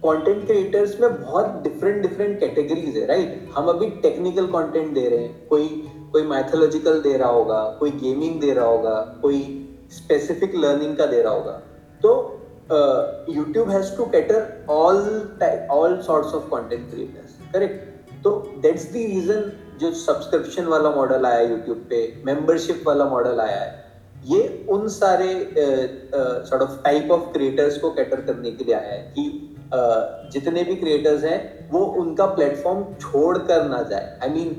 कंटेंट 0.05 0.45
क्रिएटर्स 0.47 1.01
में 1.01 1.09
बहुत 1.15 1.61
डिफरेंट 1.63 2.03
डिफरेंट 2.03 2.39
कैटेगरीज 2.41 2.97
है 2.97 3.07
राइट 3.07 3.49
हम 3.57 3.69
अभी 3.69 3.91
टेक्निकल 4.03 4.47
कंटेंट 4.49 4.93
दे 4.95 5.09
रहे 5.09 5.19
हैं। 5.19 5.49
कोई 5.49 5.69
कोई 6.13 6.23
मैथोलॉजिकल 6.27 7.01
दे 7.01 7.17
रहा 7.17 7.31
होगा 7.31 7.63
कोई 7.81 7.91
गेमिंग 7.99 8.41
दे 8.41 8.53
रहा 8.55 8.67
होगा 8.67 8.95
कोई 9.23 9.41
स्पेसिफिक 9.93 10.55
लर्निंग 10.57 10.97
का 10.97 11.07
दे 11.07 11.23
रहा 11.23 11.33
होगा। 11.33 11.53
तो 12.01 12.15
YouTube 12.70 13.70
has 13.70 13.96
to 13.96 14.05
cater 14.11 14.66
all 14.70 14.98
all 15.70 16.01
sorts 16.03 16.35
of 16.35 16.44
content 16.51 16.90
creators 16.90 17.53
correct 17.53 18.22
तो 18.25 18.31
दैट्स 18.62 18.85
द 18.92 18.96
रीजन 18.96 19.53
जो 19.81 19.90
सब्सक्रिप्शन 19.92 20.66
वाला 20.66 20.90
मॉडल 20.90 21.27
आया 21.27 21.40
यूट्यूब 21.40 21.79
पे 21.90 22.01
मेंबरशिप 22.27 22.83
वाला 22.87 23.05
मॉडल 23.05 23.40
आया 23.40 23.61
है। 23.61 23.81
ये 24.27 24.66
उन 24.70 24.88
सारे 24.88 25.33
sort 25.55 26.62
of 26.62 26.83
type 26.83 27.11
of 27.11 27.33
creators 27.33 27.79
को 27.79 27.90
कैटर 27.90 28.20
करने 28.20 28.51
के 28.51 28.64
लिए 28.64 28.75
आया 28.75 28.92
है 28.92 29.12
कि 29.16 29.25
uh, 29.75 30.33
जितने 30.33 30.62
भी 30.64 30.75
क्रिएटर्स 30.77 31.25
हैं 31.25 31.70
वो 31.70 31.81
उनका 32.01 32.27
प्लेटफॉर्म 32.27 32.85
छोड़ 33.01 33.38
कर 33.38 33.64
ना 33.68 33.83
जाए। 33.83 34.18
I 34.22 34.29
mean 34.29 34.51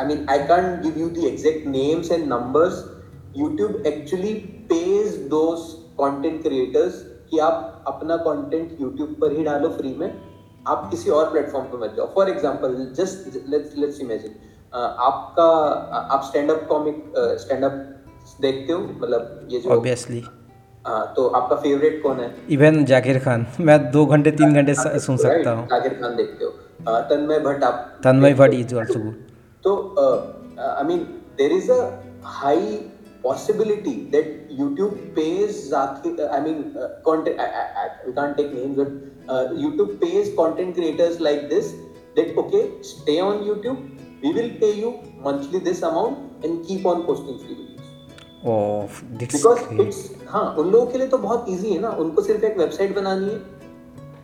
I 0.00 0.06
mean 0.06 0.26
I 0.30 0.38
can't 0.48 0.82
give 0.82 0.98
you 0.98 1.08
the 1.10 1.24
exact 1.26 1.66
names 1.66 2.10
and 2.10 2.26
numbers 2.28 2.84
YouTube 3.36 3.82
actually 3.86 4.32
pays 4.72 5.16
those 5.30 5.75
content 5.98 6.42
creators 6.42 7.02
कि 7.30 7.38
आप 7.40 7.84
अपना 7.86 8.16
कंटेंट 8.22 8.80
यूट्यूब 8.80 9.16
पर 9.20 9.32
ही 9.32 9.44
डालो 9.44 9.68
फ्री 9.70 9.94
में। 9.98 10.10
आप 10.66 10.88
किसी 10.90 11.10
और 11.10 11.30
प्लेटफॉर्म 11.30 11.66
पे 11.66 11.78
मत 11.78 11.94
जाओ। 11.96 12.06
For 12.14 12.28
example 12.30 12.74
just 12.96 13.36
let's 13.48 13.76
let's 13.78 14.00
imagine 14.00 14.34
आपका 14.74 15.44
आप 16.14 16.22
stand 16.24 16.50
up 16.50 16.66
comic 16.68 17.12
stand 17.40 17.64
up 17.64 17.72
देखते 18.40 18.72
हो? 18.72 18.80
मतलब 18.80 19.48
ये 19.50 19.60
जो 19.60 19.70
ऑब्वियसली 19.70 20.22
हाँ 20.86 21.12
तो 21.16 21.26
आपका 21.28 21.56
फेवरेट 21.56 22.02
कौन 22.02 22.20
है? 22.20 22.34
इवन 22.50 22.84
जाकिर 22.84 23.18
खान। 23.18 23.46
मैं 23.60 23.78
दो 23.92 24.04
घंटे 24.06 24.30
तीन 24.32 24.54
घंटे 24.54 24.74
सुन 24.74 25.16
सकता 25.16 25.50
हूँ। 25.50 25.66
जाकिर 25.68 25.94
खान 26.00 26.16
देखते 26.16 26.44
हो। 26.44 26.50
तन्मय 27.10 27.38
भट्ट 27.40 27.64
आप 27.64 27.98
Tanmay 28.04 28.34
Bhatt 28.34 28.54
is 28.54 28.74
also 28.74 29.00
good. 29.00 29.14
तो 29.64 29.72
I 30.58 30.84
mean 30.84 30.98
there 31.38 31.52
is 31.52 31.70
a 31.72 31.80
high 32.34 32.60
possibility 33.26 33.94
that 34.14 34.26
YouTube 34.60 34.94
pays 35.14 35.70
Zakir, 35.70 36.32
I 36.32 36.40
mean, 36.40 36.76
uh, 36.76 36.88
content, 37.04 37.40
I, 37.40 37.46
I, 37.62 37.64
I, 37.82 37.88
we 38.06 38.12
can't 38.12 38.36
take 38.36 38.52
names, 38.52 38.76
but 38.76 38.90
uh, 39.28 39.44
YouTube 39.64 40.00
pays 40.00 40.34
content 40.34 40.74
creators 40.74 41.20
like 41.20 41.48
this 41.48 41.74
that, 42.16 42.36
okay, 42.36 42.64
stay 42.82 43.18
on 43.20 43.44
YouTube, 43.44 43.78
we 44.22 44.32
will 44.32 44.50
pay 44.60 44.72
you 44.72 44.92
monthly 45.20 45.58
this 45.58 45.82
amount 45.82 46.44
and 46.44 46.66
keep 46.66 46.86
on 46.86 47.04
posting 47.04 47.38
free 47.38 47.54
videos. 47.54 47.66
Oh 48.50 48.98
that's 49.18 49.34
because 49.34 49.80
it's 49.82 49.98
हाँ 50.28 50.44
उन 50.58 50.70
लोगों 50.70 50.86
के 50.86 50.98
लिए 50.98 51.06
तो 51.08 51.18
बहुत 51.18 51.46
easy 51.48 51.72
है 51.72 51.78
ना 51.80 51.90
उनको 52.02 52.22
सिर्फ़ 52.22 52.44
एक 52.44 52.58
वेबसाइट 52.58 52.94
बनानी 52.96 53.30
है 53.30 53.38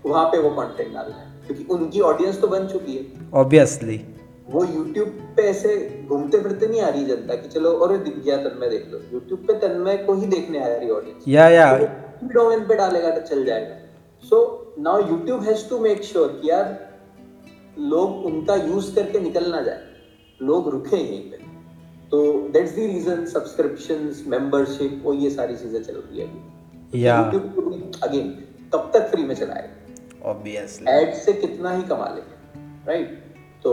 वहाँ 0.07 0.25
पे 0.33 0.39
वो 0.43 0.51
कंटेंट 0.57 0.93
डालना 0.95 1.17
है 1.17 1.27
क्योंकि 1.47 1.65
उनकी 1.75 2.01
ऑडियंस 2.11 2.41
तो 2.41 2.49
बन 2.49 2.67
चुकी 2.73 2.97
है 2.97 3.31
ऑब्वियसली 3.41 3.97
वो 4.51 4.65
यूट्यूब 4.65 5.09
पे 5.37 5.43
ऐसे 5.43 5.75
घूमते 6.09 6.39
फिरते 6.43 6.67
नहीं 6.67 6.81
आ 6.81 6.89
रही 6.89 7.05
जनता 7.05 7.35
कि 7.35 7.49
चलो 7.49 7.71
और 7.77 7.97
दिख 7.99 8.17
गया 8.17 8.37
तन्मय 8.39 8.69
देख 8.69 8.89
लो। 8.93 8.99
यूट्यूब 9.13 9.47
पे 9.47 9.55
तन्मय 9.59 9.97
को 9.97 10.15
ही 10.15 10.27
देखने 10.27 10.59
आ 10.59 10.67
रही 10.67 10.91
ऑडियंस 10.91 11.25
या 11.29 11.49
या। 11.49 11.67
डोमेन 12.25 12.65
पे 12.69 12.75
डालेगा 12.75 13.11
तो 13.11 13.21
चल 13.29 13.45
जाएगा। 13.45 13.77
So 14.25 14.41
now 14.79 15.09
YouTube 15.11 15.43
has 15.43 15.69
to 15.69 15.79
make 15.79 16.03
sure 16.05 16.29
कि 16.43 16.51
यार 16.51 16.67
लोग 17.79 18.25
उनका 18.27 18.55
यूज़ 18.57 18.95
करके 18.95 19.21
निकल 19.21 19.51
ना 19.51 19.61
जाए। 19.61 19.81
लोग 20.41 20.69
रुके 20.71 20.97
यहीं 20.97 21.31
पे 21.31 21.37
तो 22.11 22.23
that's 22.53 22.73
the 22.73 22.79
reason 22.79 23.25
subscriptions 23.27 24.25
membership 24.29 25.01
वो 25.05 25.15
ये 25.15 25.31
सारी 25.31 25.57
चीज़ें 25.57 25.83
चल 25.83 25.95
रही 25.95 26.21
है 26.21 26.27
अभी। 26.27 27.03
Yeah. 27.03 27.35
यूट्यूब 27.35 28.01
अगेन 28.03 28.29
तब 28.73 28.91
तक 28.95 29.11
फ्री 29.11 29.25
में 29.25 29.35
चलाएगा। 29.35 30.31
ऑब्वियसली 30.31 30.91
एड 30.93 31.15
से 31.15 31.33
कितना 31.33 31.71
ही 31.71 31.83
कमा 31.83 32.09
लेंगे 32.09 32.61
राइट 32.87 33.09
right? 33.09 33.19
तो 33.63 33.73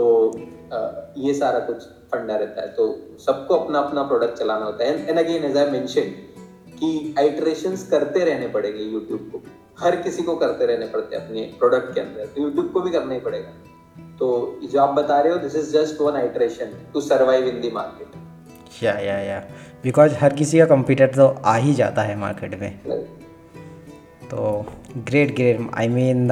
ये 1.18 1.34
सारा 1.34 1.58
कुछ 1.58 1.82
फंडा 2.12 2.36
रहता 2.36 2.62
है। 2.62 2.68
तो 2.68 2.84
सबको 3.18 3.54
अपना 3.54 3.78
अपना 3.78 4.02
प्रोडक्ट 4.02 4.38
चलाना 4.38 4.64
होता 4.64 4.84
है। 4.84 5.08
And 5.08 5.18
again 5.18 5.44
as 5.44 5.56
I 5.56 5.70
mention 5.70 6.12
कि 6.78 7.14
आइटरेशंस 7.18 7.88
करते 7.90 8.24
रहने 8.24 8.48
पड़ेंगे 8.48 8.82
यूट्यूब 8.82 9.30
को। 9.32 9.42
हर 9.80 9.96
किसी 9.96 10.22
को 10.22 10.36
करते 10.36 10.66
रहने 10.66 10.86
पड़ते 10.86 11.16
हैं 11.16 11.26
अपने 11.26 11.42
प्रोडक्ट 11.58 11.94
के 11.94 12.00
अंदर। 12.00 12.26
तो 12.26 12.42
यूट्यूब 12.42 12.70
को 12.72 12.80
भी 12.80 12.90
करना 12.90 13.14
ही 13.14 13.20
पड़ेगा। 13.20 13.52
तो 14.18 14.28
जो 14.64 14.80
आप 14.80 14.94
बता 14.94 15.20
रहे 15.20 15.32
हो 15.32 15.38
this 15.38 15.54
is 15.56 15.70
just 15.72 16.00
one 16.00 16.16
iteration 16.16 16.72
to 16.92 17.00
survive 17.00 17.46
in 17.48 17.60
the 17.60 17.72
market 17.74 18.18
या 18.82 18.92
या 18.92 19.18
या 19.18 19.38
बिकॉज़ 19.82 20.14
हर 20.14 20.34
किसी 20.34 20.58
का 20.58 20.64
कंप्यूटर 20.66 21.06
तो 21.06 21.26
आ 21.44 21.54
ही 21.56 21.72
जाता 21.74 22.02
है 22.02 22.16
मार्केट 22.16 22.54
में। 22.60 22.80
तो 24.30 24.64
great 24.98 25.34
great 25.34 25.60
I 25.74 25.88
mean 25.88 26.28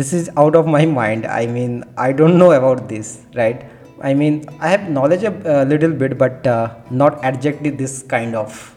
this 0.00 0.12
is 0.14 0.30
out 0.38 0.56
of 0.56 0.66
my 0.66 0.84
mind. 0.86 1.26
I 1.26 1.46
mean 1.46 1.84
i 1.96 2.12
don't 2.12 2.38
know 2.38 2.52
about 2.52 2.88
this 2.88 3.26
right? 3.34 3.64
I 4.00 4.14
mean 4.14 4.44
i 4.58 4.68
have 4.68 4.88
knowledge 4.88 5.22
a, 5.22 5.32
a 5.32 5.60
uh, 5.60 5.64
little 5.64 5.92
bit 5.92 6.16
but 6.18 6.46
uh, 6.46 6.74
not 6.90 7.20
exactly 7.22 7.70
this 7.70 8.02
kind 8.02 8.34
of. 8.34 8.76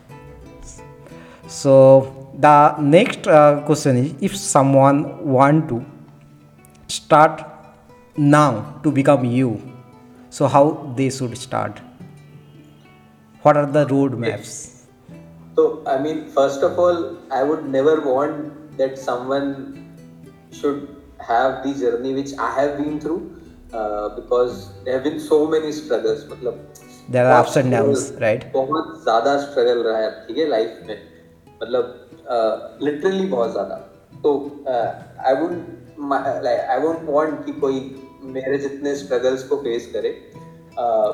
So 1.48 2.32
the 2.38 2.78
next 2.80 3.28
uh, 3.28 3.62
question 3.62 3.98
is 3.98 4.14
if 4.22 4.36
someone 4.36 5.26
want 5.26 5.70
to 5.70 5.86
start 6.88 7.46
now 8.18 8.80
to 8.84 8.92
become 8.92 9.26
you 9.26 9.62
so 10.30 10.48
how 10.48 10.94
they 10.98 11.10
should 11.10 11.38
start? 11.38 11.80
What 13.42 13.58
are 13.58 13.66
the 13.66 13.86
roadmaps? 13.86 14.52
So 15.56 15.82
i 15.88 15.98
mean 15.98 16.28
first 16.38 16.64
of 16.68 16.78
all 16.78 17.02
i 17.32 17.42
would 17.42 17.66
never 17.78 17.96
want 18.02 18.78
that 18.78 18.98
someone 18.98 19.50
should 20.52 20.95
have 21.28 21.64
the 21.64 21.74
journey 21.76 22.14
which 22.14 22.34
I 22.38 22.50
have 22.54 22.78
been 22.78 23.00
through 23.00 23.22
uh, 23.74 24.10
because 24.10 24.70
there 24.84 24.96
have 24.96 25.04
been 25.04 25.20
so 25.22 25.48
many 25.48 25.72
struggles. 25.72 26.26
मतलब 26.26 26.60
There 27.10 27.26
are 27.26 27.40
ups 27.40 27.56
and 27.56 27.72
downs, 27.72 28.06
right? 28.22 28.46
बहुत 28.54 29.04
ज़्यादा 29.04 29.38
struggle 29.42 29.84
रहा 29.84 29.98
है 29.98 30.10
ठीक 30.28 30.38
है 30.38 30.48
life 30.50 30.80
में 30.88 30.98
मतलब 31.62 32.80
literally 32.84 33.26
बहुत 33.26 33.52
ज़्यादा 33.52 33.76
तो 34.24 34.32
I 34.68 35.36
would 35.42 35.54
I 36.14 36.80
won't 36.82 37.10
want 37.10 37.46
कि 37.46 37.52
कोई 37.60 37.80
मेरे 38.38 38.58
जितने 38.58 38.96
स्ट्रगल्स 38.96 39.44
को 39.48 39.56
फेस 39.64 39.90
करे 39.94 40.12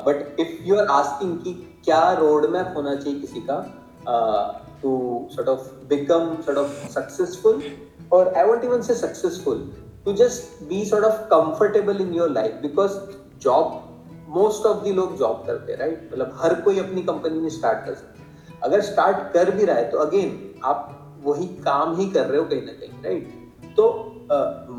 but 0.06 0.40
if 0.40 0.62
you 0.68 0.76
are 0.76 0.86
asking 0.90 1.38
कि 1.44 1.52
क्या 1.84 2.02
रोड 2.20 2.46
मैप 2.50 2.72
होना 2.76 2.94
चाहिए 2.94 3.20
किसी 3.20 3.40
का 3.50 3.60
to 4.82 4.94
sort 5.32 5.48
of 5.48 5.68
become 5.88 6.34
sort 6.46 6.58
of 6.58 6.88
successful 6.92 7.62
और 8.12 8.32
I 8.34 8.46
won't 8.46 8.64
even 8.64 8.82
say 8.82 8.94
successful 8.94 9.60
to 10.06 10.12
just 10.12 10.62
be 10.64 10.84
sort 10.84 11.04
of 11.04 11.20
comfortable 11.32 12.00
in 12.00 12.14
your 12.14 12.30
life 12.30 12.58
because 12.62 12.98
job 13.42 13.78
most 14.28 14.66
of 14.66 14.82
the 14.84 14.92
लोग 14.92 15.16
job 15.18 15.42
करते 15.46 15.72
हैं 15.72 15.78
राइट 15.78 16.08
मतलब 16.12 16.38
हर 16.42 16.54
कोई 16.60 16.78
अपनी 16.78 17.02
कंपनी 17.02 17.38
में 17.38 17.48
स्टार्ट 17.50 17.84
कर 17.86 17.94
सकता 17.94 18.10
अगर 18.62 18.80
स्टार्ट 18.80 19.32
कर 19.34 19.50
भी 19.50 19.64
रहा 19.64 19.76
है 19.76 19.90
तो 19.90 19.98
अगेन 19.98 20.60
आप 20.64 20.88
वही 21.24 21.46
काम 21.64 21.96
ही 21.96 22.08
कर 22.10 22.26
रहे 22.26 22.40
हो 22.40 22.44
कहीं 22.44 22.62
ना 22.62 22.72
कहीं 22.72 23.02
राइट 23.04 23.74
तो 23.76 23.88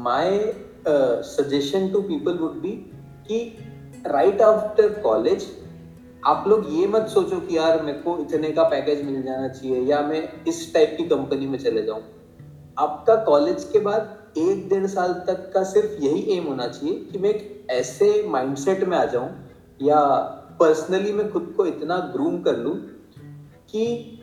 my 0.04 0.40
suggestion 1.28 1.88
to 1.90 2.02
people 2.02 2.38
would 2.38 2.62
be 2.62 2.72
कि 3.28 3.40
राइट 4.08 4.42
आफ्टर 4.42 4.94
कॉलेज 5.02 5.46
आप 6.26 6.48
लोग 6.48 6.66
ये 6.70 6.88
मत 6.88 7.08
सोचो 7.08 7.40
कि 7.40 7.58
यार 7.58 7.82
मेरे 7.82 7.98
को 8.00 8.18
इतने 8.18 8.52
का 8.52 8.64
पैकेज 8.64 9.04
मिल 9.06 9.22
जाना 9.24 9.48
चाहिए, 9.48 9.82
या 9.82 10.02
मैं 10.02 10.22
इस 10.48 10.74
टाइप 10.74 10.94
की 10.98 11.04
कंपनी 11.06 11.48
में 11.48 11.58
चले 11.60 11.82
जाऊँ। 11.84 12.02
आपका 12.78 13.16
कॉलेज 13.26 13.64
के 13.74 13.80
बाद 13.80 14.18
एक 14.38 14.70
डेढ़ 14.70 14.86
साल 14.88 15.14
तक 15.28 15.52
का 15.54 15.64
सिर्फ़ 15.64 16.02
यही 16.04 16.38
एम 16.38 16.44
होना 16.44 16.68
चाहिए 16.68 16.96
कि 17.12 17.20
मैं 17.20 17.30
एक 17.30 17.68
ऐसे 17.72 18.28
माइंडसेट 18.28 18.84
में 18.84 18.98
आ 18.98 19.06
जाऊँ 19.06 19.30
या 19.82 20.00
पर्सनली 20.60 21.12
मैं 21.14 21.32
खुद 21.32 21.54
को 21.58 21.66
इतना 21.66 21.98
ग्रूम 22.14 22.42
कर 22.42 22.58
लूँ 22.58 22.76
कि 23.72 24.20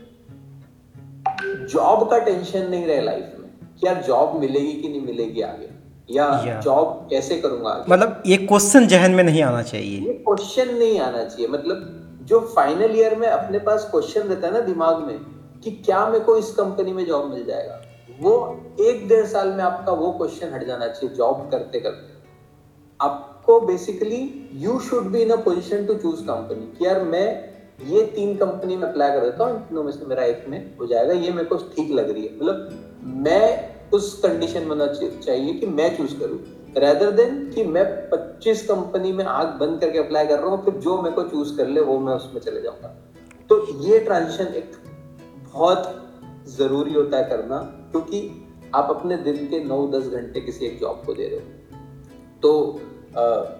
जॉब 1.70 2.11
का 2.11 2.18
टेंशन 2.18 2.68
नहीं 2.70 2.86
रहे 2.86 3.00
लाइफ 3.00 3.36
में 3.38 3.50
कि 3.80 3.86
यार 3.86 4.02
जॉब 4.02 4.38
मिलेगी 4.40 4.72
कि 4.72 4.88
नहीं 4.88 5.00
मिलेगी 5.00 5.40
आगे 5.40 5.68
या 6.11 6.61
जॉब 6.64 7.06
कैसे 7.11 7.40
करूँगा 7.40 7.70
आगे। 7.70 7.92
मतलब 7.92 8.22
ये 8.26 8.36
क्वेश्चन 8.36 8.86
जहन 8.86 9.11
में 9.11 9.24
नहीं 9.24 9.42
आना 9.42 9.62
चाहिए। 9.62 9.98
ये 10.00 10.12
क्वेश्चन 10.28 10.74
नहीं 10.74 10.98
आना 11.00 11.24
चाहिए 11.24 11.48
मतलब 11.48 12.18
जो 12.22 12.40
फाइनल 12.56 12.96
ईयर 12.96 13.14
में 13.16 13.28
अपने 13.28 13.58
पास 13.58 13.88
क्वेश्चन 13.90 14.20
रहता 14.20 14.46
है 14.46 14.52
ना 14.52 14.61
दिमाग 14.61 15.04
में 15.06 15.18
कि 15.64 15.70
क्या 15.70 16.06
मेरे 16.06 16.24
को 16.24 16.36
इस 16.36 16.50
कंपनी 16.54 16.92
में 16.92 17.04
जॉब 17.06 17.32
मिल 17.32 17.44
जाएगा? 17.44 17.80
वो 18.20 18.32
एक 18.80 19.06
डेढ़ 19.08 19.26
साल 19.26 19.48
में 19.48 19.62
आपका 19.64 19.92
वो 19.92 20.10
क्वेश्चन 20.12 20.52
हट 20.54 20.64
जाना 20.64 20.88
चाहिए 20.88 21.14
जॉब 21.16 21.48
करते 21.50 21.80
करते 21.80 22.18
आपको 23.00 23.60
basically 23.60 24.50
you 24.54 24.78
should 24.78 25.06
be 25.06 25.22
in 25.22 25.30
a 25.30 25.36
position 25.36 25.86
to 25.86 25.94
choose 25.94 26.22
company 26.22 26.66
कि 26.78 26.86
यार 26.86 27.02
मैं 27.04 27.28
ये 27.86 28.02
तीन 28.06 28.36
कंपनी 28.36 28.76
में 28.76 28.88
अप्लाई 28.88 29.10
कर 29.10 29.20
देता 29.20 29.44
हूँ 29.44 29.60
तीनों 29.68 29.82
में 29.84 29.92
से 29.92 30.06
मेरा 30.06 30.24
एक 30.24 30.44
में 30.48 30.78
हो 30.78 30.86
जाएगा, 30.86 31.12
ये 31.12 31.30
मेरे 31.30 31.44
को 31.44 31.56
ठीक 31.56 31.90
लग 31.90 32.10
रही 32.10 32.26
है। 32.26 32.36
मतलब 32.36 33.02
मैं 33.04 33.70
उस 33.90 34.20
कंडीशन 34.22 34.60
में 34.60 34.68
होना 34.68 34.86
चाहिए 34.86 35.54
कि 35.54 35.66
मैं 35.66 35.96
चूज़ 35.96 36.18
करूँ। 36.20 36.38
रेदर 36.76 37.10
देन 37.10 37.50
कि 37.54 37.64
मैं 37.64 37.84
25 38.10 38.62
कंपनी 38.62 39.12
में 39.12 39.24
आग 39.24 39.46
बंद 39.46 39.80
करके 39.80 39.98
अप्लाई 39.98 40.26
कर 40.26 40.38
रहा 40.38 40.48
हूँ, 40.48 40.64
फिर 40.64 40.74
जो 40.74 41.02
मेरे 41.02 41.14
को 41.14 41.22
चूज़ 41.22 41.56
कर 41.56 41.68
ले, 41.68 41.80
वो 41.80 41.98
मैं 41.98 42.14
उसमें 42.14 42.40
चले 42.40 42.60
जाऊँगा। 42.60 42.88
तो 43.48 43.82
ये 43.82 43.98
ट्रांजिशन 43.98 44.44
एक 44.44 44.72
बहुत 45.52 45.94
ज़रूरी 46.48 46.94
होता 46.94 47.16
है 47.16 47.24
करना। 47.24 47.79
क्योंकि 47.91 48.20
आप 48.74 48.91
अपने 48.91 49.16
दिन 49.18 49.47
के 49.49 49.61
नौ 49.61 49.86
दस 49.88 50.07
घंटे 50.09 50.41
किसी 50.41 50.66
एक 50.66 50.78
जॉब 50.80 51.03
को 51.07 51.14
दे 51.14 51.28
रहे 51.28 51.41
हो। 51.41 52.38
तो 52.43 52.53
अ, 53.16 53.57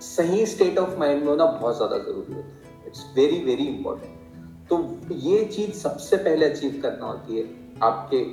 सही 0.00 0.44
स्टेट 0.46 0.78
ऑफ़ 0.78 0.98
माइंड 0.98 1.20
में 1.20 1.28
होना 1.28 1.46
बहुत 1.46 1.76
ज़्यादा 1.76 1.98
ज़रूरी 1.98 2.34
होता 2.34 2.68
है। 2.68 2.86
इट्स 2.86 3.04
वेरी 3.16 3.38
वेरी 3.44 3.64
इंपॉर्टेंट 3.64 4.68
तो 4.68 4.78
ये 5.12 5.44
चीज़ 5.44 5.72
सबसे 5.72 6.16
पहले 6.16 6.46
अचीव 6.46 6.78
करना 6.82 7.06
होती 7.06 7.38
है 7.38 7.44
आपके 7.82 8.24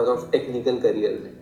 ऑफ़ 0.00 0.30
टेक्निकल 0.30 0.78
करियर 0.78 1.18
में 1.22 1.32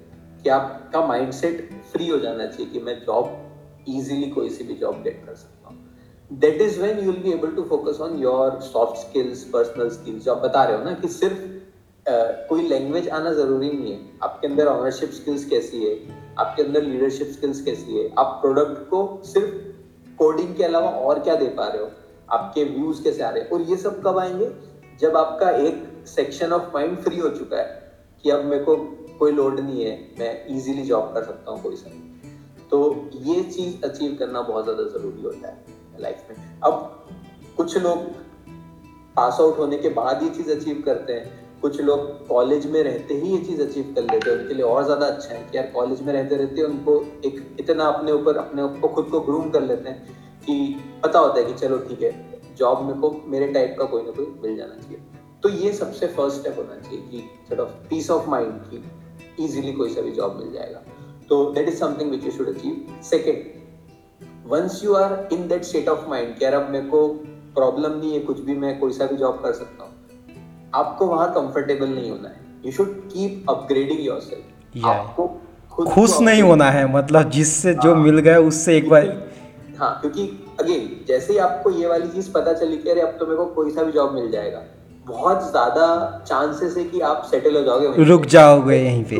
कि 0.42 0.48
आपका 0.48 1.00
माइंडसेट 1.06 1.68
फ्री 1.92 2.08
हो 2.08 2.18
जाना 2.18 2.46
चाहिए 2.46 2.70
कि 2.72 2.78
मैं 2.78 2.94
जॉब 3.00 3.84
इजीली 3.88 4.28
कोई 4.30 4.50
सी 4.50 4.64
भी 4.64 4.74
जॉब 4.74 5.02
गेट 5.02 5.24
कर 5.26 5.34
सकता 5.34 5.68
हूँ। 5.68 6.38
That 6.40 6.60
is 6.60 6.80
when 6.80 6.98
you 6.98 7.10
will 7.10 7.22
be 7.22 7.30
able 7.30 7.50
to 7.50 7.62
focus 7.64 8.00
on 8.00 8.16
your 8.18 8.58
soft 8.62 8.96
skills 9.00 9.44
personal 9.44 9.88
skills 9.88 10.24
जो 10.24 10.32
आप 10.34 10.42
बता 10.42 10.64
रहे 10.64 10.76
हो 10.76 10.84
ना 10.84 10.94
कि 10.94 11.08
सिर्फ़ 11.08 11.40
कोई 12.08 12.62
लैंग्वेज 12.68 13.08
आना 13.08 13.32
ज़रूरी 13.32 13.70
नहीं 13.70 13.92
है। 13.92 14.00
आपके 14.22 14.46
अंदर 14.46 14.66
ऑनरशिप 14.66 15.10
स्किल्स 15.10 15.44
कैसी 15.44 15.84
है? 15.84 15.94
आपके 16.38 16.62
अंदर 16.62 16.82
लीडरशिप 16.82 17.28
स्किल्स 17.28 17.60
कैसी 17.60 17.98
है? 17.98 18.10
आप 18.18 18.38
प्रोडक्ट 18.42 18.88
को 18.90 19.22
सिर्फ़ 19.24 19.54
कोडिंग 20.18 20.54
के 20.56 20.64
अलावा 20.64 20.90
और 20.90 21.18
क्या 21.18 21.34
दे 21.36 21.46
पा 21.46 21.66
रहे 21.66 21.82
हो? 21.82 21.90
आपके 22.30 22.64
व्यूज़ 22.64 23.02
कैसे 23.04 23.22
आ 23.22 23.30
रहे 23.30 23.42
हैं? 23.42 23.50
और 23.50 23.62
ये 23.62 23.76
सब 23.76 24.02
कब 24.02 24.18
आएँगे? 24.18 24.50
जब 25.00 25.16
आपका 25.16 25.50
एक 25.50 25.82
सेक्शन 26.06 26.52
ऑफ़ 26.52 26.70
माइंड 26.74 26.98
फ्री 26.98 27.18
हो 27.18 27.28
चुका 27.28 27.56
है 27.56 27.98
कि 28.24 28.30
अब 28.30 28.44
मेरे 28.44 28.64
को 28.64 28.76
कोई 29.18 29.32
लोड 29.32 29.60
नहीं 29.60 29.84
है, 29.84 29.96
मैं 30.18 30.46
इजीली 30.46 30.82
जॉब 30.82 31.12
कर 31.14 31.24
सकता 31.24 31.50
हूँ 31.50 31.62
कोई 31.62 31.76
सा 31.76 31.90
तो 32.70 33.10
ये 33.14 33.42
चीज़ 33.42 33.82
अचीव 33.84 34.16
करना 34.18 34.40
बहुत 34.42 34.64
ज़्यादा 34.64 34.82
ज़रूरी 34.82 35.22
होता 35.22 35.48
है 35.48 35.64
लाइफ 36.00 36.30
में। 36.30 36.60
अब 36.60 37.06
कुछ 37.56 37.76
लोग 37.78 37.98
पास 39.16 39.36
आउट 39.40 39.58
होने 39.58 39.78
के 39.78 39.88
बाद 39.88 40.22
ये 40.22 40.28
चीज़ 40.28 40.50
अचीव 40.52 40.82
करते 40.86 41.12
हैं। 41.12 41.45
कुछ 41.62 41.80
लोग 41.80 42.26
कॉलेज 42.28 42.66
में 42.66 42.82
रहते 42.82 43.14
ही 43.14 43.32
ये 43.32 43.38
चीज़ 43.40 43.62
अचीव 43.62 43.92
कर 43.96 44.02
लेते 44.02 44.30
हैं। 44.30 44.36
उनके 44.38 44.54
लिए 44.54 44.64
और 44.64 44.84
ज़्यादा 44.84 45.06
अच्छा 45.06 45.34
है 45.34 45.42
कि 45.42 45.56
यार 45.56 45.66
कॉलेज 45.66 46.00
में 46.02 46.12
रहते 46.12 46.36
रहते 46.36 46.62
उनको 46.62 47.02
एक 47.24 47.56
इतना 47.60 47.84
अपने 47.86 48.12
ऊपर, 48.12 48.36
अपने 48.36 48.66
को 48.80 48.88
खुद 48.88 49.08
को 49.10 49.20
ग्रूम 49.20 49.50
कर 49.50 49.62
लेते 49.62 49.88
हैं 49.88 50.14
कि 50.40 50.76
पता 51.04 51.18
होता 51.18 51.38
है 51.40 51.44
कि 51.44 51.52
चलो 51.54 51.78
ठीक 51.78 52.02
है 52.02 52.54
जॉब 52.54 52.82
मेरे 52.82 52.98
को, 52.98 53.10
मेरे 53.26 53.46
टाइप 53.48 53.76
का 53.78 53.84
कोई 53.84 54.02
ना 54.02 54.10
कोई 54.10 54.26
मिल 54.42 54.56
जाना 54.56 54.74
चाहिए। 54.74 54.98
तो 55.42 55.48
ये 55.48 55.72
सबसे 55.72 56.06
फ़र्स्ट 56.08 56.38
स्टेप 56.38 56.58
होना 56.58 56.76
चाहिए 56.76 57.00
कि 57.00 57.18
sort 57.48 57.60
of 57.60 57.70
peace 57.88 58.10
of 58.10 58.28
mind 58.30 58.60
की 58.64 59.44
इजीली 59.44 59.72
कोई 59.72 59.88
सा 59.88 60.00
भी 60.00 60.10
जॉब 60.12 60.36
मिल 60.36 60.52
जाएगा। 60.52 60.82
तो 61.28 61.44
that 61.50 61.68
is 61.68 61.76
something 61.76 62.10
which 62.10 62.24
you 62.24 62.30
should 62.30 62.48
achieve 62.48 63.02
second 63.02 63.44
once 64.46 64.80
you 64.84 64.94
are 64.94 65.28
in 65.32 65.46
that 65.48 65.64
state 65.64 65.88
of 65.88 66.08
mind 66.08 66.36
कि 66.36 66.44
यार 66.44 66.54
अब 66.54 66.68
मेरे 66.70 66.86
को 66.86 67.08
प्रॉब्लम 67.54 67.92
नहीं 67.92 68.12
है, 68.12 68.20
कुछ 68.20 68.40
भी 68.40 68.54
मैं 68.54 68.78
कोई 68.78 68.92
सा 68.92 69.06
भी 69.06 69.16
जॉब 69.16 69.40
कर 69.42 69.52
सकता 69.52 69.84
हूँ 69.84 69.95
आपको 70.74 71.06
वहाँ 71.06 71.32
कंफर्टेबल 71.34 71.88
नहीं 71.88 72.10
होना 72.10 72.28
है। 72.28 72.40
You 72.64 72.72
should 72.72 72.94
keep 73.08 73.50
upgrading 73.50 74.06
yourself 74.20 74.84
आपको 74.86 75.26
खुश 75.84 76.20
नहीं 76.20 76.42
होना 76.42 76.70
है 76.70 76.86
मतलब 76.92 77.30
जिससे 77.30 77.74
जो 77.74 77.94
हाँ। 77.94 78.02
मिल 78.02 78.18
गया 78.18 78.38
उससे 78.42 78.76
एक 78.76 78.88
बार 78.88 79.06
हाँ 79.78 79.98
क्योंकि 80.00 80.26
अगेन 80.60 81.04
जैसे 81.08 81.32
ही 81.32 81.38
आपको 81.38 81.70
ये 81.70 81.86
वाली 81.86 82.08
चीज़ 82.08 82.30
पता 82.32 82.52
चली 82.52 82.76
कि 82.76 82.90
अरे 82.90 83.00
अब 83.00 83.16
तो 83.18 83.26
मेरे 83.26 83.36
को 83.36 83.46
कोई 83.54 83.70
सा 83.70 83.82
भी 83.82 83.92
जॉब 83.92 84.14
मिल 84.14 84.30
जाएगा 84.30 84.62
बहुत 85.06 85.50
ज़्यादा 85.50 85.86
चांसेस 86.28 86.76
है 86.76 86.84
कि 86.84 87.00
आप 87.00 87.22
सेटल 87.30 87.56
हो 87.56 87.62
जाओगे 87.62 88.04
रुक 88.04 88.24
जाओगे 88.26 88.76
यहीं 88.76 89.04
पे। 89.04 89.18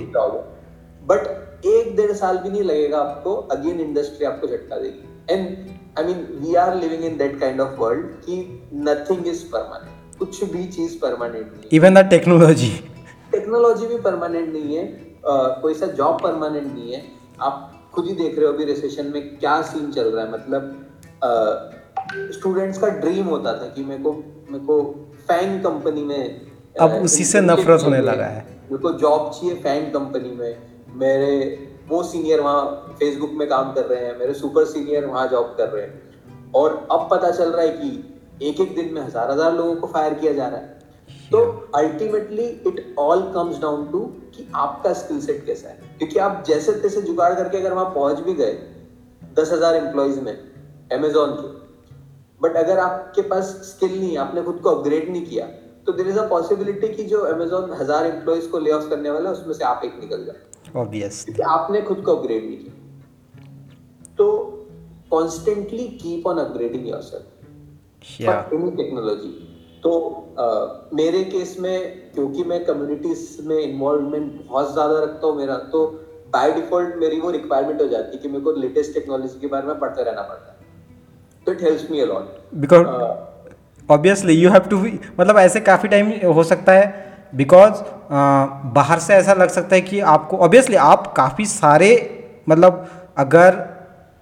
बट 1.03 1.67
एक 1.67 1.95
डेढ़ 1.97 2.13
साल 2.13 2.39
भी 2.39 2.49
नहीं 2.49 2.63
लगेगा 2.63 2.99
आपको 2.99 3.35
अगेन 3.53 3.81
इंडस्ट्री 3.81 4.27
आपको 4.27 4.47
झटका 4.47 4.79
देगी। 4.79 5.35
And 5.35 5.69
I 5.99 6.05
mean 6.05 6.27
we 6.41 6.55
are 6.55 6.75
living 6.77 7.05
in 7.05 7.17
that 7.19 7.39
kind 7.41 7.61
of 7.61 7.79
world 7.81 8.07
कि 8.25 8.41
नथिंग 8.75 9.27
इज़ 9.27 9.45
परमानेंट 9.53 9.96
कुछ 10.19 10.45
भी 10.45 10.65
चीज़ 10.67 10.99
परमानेंट 10.99 11.47
नहीं 11.47 11.69
इवन 11.73 11.95
द 11.95 11.99
टेक्नोलॉजी 11.99 12.71
टेक्नोलॉजी 13.33 13.87
भी 13.87 13.99
परमानेंट 13.99 14.53
नहीं 14.53 14.77
है 14.77 14.87
अ, 15.27 15.59
कोई 15.63 15.75
सा 15.75 15.87
जॉब 15.87 16.23
परमानेंट 16.23 16.75
नहीं 16.75 16.93
है। 16.93 17.03
आप 17.41 17.89
खुद 17.95 18.07
ही 18.07 18.13
देख 18.13 18.39
रहे 18.39 18.47
हो 18.47 18.53
अभी 18.53 18.65
रिसेशन 18.65 19.07
में 19.07 19.37
क्या 19.39 19.63
सीन 19.63 19.93
चल 19.93 20.11
रहा 20.11 20.25
है। 20.25 20.33
मतलब 20.33 20.87
स्टूडेंट्स 22.33 22.79
uh, 22.79 22.85
का 22.85 22.91
ड्रीम 22.91 23.25
होता 23.25 23.53
था 23.53 23.67
कि 23.67 23.85
मेरे 23.85 24.03
को 24.03 24.13
मेरे 24.51 24.65
को 24.65 24.83
फैंग 25.29 25.63
कंपनी 25.65 26.05
में 26.05 26.41
अब 26.81 26.91
उसी 26.91 27.25
से 27.25 27.41
नफरत 27.41 27.83
होने 27.83 28.01
लगा 28.01 28.25
है। 28.25 28.47
मेरे 28.63 28.77
को 28.77 28.93
जॉब 28.93 29.31
चाहिए 29.31 29.55
फैंग 29.55 29.93
कंपनी 29.93 30.31
में। 30.31 30.59
मेरे 30.95 31.59
वो 31.89 32.03
सीनियर 32.03 32.41
वहाँ 32.41 32.65
फेसबुक 32.99 33.31
में 33.33 33.49
काम 33.49 33.73
कर 33.73 33.85
रहे 33.85 34.05
हैं। 34.05 34.19
मेरे 34.19 34.35
सुपर 34.35 34.65
सीनियर 34.65 35.07
वहाँ 35.07 35.29
जॉब 35.29 35.55
कर 35.59 35.69
रहे 35.69 35.83
हैं। 35.83 36.03
और 36.55 36.89
अब 36.91 37.09
पता 37.11 37.31
चल 37.31 37.51
रहा 37.51 37.63
है 37.63 37.69
कि 37.69 38.16
एक 38.43 38.61
एक 38.61 38.75
दिन 38.77 38.93
में 38.95 39.01
हज़ार 39.03 39.31
हज़ार 39.31 39.55
लोगों 39.55 39.75
को 39.77 39.87
फायर 39.89 40.15
किया 40.15 40.33
जा 40.33 40.47
रहा 40.47 40.61
है। 40.61 40.75
तो 41.31 41.39
ultimately 41.77 42.47
it 42.67 42.95
all 42.99 43.21
comes 43.35 43.61
down 43.61 43.87
to 43.93 44.01
कि 44.35 44.47
आपका 44.57 44.93
स्किल 44.95 45.21
सेट 45.21 45.45
कैसा 45.47 45.69
है। 45.69 45.97
क्योंकि 45.99 46.19
आप 46.21 46.43
जैसे 46.47 46.73
तैसे 46.81 47.03
जुगाड़ 47.03 47.33
करके 47.35 47.59
अगर 47.59 47.73
वहाँ 47.73 47.93
पहुँच 47.95 48.19
भी 48.21 48.35
गए 48.35 48.53
दस 49.37 49.53
हज़ार 49.53 49.77
एम्प्लॉयज़ 49.77 50.21
में 50.21 50.33
अमेजोन 50.93 51.31
के 51.33 51.55
बट 52.41 52.57
अगर 52.57 52.79
आपके 52.79 53.23
पास 53.29 53.45
स्किल 53.65 53.99
नहीं 53.99 54.17
आपने 54.19 54.43
खुद 54.43 54.61
को 54.61 54.71
अपग्रेड 54.71 55.09
नहीं 55.11 55.25
किया 55.27 55.47
तो 55.87 55.93
देर 55.93 56.09
इज़ 56.09 56.19
अ 56.19 56.29
पॉसिबिलिटी 56.29 56.89
कि 56.89 57.05
जो 57.05 57.21
अमेजोन 57.27 57.73
हज़ार 57.81 58.07
एम्प्लॉयज़ 58.07 58.49
को 58.51 58.59
ले 58.59 58.71
ऑफ़ 58.73 58.89
करने 58.91 59.11
वाला 59.11 59.31
है 59.31 59.37
उसमें 59.37 59.55
से 59.55 59.65
आप 59.65 59.83
एक 59.85 59.99
निकल 60.01 60.25
जाए। 60.25 60.81
ऑब्वियस 60.81 61.25
क्योंकि 61.25 61.43
आपने 61.51 61.81
खुद 61.83 62.01
को 62.01 62.17
अपग्रेड 62.17 62.45
नहीं 62.45 62.57
किया। 62.57 64.13
तो 64.19 64.27
constantly 65.11 65.87
keep 65.97 66.27
on 66.27 66.39
upgrading 66.39 66.89
yourself 67.03 67.36
any 68.53 68.71
technology 68.77 69.29
तो 69.83 69.91
अ, 70.39 70.89
मेरे 70.95 71.23
केस 71.25 71.57
में 71.61 71.77
क्योंकि 72.15 72.45
मैं 72.45 72.65
कम्युनिटीज 72.65 73.37
में 73.47 73.59
इन्वॉल्वमेंट 73.59 74.33
बहुत 74.49 74.73
ज़्यादा 74.73 74.99
रखता 75.03 75.27
हूँ 75.27 75.37
मेरा 75.37 75.57
तो 75.73 75.87
बाय 76.33 76.53
डिफ़ॉल्ट 76.53 76.97
मेरी 76.97 77.21
वो 77.21 77.31
रिक्वायरमेंट 77.31 77.81
हो 77.83 77.87
जाती 77.89 78.17
है 78.17 78.23
कि 78.23 78.29
मेरे 78.29 78.41
को 78.45 78.53
लेटेस्ट 78.53 78.95
टेक्नोलॉजी 78.95 79.39
के 79.41 79.47
बारे 79.47 79.67
में 79.67 79.79
पढ़ते 79.79 80.03
रहना 80.03 80.23
पड़ता 80.23 80.51
है। 80.51 80.57
तो 81.47 81.53
it 81.53 81.63
helps 81.63 81.91
me 81.91 82.01
a lot 82.01 82.37
because 82.55 82.87
obviously 83.89 84.35
you 84.35 84.51
have 84.51 84.69
to 84.71 84.79
be 84.79 84.99
मतलब 85.21 85.39
ऐसे 85.39 85.61
काफ़ी 85.61 85.89
टाइम 85.89 86.11
हो 86.35 86.45
सकता 86.45 86.73
है 86.73 87.05
बिकॉज़ 87.35 87.83
बाहर 88.75 88.99
से 88.99 89.15
ऐसा 89.15 89.35
लग 89.35 89.49
सकता 89.51 89.75
है 89.75 89.81
कि 89.81 90.01
आपको 90.15 90.37
ऑब्वियसली 90.47 90.77
आप 90.85 91.13
काफ़ी 91.17 91.47
सारे 91.47 91.91
मतलब 92.49 92.87
अगर 93.19 93.65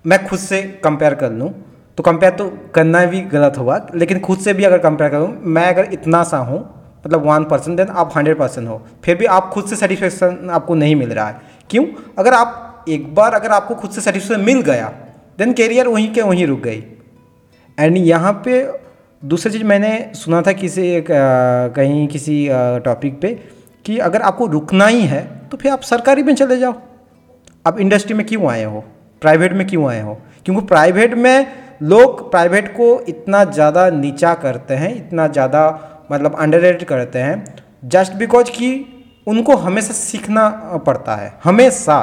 मैं 0.04 0.26
खुद 0.28 0.38
से 0.38 0.62
कंपेयर 0.84 1.14
कर 1.14 1.32
लूँ 1.32 1.50
तो 1.98 2.02
कंपेयर 2.02 2.32
तो 2.32 2.48
करना 2.74 3.04
भी 3.06 3.20
गलत 3.22 3.58
होगा, 3.58 3.86
लेकिन 3.94 4.20
खुद 4.20 4.38
से 4.38 4.52
भी 4.54 4.64
अगर 4.64 4.78
कंपेयर 4.78 5.10
करूँ, 5.10 5.36
मैं 5.42 5.66
अगर 5.66 5.92
इतना 5.92 6.22
सा 6.24 6.38
हूँ 6.38 6.58
मतलब 7.04 7.26
वन 7.26 7.44
परसेंट 7.44 7.76
देन 7.76 7.88
आप 7.88 8.12
हंड्रेड 8.16 8.38
परसेंट 8.38 8.68
हो, 8.68 8.80
फिर 9.04 9.16
भी 9.16 9.24
आप 9.26 9.50
खुद 9.50 9.66
से 9.66 9.76
सेटिस्फेक्शन 9.76 10.48
आपको 10.52 10.74
नहीं 10.74 10.94
मिल 10.96 11.12
रहा 11.12 11.26
है। 11.28 11.40
क्यों? 11.70 11.84
अगर 12.18 12.34
आप 12.34 12.84
एक 12.88 13.14
बार 13.14 13.34
अगर 13.34 13.50
आपको 13.50 13.74
खुद 13.74 13.90
से 13.90 14.00
सेटिस्फेक्शन 14.00 14.44
मिल 14.44 14.60
गया 14.62 14.92
देन 15.38 15.52
कैरियर 15.52 15.88
वहीं 15.88 16.12
के 16.14 16.22
वहीं 16.22 16.46
रुक 16.46 16.60
गई। 16.60 16.82
एंड 17.78 17.96
यहाँ 17.96 18.32
पे 18.44 18.62
दूसरी 19.22 19.52
चीज़ 19.52 19.64
मैंने 19.64 20.10
सुना 20.14 20.40
था 20.42 20.52
किसी 20.54 20.86
एक 20.88 21.06
कहीं 21.76 22.06
किसी 22.08 22.46
टॉपिक 22.84 23.20
पे 23.20 23.28
कि 23.84 23.98
अगर 24.00 24.22
आपको 24.22 24.46
रुकना 24.46 24.86
ही 24.86 25.02
है 25.02 25.22
तो 25.50 25.56
फिर 25.56 25.72
आप 25.72 25.82
सरकारी 25.82 26.22
में 26.22 26.34
चले 26.34 26.58
जाओ। 26.58 26.74
आप 27.66 27.80
इंडस्ट्री 27.80 28.14
में 28.14 28.26
क्यों 28.26 28.50
आए 28.50 28.64
हो? 28.64 28.84
प्राइवेट 29.22 29.52
में 29.52 29.66
क्यों 29.66 29.88
आए 29.90 30.00
हो? 30.00 30.14
क्योंकि 30.44 30.66
प्राइवेट 30.66 31.14
में 31.14 31.63
लोग 31.82 32.30
प्राइवेट 32.30 32.68
को 32.68 32.88
इतना 33.08 33.44
ज़्यादा 33.44 33.88
नीचा 33.90 34.34
करते 34.34 34.74
हैं 34.74 34.94
इतना 34.96 35.26
ज़्यादा 35.28 35.62
मतलब 36.12 36.36
अंडर 36.36 36.84
करते 36.84 37.18
हैं 37.18 37.44
जस्ट 37.84 38.12
बिकॉज़ 38.12 38.50
कि 38.50 38.68
उनको 39.26 39.56
हमेशा 39.56 39.92
सीखना 39.94 40.48
पड़ता 40.86 41.14
है 41.16 41.32
हमेशा। 41.44 41.98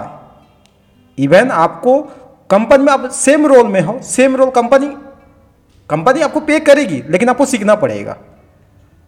इवन 1.17 1.51
आपको 1.51 2.01
कंपनी 2.49 2.83
में 2.83 2.91
आप 2.93 3.09
सेम 3.11 3.45
रोल 3.47 3.67
में 3.67 3.79
हो 3.81 3.99
सेम 4.03 4.35
रोल 4.35 4.49
कंपनी 4.49 4.87
कंपनी 5.89 6.21
आपको 6.21 6.39
पे 6.39 6.59
करेगी 6.61 7.01
लेकिन 7.09 7.29
आपको 7.29 7.45
सीखना 7.45 7.75
पड़ेगा। 7.75 8.17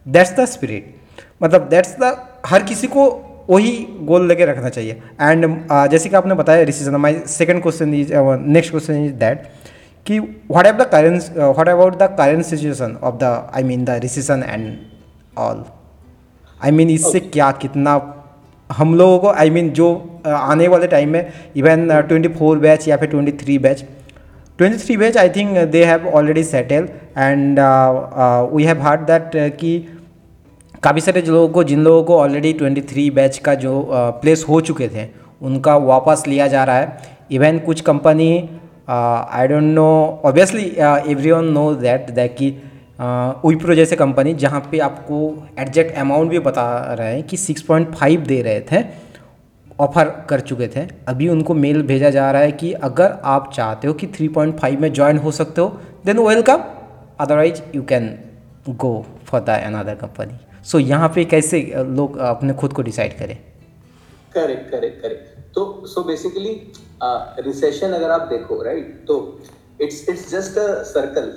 दैट्स 0.06 0.32
द 0.32 0.44
स्पिरिट 0.44 0.94
मतलब 1.42 1.68
दैट्स 1.68 1.96
द 2.00 2.16
हर 2.46 2.62
किसी 2.62 2.86
को 2.86 3.06
वही 3.50 3.72
गोल 4.02 4.26
लेके 4.28 4.44
रखना 4.44 4.68
चाहिए। 4.68 4.92
एंड 5.20 5.44
uh, 5.44 5.86
जैसे 5.88 6.08
कि 6.08 6.16
आपने 6.16 6.34
बताया 6.34 6.62
recession 6.62 6.96
my 6.96 7.18
second 7.28 7.62
question 7.62 7.94
is 7.94 8.12
next 8.14 8.70
question 8.70 9.04
is 9.04 9.12
that 9.14 9.42
कि 10.06 10.18
what 10.20 10.66
of 10.66 10.74
the 10.74 10.82
current 10.82 11.22
what 11.36 11.68
about 11.68 11.98
the 11.98 12.02
current 12.02 12.44
situation 12.44 12.98
of 13.02 13.14
the 13.14 13.50
I 13.54 13.62
mean 13.62 13.84
the 13.84 13.90
recession 13.90 14.44
and 14.46 14.76
all 15.38 15.64
I 16.64 16.70
mean 16.70 16.90
इससे 16.90 17.20
क्या 17.20 17.50
कितना 17.52 18.10
हम 18.72 18.94
लोगों 18.94 19.18
को 19.18 19.28
आई 19.28 19.48
I 19.48 19.52
मीन 19.52 19.64
mean, 19.64 19.76
जो 19.76 20.20
uh, 20.20 20.28
आने 20.28 20.68
वाले 20.68 20.86
टाइम 20.86 21.08
में 21.08 21.32
इवन 21.56 22.00
ट्वेंटी 22.00 22.28
फोर 22.28 22.58
बैच 22.58 22.88
या 22.88 22.96
फिर 22.96 23.08
twenty 23.08 23.32
three 23.32 23.58
batch 23.58 23.84
twenty 24.58 24.78
three 24.78 24.96
batch 24.96 25.16
I 25.16 25.28
think 25.28 25.58
they 25.58 25.84
have 25.84 26.08
already 26.08 26.44
settle 26.44 26.88
and 27.18 27.60
we 28.54 28.64
have 28.64 28.80
heard 28.82 29.00
that 29.00 29.30
कि 29.56 29.88
काफ़ी 30.82 31.00
सारे 31.00 31.22
जो 31.22 31.32
लोगों 31.32 31.48
को 31.48 31.64
जिन 31.64 31.80
लोगों 31.80 32.04
को 32.04 32.18
ऑलरेडी 32.18 32.52
ट्वेंटी 32.52 32.80
थ्री 32.80 33.10
बैच 33.10 33.38
का 33.38 33.54
जो 33.54 33.88
प्लेस 33.92 34.42
uh, 34.42 34.48
हो 34.48 34.60
चुके 34.60 34.88
थे 34.88 35.08
उनका 35.42 35.76
वापस 35.76 36.24
लिया 36.26 36.46
जा 36.46 36.64
रहा 36.64 36.76
है। 36.76 36.98
इवन 37.30 37.58
कुछ 37.58 37.80
company 37.80 38.50
I 38.88 39.46
don't 39.48 39.62
know 39.74 39.88
obviously 40.24 40.64
everyone 41.30 41.44
know 41.52 41.72
that 41.74 42.10
that 42.10 42.36
कि 42.36 42.50
विप्रो 43.46 43.74
जैसे 43.74 43.96
कंपनी 43.96 44.34
जहाँ 44.34 44.60
पे 44.70 44.78
आपको 44.78 45.16
एग्जैक्ट 45.58 45.96
अमाउंट 45.98 46.30
भी 46.30 46.38
बता 46.38 46.66
रहे 46.98 47.14
हैं 47.14 47.22
कि 47.22 47.36
6.5 47.36 48.26
दे 48.26 48.40
रहे 48.42 48.60
थे 48.72 48.84
ऑफ़र 49.80 50.10
कर 50.28 50.40
चुके 50.40 50.66
थे। 50.66 50.86
अभी 51.08 51.28
उनको 51.28 51.54
मेल 51.54 51.82
भेजा 51.82 52.10
जा 52.10 52.30
रहा 52.30 52.42
है 52.42 52.52
कि 52.52 52.72
अगर 52.88 53.16
आप 53.24 53.50
चाहते 53.54 53.88
हो 53.88 53.94
कि 53.94 54.06
3.5 54.18 54.76
में 54.80 54.92
ज्वाइन 54.92 55.18
हो 55.18 55.30
सकते 55.30 55.60
हो 55.60 55.68
then 56.06 56.18
welcome 56.18 56.64
otherwise 57.20 57.62
you 57.74 57.82
can 57.82 58.14
go 58.68 58.94
for 59.24 59.40
the 59.40 59.60
another 59.64 59.94
company 59.94 60.38
so 60.64 60.78
यहाँ 60.78 61.08
पे 61.14 61.24
कैसे 61.24 61.60
लोग 61.76 62.18
अपने 62.18 62.52
खुद 62.52 62.72
को 62.72 62.82
डिसाइड 62.82 63.18
करें? 63.18 63.36
करेक्ट 64.34 64.70
करेक्ट 64.70 65.02
करेक्ट 65.02 65.54
तो 65.54 65.86
सो 65.86 66.02
बेसिकली 66.02 66.72
रिसेशन 67.46 67.92
अगर 67.92 68.10
आप 68.10 68.20
देखो 68.20 68.62
राइट 68.62 69.04
तो 69.06 69.16
it's 69.80 70.08
it's 70.08 70.30
just 70.30 70.58
a 70.58 70.82
circle 70.82 71.32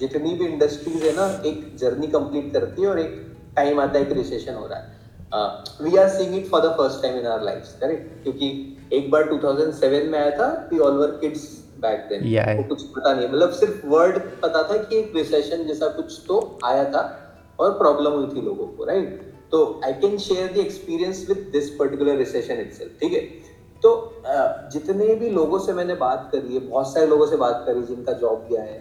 जितनी 0.00 0.34
भी 0.34 0.46
इंडस्ट्रीज़ 0.46 1.04
है 1.04 1.14
ना 1.16 1.42
एक 1.46 1.76
जर्नी 1.76 2.06
कंप्लीट 2.06 2.52
करती 2.52 2.82
है 2.82 2.88
और 2.88 2.98
एक 2.98 3.34
टाइम 3.56 3.80
आता 3.80 3.98
है 3.98 4.04
कि 4.04 4.14
रिसेशन 4.14 4.54
हो 4.54 4.66
रहा 4.66 4.78
है। 4.78 5.84
We 5.84 5.96
are 5.96 6.08
seeing 6.08 6.34
it 6.34 6.48
for 6.48 6.60
the 6.60 6.72
first 6.78 7.02
time 7.02 7.18
in 7.18 7.26
our 7.26 7.44
lifes 7.44 7.76
correct 7.80 8.22
क्योंकि 8.22 8.48
एक 8.92 9.10
बार 9.10 9.24
2007 9.24 10.08
में 10.08 10.18
आया 10.18 10.30
था 10.30 10.68
we 10.72 10.78
all 10.78 10.96
were 10.96 11.16
kids 11.20 11.46
back 11.80 12.06
then 12.08 12.22
Yeah. 12.32 12.56
वो 12.56 12.62
कुछ 12.62 12.82
पता 12.82 13.12
नहीं 13.14 13.28
मतलब 13.28 13.50
सिर्फ़ 13.50 13.86
वर्ड 13.86 14.18
पता 14.42 14.62
था 14.62 14.76
कि 14.76 14.96
एक 14.96 15.12
रिसेशन 15.16 15.64
जैसा 15.64 15.88
कुछ 15.88 16.20
तो 16.28 16.58
आया 16.64 16.84
था 16.84 17.02
और 17.60 17.70
प्रॉब्लम 17.70 18.12
हुई 18.12 18.26
थी 18.26 18.44
लोगों 18.44 18.66
को 18.66 18.84
राइट 18.84 19.35
तो 19.52 19.58
I 19.84 19.92
can 19.94 20.16
share 20.18 20.52
the 20.52 20.56
experience 20.58 21.24
with 21.28 21.48
this 21.52 21.70
particular 21.78 22.16
recession 22.16 22.60
itself 22.60 23.00
ठीक 23.00 23.12
है? 23.12 23.20
तो 23.82 23.90
जितने 24.72 25.14
भी 25.14 25.30
लोगों 25.30 25.58
से 25.58 25.72
मैंने 25.72 25.94
बात 25.94 26.28
करी 26.32 26.54
है, 26.54 26.60
बहुत 26.60 26.92
सारे 26.92 27.06
लोगों 27.06 27.26
से 27.26 27.36
बात 27.36 27.62
करी 27.66 27.82
जिनका 27.84 28.12
जॉब 28.20 28.46
गया 28.50 28.62
है 28.62 28.78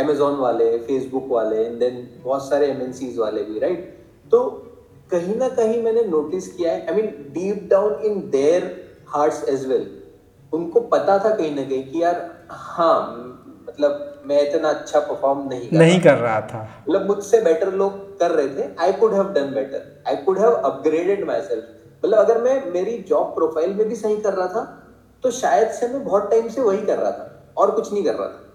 अमेजोन 0.00 0.36
वाले 0.36 0.76
फेसबुक 0.78 1.26
वाले 1.30 1.64
एंड 1.64 1.78
देन 1.80 2.06
बहुत 2.24 2.48
सारे 2.48 2.66
एमएनसीज 2.66 3.18
वाले 3.18 3.42
भी 3.44 3.58
राइट 3.58 3.88
तो 4.30 4.44
कहीं 5.10 5.34
ना 5.36 5.48
कहीं 5.56 5.82
मैंने 5.82 6.04
नोटिस 6.04 6.52
किया 6.52 6.72
है 6.72 6.86
I 6.86 6.94
mean 6.96 7.06
deep 7.32 7.66
down 7.70 8.04
in 8.04 8.20
their 8.30 8.70
hearts 9.08 9.42
as 9.48 9.66
well 9.68 9.86
उनको 10.52 10.80
पता 10.94 11.18
था 11.24 11.34
कहीं 11.34 11.54
ना 11.56 11.62
कहीं 11.62 11.90
कि 11.90 12.02
यार 12.02 12.20
हाँ 12.50 13.00
मतलब 13.72 14.22
मैं 14.26 14.40
इतना 14.42 14.68
अच्छा 14.68 15.00
परफॉर्म 15.00 15.48
नहीं 15.48 15.68
कर 15.68 15.76
नहीं 15.76 16.00
कर 16.00 16.16
रहा 16.18 16.40
था। 16.40 16.62
मतलब 16.82 17.06
मुझसे 17.06 17.40
बेटर 17.40 17.72
लोग 17.72 18.18
कर 18.18 18.30
रहे 18.30 18.48
थे। 18.48 18.68
I 18.80 18.92
could 18.92 19.12
have 19.14 19.32
done 19.32 19.54
better 19.54 20.02
I 20.08 20.16
could 20.16 20.38
have 20.38 20.52
upgraded 20.52 21.26
myself 21.40 21.64
मतलब 22.04 22.18
अगर 22.18 22.40
मैं 22.42 22.72
मेरी 22.72 22.98
जॉब 23.08 23.34
प्रोफ़ाइल 23.34 23.74
में 23.74 23.88
भी 23.88 23.96
सही 23.96 24.16
कर 24.16 24.32
रहा 24.32 24.46
था 24.48 24.64
तो 25.24 25.30
शायद 25.30 25.68
से 25.70 25.88
मैं 25.88 26.04
बहुत 26.04 26.30
टाइम 26.30 26.48
से 26.48 26.60
वही 26.60 26.82
कर 26.86 26.98
रहा 26.98 27.10
था 27.10 27.52
और 27.56 27.70
कुछ 27.70 27.92
नहीं 27.92 28.04
कर 28.04 28.14
रहा 28.14 28.28
था। 28.28 28.48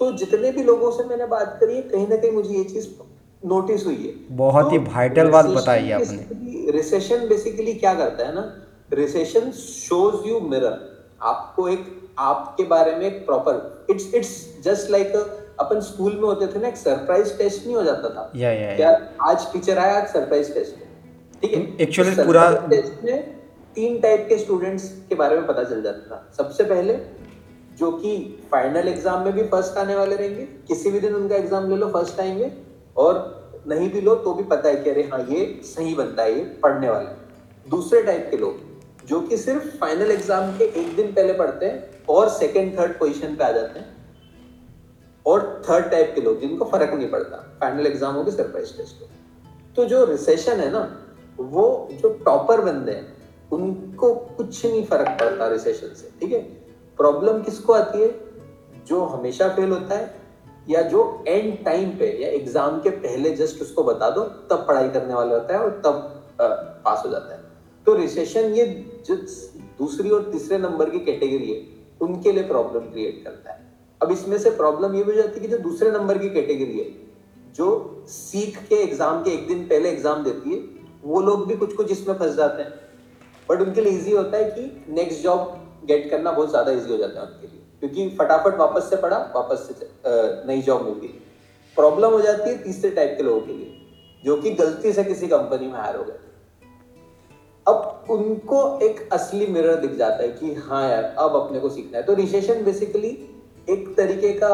तो 0.00 0.12
जितने 0.12 0.50
भी 0.52 0.62
लोगों 0.62 0.90
से 0.90 1.04
मैंने 1.04 1.26
बात 1.26 1.56
करी 1.60 1.76
है 1.76 1.82
कहीं 1.82 2.08
ना 2.08 2.16
कहीं 2.16 2.30
मुझे 2.32 2.54
ये 2.54 2.64
चीज़ 2.64 2.88
नोटिस 3.46 3.86
हुई 3.86 3.96
है। 3.96 4.36
बहुत 4.36 4.72
ही 4.72 4.78
vital 4.78 5.30
बात 5.32 5.46
बताई 5.46 5.90
आपने। 5.90 6.70
रिसेशन 6.72 7.28
बेसिकली 7.28 7.74
क्या 7.74 7.94
करता 7.94 8.26
है 8.26 8.34
ना? 8.34 8.52
रिसेशन 8.92 9.50
शोज़ 9.50 10.28
यू 10.28 10.40
मिरर 10.40 10.78
आपको 11.22 11.68
एक 11.68 11.97
आपके 12.18 12.62
बारे 12.64 12.94
में 12.96 13.04
एक 13.06 13.24
proper 13.26 13.86
it's 13.90 14.14
it's 14.14 14.62
just 14.64 14.90
like 14.90 15.12
upon 15.60 15.80
school 15.80 16.12
में 16.12 16.22
होते 16.22 16.46
थे 16.46 16.60
ना 16.60 16.68
एक 16.68 16.76
सरप्राइज़ 16.76 17.36
टेस्ट 17.38 17.66
नहीं 17.66 17.76
हो 17.76 17.82
जाता 17.82 18.08
था। 18.08 18.30
या 18.36 18.50
या 18.52 18.74
क्या 18.76 18.90
आज 19.30 19.46
टीचर 19.52 19.78
आया 19.78 19.96
आज 20.00 20.08
सरप्राइज़ 20.08 20.52
टेस्ट 20.54 20.74
ठीक 21.42 21.52
है? 21.54 21.86
Actually 21.86 22.16
तो 22.16 22.24
पूरा- 22.24 22.70
टेस्ट 22.70 23.04
में 23.04 23.36
तीन 23.74 23.98
टाइप 24.00 24.26
के 24.28 24.38
स्टूडेंट्स 24.38 24.88
के 25.08 25.14
बारे 25.14 25.36
में 25.36 25.46
पता 25.46 25.64
चल 25.64 25.82
जाता 25.82 26.10
था। 26.10 26.32
सबसे 26.36 26.64
पहले 26.64 26.98
जो 27.78 27.90
कि 27.92 28.14
फाइनल 28.52 28.88
एग्ज़ाम 28.88 29.24
में 29.24 29.32
भी 29.32 29.42
फ़र्स्ट 29.48 29.76
आने 29.78 29.94
वाले 29.94 30.16
रहेंगे 30.16 30.42
किसी 30.68 30.90
भी 30.90 31.00
दिन 31.00 31.14
उनका 31.14 31.36
एग्ज़ाम 31.36 31.68
ले 31.70 31.76
लो 31.76 31.88
फ़र्स्ट 31.88 32.20
आएँगे 32.20 32.50
और 32.96 33.62
नहीं 33.68 33.90
भी 33.90 34.00
लो 34.00 34.14
तो 34.24 34.32
भी 34.34 34.44
पता 34.44 34.68
है 34.68 34.76
कि 34.76 34.90
अरे 34.90 35.02
हाँ 35.12 35.20
ये 35.30 35.44
सही 35.64 35.94
बनता 35.94 36.22
है 36.22 36.32
ये 36.32 36.44
पढ़ने 36.62 36.90
वाले। 36.90 37.70
दूसरे 37.70 38.02
टाइप 38.02 38.28
के 38.30 38.36
लोग 38.36 38.66
जो 39.08 39.20
कि 39.20 39.36
सिर्फ़ 39.38 39.66
फाइनल 39.78 40.10
एग्ज़ाम 40.10 40.56
के 40.58 40.64
एक 40.80 40.94
दिन 40.96 41.12
पहले 41.12 41.32
पढ़ते 41.34 41.66
हैं 41.66 42.04
और 42.10 42.28
सेकेंड 42.30 42.78
थर्ड 42.78 42.98
पोजिशन 42.98 43.34
पे 43.36 43.44
आ 43.44 43.50
जाते 43.52 43.78
हैं। 43.78 43.96
और 45.26 45.62
थर्ड 45.68 45.90
टाइप 45.90 46.12
के 46.14 46.20
लोग 46.20 46.40
जिनको 46.40 46.64
फ़र्क 46.64 46.92
नहीं 46.94 47.10
पड़ता। 47.10 47.36
फाइनल 47.60 47.86
एग्ज़ाम 47.86 48.14
हो 48.14 48.22
गए 48.24 48.32
सरप्राइज़ 48.32 48.76
टेस्ट 48.76 49.02
हो 49.02 49.08
तो 49.76 49.84
जो 49.84 50.04
रिसेशन 50.04 50.60
है 50.60 50.70
ना 50.72 50.82
वो 51.38 51.66
जो 51.92 52.08
टॉपर 52.24 52.60
बंदे 52.60 52.92
हैं 52.92 53.16
उनको 53.52 54.14
कुछ 54.14 54.64
नहीं 54.66 54.84
फ़र्क 54.86 55.08
पड़ता 55.20 55.48
रिसेशन 55.48 55.94
से 55.94 56.10
ठीक 56.20 56.32
है? 56.32 56.40
प्रॉब्लम 56.98 57.42
किसको 57.42 57.72
आती 57.72 58.00
है? 58.00 58.14
जो 58.86 59.04
हमेशा 59.06 59.48
फेल 59.56 59.70
होता 59.70 59.94
है 59.94 60.14
या 60.68 60.82
जो 60.84 61.02
एंड 61.28 61.64
टाइम 61.64 61.90
पे 61.98 62.06
या 62.22 62.28
एग्ज़ाम 62.32 62.80
के 62.80 62.90
पहले 63.02 63.30
जस्ट 63.36 63.62
उसको 63.62 63.84
बता 63.84 64.10
दो 64.10 64.22
तब 64.50 64.64
पढ़ाई 64.68 64.88
करने 64.90 65.14
वाला 65.14 65.34
होता 65.34 65.54
है 65.54 65.60
और 65.60 65.80
तब 65.84 65.94
आ, 66.40 66.46
पास 66.84 67.02
हो 67.04 67.10
जाता 67.10 67.34
है। 67.34 67.40
तो 67.88 67.94
रिसेशन 67.94 68.52
ये 68.54 68.64
जो 69.06 69.14
दूसरी 69.78 70.10
और 70.10 70.30
तीसरे 70.32 70.56
नंबर 70.58 70.90
की 70.90 70.98
कैटेगरी 71.00 71.52
है, 71.52 71.60
उनके 72.00 72.32
लिए 72.32 72.42
प्रॉब्लम 72.44 72.80
क्रिएट 72.90 73.22
करता 73.24 73.52
है। 73.52 73.60
अब 74.00 74.10
इसमें 74.12 74.36
से 74.38 74.50
प्रॉब्लम 74.56 74.94
ये 74.94 75.02
भी 75.04 75.12
हो 75.12 75.16
जाती 75.16 75.34
है 75.34 75.40
कि 75.40 75.48
जो 75.48 75.58
दूसरे 75.60 75.90
नंबर 75.90 76.18
की 76.18 76.28
कैटेगरी 76.30 76.78
है, 76.78 76.84
जो 77.56 78.04
सीख 78.08 78.58
के 78.68 78.82
एग्ज़ाम 78.82 79.22
के 79.22 79.30
एक 79.30 79.46
दिन 79.48 79.64
पहले 79.64 79.90
एग्ज़ाम 79.90 80.22
देती 80.24 80.50
है, 80.50 80.58
वो 81.04 81.20
लोग 81.20 81.46
भी 81.48 81.56
कुछ 81.56 81.74
कुछ 81.76 81.92
इसमें 81.92 82.14
फंस 82.14 82.34
जाते 82.36 82.62
हैं। 82.62 82.74
बट 83.48 83.60
उनके 83.60 83.80
लिए 83.80 83.92
इजी 83.92 84.12
होता 84.12 84.36
है 84.36 84.50
कि 84.50 84.92
नेक्स्ट 84.92 85.22
जॉब 85.22 85.58
गेट 85.86 86.10
करना 86.10 86.32
बहुत 86.32 86.50
ज़्यादा 86.50 86.72
इजी 86.72 86.92
हो 86.92 86.96
जाता 86.98 87.20
है 87.20 87.26
उनके 87.26 87.46
लिए। 87.46 87.60
क्योंकि 87.80 88.08
फटाफट 88.16 88.58
वापस 88.58 88.90
से 88.90 88.96
पढ़ा, 88.98 89.18
वापस 89.36 89.68
से 89.68 89.90
नई 90.46 90.62
जॉब 90.62 90.84
मिल 90.84 91.00
गई 91.00 91.14
प्रॉब्लम 91.76 92.10
हो 92.10 92.20
जाती 92.20 92.50
है 92.50 92.62
तीसरे 92.62 92.90
टाइप 92.92 93.14
के 93.16 93.22
लोगों 93.22 93.40
के 93.40 93.52
लिए, 93.52 93.74
जो 94.24 94.36
कि 94.36 94.50
गलती 94.56 94.92
से 94.92 95.04
किसी 95.04 95.28
कंपनी 95.28 95.66
में 95.66 95.78
हायर 95.80 95.96
हो 95.96 96.04
गए। 96.04 96.26
अब 97.68 98.10
उनको 98.10 98.58
एक 98.82 99.08
असली 99.12 99.46
मिरर 99.46 99.74
दिख 99.76 99.96
जाता 99.96 100.22
है 100.22 100.28
कि 100.30 100.54
हाँ 100.66 100.82
यार 100.90 101.14
अब 101.18 101.36
अपने 101.36 101.60
को 101.60 101.68
सीखना 101.68 101.98
है। 101.98 102.04
तो 102.04 102.14
रिसेशन 102.14 102.64
बेसिकली 102.64 103.08
एक 103.68 103.94
तरीके 103.96 104.32
का 104.34 104.50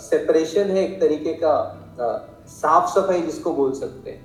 सेपरेशन 0.00 0.70
है 0.70 0.84
एक 0.84 1.00
तरीके 1.00 1.32
का 1.42 1.52
साफ़ 2.50 2.90
सफ़ाई 2.90 3.20
जिसको 3.20 3.52
बोल 3.52 3.72
सकते 3.74 4.10
हैं। 4.10 4.24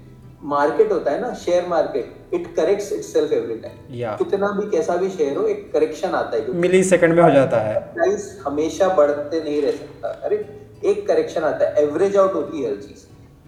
मार्केट 0.51 0.91
होता 0.91 1.11
है 1.11 1.21
ना 1.21 1.33
share 1.35 1.67
market 1.67 2.33
it 2.33 2.47
corrects 2.55 2.91
itself 2.93 3.33
every 3.33 3.55
time 3.57 4.15
कितना 4.17 4.51
भी 4.51 4.69
कैसा 4.69 4.95
भी 4.97 5.09
शेयर 5.09 5.37
हो 5.37 5.43
एक 5.47 5.71
करेक्शन 5.73 6.15
आता 6.15 6.37
है 6.37 6.53
मिली 6.61 6.83
सेकंड 6.83 7.13
में 7.13 7.21
हो 7.23 7.29
जाता 7.31 7.59
है। 7.59 7.79
प्राइस 7.93 8.25
हमेशा 8.45 8.87
बढ़ते 8.95 9.43
नहीं 9.43 9.61
रह 9.61 9.71
सकता 9.71 10.09
अरे 10.25 10.45
एक 10.85 11.07
करेक्शन 11.07 11.43
आता 11.43 11.65
है 11.65 11.83
एवरेज 11.83 12.17
आउट 12.17 12.33
होती 12.33 12.63
है 12.63 12.69
हर 12.69 12.81
चीज़। 12.81 13.05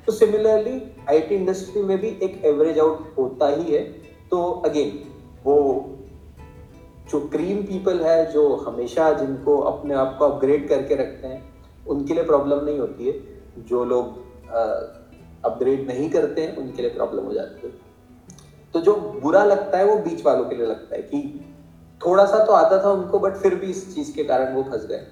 तो 0.07 0.11
सिमिलरली 0.11 0.82
आईटी 1.09 1.36
इंडस्ट्री 1.36 1.82
में 1.84 1.97
भी 1.99 2.07
एक 2.24 2.41
एवरेज 2.45 2.80
आउट 2.80 3.14
होता 3.18 3.47
ही 3.47 3.72
है। 3.72 3.82
तो 4.34 4.41
अगेन 4.65 4.91
वो 5.43 5.55
जो 7.11 7.19
क्रीम 7.27 7.57
पीपल 7.63 7.99
है 8.01 8.31
जो 8.31 8.55
हमेशा 8.57 9.11
जिनको 9.13 9.57
अपने 9.61 9.93
आप 9.93 10.15
को 10.19 10.25
अपग्रेड 10.25 10.67
करके 10.69 10.95
रखते 10.95 11.27
हैं 11.27 11.41
उनके 11.88 12.13
लिए 12.13 12.23
प्रॉब्लम 12.23 12.63
नहीं 12.65 12.79
होती 12.79 13.07
है। 13.07 13.13
जो 13.63 13.84
लोग 13.86 14.05
अपग्रेड 15.45 15.88
नहीं 15.88 16.09
करते 16.09 16.41
हैं 16.41 16.55
उनके 16.57 16.81
लिए 16.81 16.91
प्रॉब्लम 16.91 17.23
हो 17.23 17.34
जाती 17.34 17.67
है। 17.67 17.73
तो 18.73 18.81
जो 18.81 18.95
बुरा 19.23 19.43
लगता 19.43 19.77
है 19.77 19.86
वो 19.86 19.97
बीच 19.97 20.25
वालों 20.25 20.45
के 20.45 20.55
लिए 20.55 20.65
लगता 20.65 20.95
है 20.95 21.01
कि 21.01 21.19
थोड़ा 22.01 22.25
सा 22.25 22.43
तो 22.45 22.53
आता 22.53 22.84
था 22.84 22.91
उनको 22.91 23.19
बट 23.19 23.36
फिर 23.36 23.55
भी 23.55 23.67
इस 23.67 23.95
चीज़ 23.95 24.13
के 24.15 24.23
कारण 24.23 24.53
वो 24.55 24.63
फंस 24.63 24.86
गए। 24.86 25.05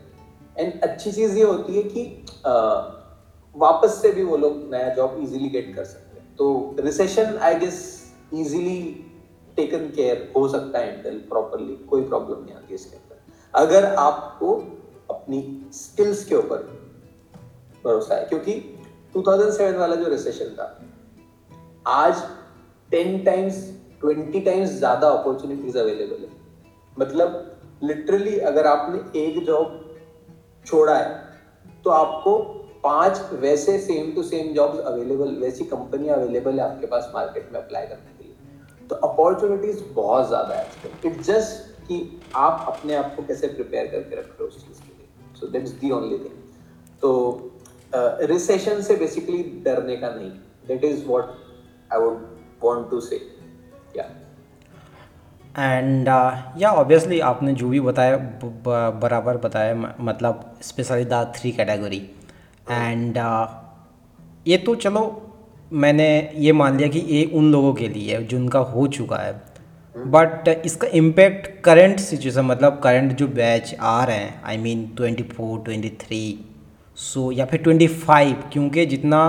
एंड 0.57 0.81
अच्छी 0.81 1.11
चीज़ 1.11 1.37
ये 1.37 1.43
होती 1.43 1.75
है 1.75 1.83
कि 1.83 2.25
अ, 2.45 2.53
वापस 3.55 4.01
से 4.01 4.11
भी 4.11 4.23
वो 4.23 4.37
लोग 4.37 4.57
नया 4.71 4.89
जॉब 4.89 5.19
इजीली 5.23 5.49
गेट 5.49 5.75
कर 5.75 5.83
सकते 5.83 6.19
हैं। 6.19 6.35
तो 6.35 6.75
recession 6.79 7.37
I 7.41 7.55
guess 7.55 7.79
easily 8.33 9.05
taken 9.55 9.87
care 9.95 10.31
हो 10.35 10.47
सकता 10.47 10.79
है 10.79 10.91
हैंडल 10.91 11.17
प्रॉपरली 11.29 11.75
कोई 11.89 12.01
प्रॉब्लम 12.03 12.43
नहीं 12.43 12.55
आती 12.55 12.75
इसके 12.75 12.95
अंदर। 12.97 13.19
अगर 13.53 13.85
आपको 13.85 14.53
अपनी 15.09 15.41
स्किल्स 15.73 16.23
के 16.25 16.35
ऊपर 16.35 16.57
भरोसा 17.85 18.15
है, 18.15 18.25
क्योंकि 18.25 18.53
2007 19.15 19.77
वाला 19.77 19.95
जो 19.95 20.09
रिसेशन 20.09 20.55
था, 20.55 20.67
आज 21.87 22.23
10 22.91 23.25
टाइम्स 23.25 23.63
20 24.03 24.45
टाइम्स 24.45 24.69
ज़्यादा 24.71 25.09
अपॉर्चुनिटीज़ 25.09 25.77
अवेलेबल 25.77 26.23
है। 26.23 26.29
मतलब 26.97 27.79
लिटरली 27.83 28.37
अगर 28.39 28.67
आपने 28.67 29.19
एक 29.19 29.43
जॉब 29.45 29.77
छोड़ा 30.65 30.95
है 30.95 31.29
तो 31.83 31.89
आपको 31.89 32.37
पाँच 32.83 33.21
वैसे 33.33 33.77
same 33.79 34.11
to 34.15 34.23
same 34.23 34.53
jobs 34.53 34.79
available 34.81 35.35
वैसी 35.35 35.65
कंपनियाँ 35.65 36.17
अवेलेबल 36.17 36.59
है 36.59 36.65
आपके 36.65 36.87
पास 36.87 37.11
मार्केट 37.13 37.49
में 37.53 37.59
अप्लाई 37.59 37.85
करने 37.87 38.17
के 38.17 38.20
तो 38.91 38.95
अपॉर्चुनिटीज़ 39.07 39.83
बहुत 39.95 40.27
ज़्यादा 40.27 40.55
है 40.55 40.61
आजकल। 40.61 41.07
इट 41.07 41.21
जस्ट 41.23 41.85
कि 41.87 41.97
आप 42.35 42.65
अपने 42.67 42.95
आप 42.95 43.13
को 43.15 43.23
कैसे 43.27 43.47
प्रिपेयर 43.49 43.85
करके 43.87 44.15
रख 44.15 44.25
रहे 44.25 44.41
हो 44.41 44.47
उस 44.47 44.65
चीज़ 44.65 44.81
के 44.81 44.97
लिए। 44.97 45.39
So 45.39 45.47
that's 45.47 45.71
the 45.81 45.91
only 45.91 46.17
thing 46.19 46.35
तो 47.01 47.11
रिसेशन 48.27 48.81
से 48.81 48.95
बेसिकली 48.95 49.43
डरने 49.65 49.95
का 49.97 50.09
नहीं। 50.09 50.29
That 50.67 50.83
is 50.83 51.05
what 51.07 51.25
I 51.93 51.99
would 51.99 52.17
want 52.63 52.89
to 52.91 52.99
say 53.01 53.21
या 53.97 54.05
एंड 55.59 56.07
या 56.57 56.71
ऑब्वियसली 56.73 57.19
आपने 57.31 57.53
जो 57.53 57.69
भी 57.69 57.79
बताया 57.79 58.17
बराबर 58.99 59.37
बताया 59.47 59.95
मतलब 60.01 60.45
specially 60.63 61.05
the 61.05 61.25
three 61.35 61.51
category 61.51 61.97
and 62.71 63.17
ये 64.47 64.57
तो 64.57 64.75
चलो 64.77 65.01
मैंने 65.71 66.07
ये 66.35 66.51
मान 66.51 66.77
लिया 66.77 66.87
कि 66.89 66.99
ये 66.99 67.23
उन 67.33 67.51
लोगों 67.51 67.73
के 67.73 67.87
लिए 67.87 68.15
है 68.15 68.25
जिनका 68.27 68.59
हो 68.59 68.87
चुका 68.87 69.17
है। 69.17 69.33
बट 69.95 70.47
इसका 70.65 70.87
इम्पेक्ट 70.93 71.47
करंट 71.63 71.99
सिचुएशन 71.99 72.45
मतलब 72.45 72.79
करंट 72.83 73.11
जो 73.17 73.27
बैच 73.27 73.75
आ 73.81 74.03
रहे 74.03 74.17
हैं 74.17 74.41
I 74.45 74.57
mean 74.57 74.85
twenty 74.97 75.23
four 75.23 75.59
twenty 75.59 75.89
three 76.01 76.23
so 76.97 77.31
या 77.31 77.45
फिर 77.45 77.61
ट्वेंटी 77.61 77.87
फाइव 77.87 78.43
क्योंकि 78.53 78.85
जितना 78.85 79.23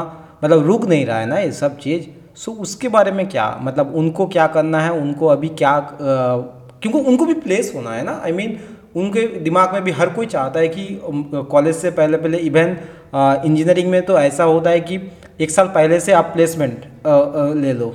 मतलब 0.45 0.67
रुक 0.67 0.85
नहीं 0.85 1.07
रहा 1.07 1.19
है 1.19 1.27
ना 1.27 1.39
ये 1.39 1.53
सब 1.53 1.79
चीज़ 1.79 2.07
सो 2.37 2.53
so, 2.53 2.59
उसके 2.59 2.89
बारे 2.89 3.13
में 3.13 3.29
क्या 3.29 3.49
मतलब 3.63 3.95
उनको 3.95 4.27
क्या 4.27 4.47
करना 4.47 4.81
है 4.81 4.91
उनको 4.93 5.27
अभी 5.27 5.49
क्या 5.49 5.79
क्योंकि 6.03 6.99
उनको 6.99 7.25
भी 7.25 7.35
प्लेस 7.35 7.73
होना 7.75 7.91
है 7.91 8.05
ना 8.05 8.21
आई 8.25 8.33
I 8.33 8.37
मीन 8.37 8.51
mean, 8.51 8.61
उनके 8.97 9.27
दिमाग 9.41 9.73
में 9.73 9.83
भी 9.85 9.91
हर 9.91 10.11
कोई 10.11 10.27
चाहता 10.27 10.61
है 10.61 10.69
कि 10.69 10.87
कॉलेज 11.51 11.77
से 11.77 11.91
पहले 11.91 12.17
पहले 12.17 12.39
इवन 12.39 12.77
इंजीनियरिंग 13.15 13.91
में 13.91 14.03
तो 14.03 14.19
ऐसा 14.19 14.45
होता 14.45 14.71
है 14.71 14.81
कि 14.81 14.99
एक 15.43 15.51
साल 15.51 15.69
पहले 15.75 15.99
से 16.01 16.13
आप 16.13 16.25
प्लेसमेंट 16.35 16.85
ले 17.57 17.73
लो 17.73 17.89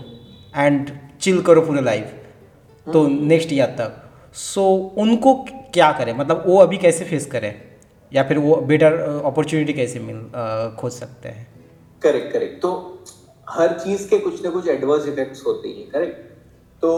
एंड 0.57 0.89
चिल 1.21 1.41
करो 1.41 1.61
पूरे 1.61 1.81
लाइफ 1.81 2.13
तो 2.87 3.07
नेक्स्ट 3.07 3.53
ईयर 3.53 3.75
तक। 3.79 3.93
सो 4.33 4.63
उनको 4.97 5.33
क्या 5.73 5.91
करें? 5.91 6.13
मतलब 6.17 6.43
वो 6.47 6.57
अभी 6.61 6.77
कैसे 6.77 7.05
फेस 7.05 7.25
करें? 7.25 7.53
या 8.11 8.23
फिर 8.23 8.37
वो 8.37 8.55
बेटर 8.71 8.93
अपॉर्चुनिटी 9.25 9.73
कैसे 9.73 9.99
मिल 9.99 10.19
खोज 10.79 10.91
सकते 10.91 11.29
हैं? 11.29 11.47
करेक्ट 12.01 12.31
करेक्ट 12.33 12.61
तो 12.61 12.71
हर 13.49 13.79
चीज़ 13.79 14.07
के 14.09 14.19
कुछ 14.19 14.43
ना 14.43 14.49
कुछ 14.49 14.67
एडवर्स 14.67 15.07
इफेक्ट्स 15.07 15.45
होते 15.45 15.69
हैं 15.69 15.89
करेक्ट 15.91 16.17
तो 16.81 16.93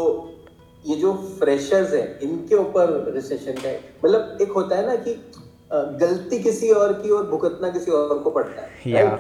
ये 0.87 0.95
जो 0.95 1.13
फ्रेशर्स 1.39 1.93
हैं 1.93 2.19
इनके 2.19 2.55
ऊपर 2.55 3.11
रिसेशन 3.15 3.61
का 3.65 3.73
मतलब 4.05 4.37
एक 4.41 4.51
होता 4.51 4.77
है 4.77 4.85
ना 4.87 4.95
कि 5.07 5.13
गलती 6.05 6.39
किसी 6.43 6.69
और 6.83 6.93
की 6.93 7.09
और 7.09 7.29
भुगतना 7.31 7.69
किसी 7.69 7.91
और 7.91 8.19
को 8.19 8.31
पड़ता 8.31 8.61
है 8.61 8.93
Yeah. 8.93 9.19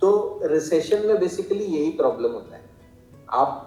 तो 0.00 0.40
रिसेशन 0.44 1.06
में 1.06 1.18
बेसिकली 1.20 1.64
यही 1.64 1.90
प्रॉब्लम 1.92 2.32
होता 2.32 2.56
है। 2.56 2.62
आप 3.32 3.64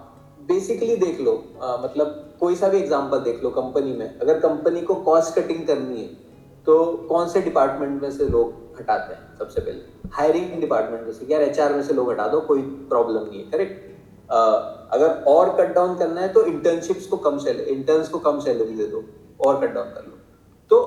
बेसिकली 0.48 0.96
देख 0.96 1.20
लो 1.20 1.32
अ, 1.32 1.80
मतलब 1.84 2.36
कोई 2.40 2.56
सा 2.56 2.68
भी 2.68 2.78
एग्जांपल 2.78 3.18
देख 3.20 3.42
लो 3.42 3.50
कंपनी 3.50 3.92
में 3.92 4.18
अगर 4.18 4.38
कंपनी 4.40 4.80
को 4.82 4.94
कॉस्ट 5.02 5.34
कटिंग 5.34 5.66
करनी 5.66 6.00
है 6.00 6.06
तो 6.66 6.84
कौन 7.08 7.28
से 7.28 7.40
डिपार्टमेंट 7.42 8.02
में 8.02 8.10
से 8.10 8.24
लोग 8.26 8.78
हटाते 8.78 9.14
हैं 9.14 9.38
सबसे 9.38 9.60
पहले? 9.60 9.80
हायरिंग 10.12 10.60
डिपार्टमेंट 10.60 11.06
में 11.06 11.12
से 11.12 11.26
यार 11.28 11.42
एचआर 11.42 11.72
में 11.72 11.82
से 11.82 11.94
लोग 11.94 12.10
हटा 12.10 12.26
दो 12.28 12.40
कोई 12.40 12.62
प्रॉब्लम 12.88 13.28
नहीं 13.28 13.38
है 13.38 13.50
करेक्ट 13.50 13.90
अगर 14.92 15.24
और 15.28 15.48
कट 15.56 15.74
डाउन 15.74 15.96
करना 15.98 16.20
है 16.20 16.32
तो 16.32 16.44
इंटर्नशिप्स 16.46 17.06
को 17.06 17.16
कम 17.16 17.38
सैलरी 17.38 17.72
इंटर्न्स 17.72 18.08
को 18.08 18.18
कम 18.18 18.38
सैलरी 18.40 18.74
दे 18.74 18.86
दो 18.86 19.04
और 19.40 19.60
कट 19.60 19.74
डाउन 19.74 19.88
कर 19.88 20.06
लो। 20.06 20.18
तो 20.70 20.80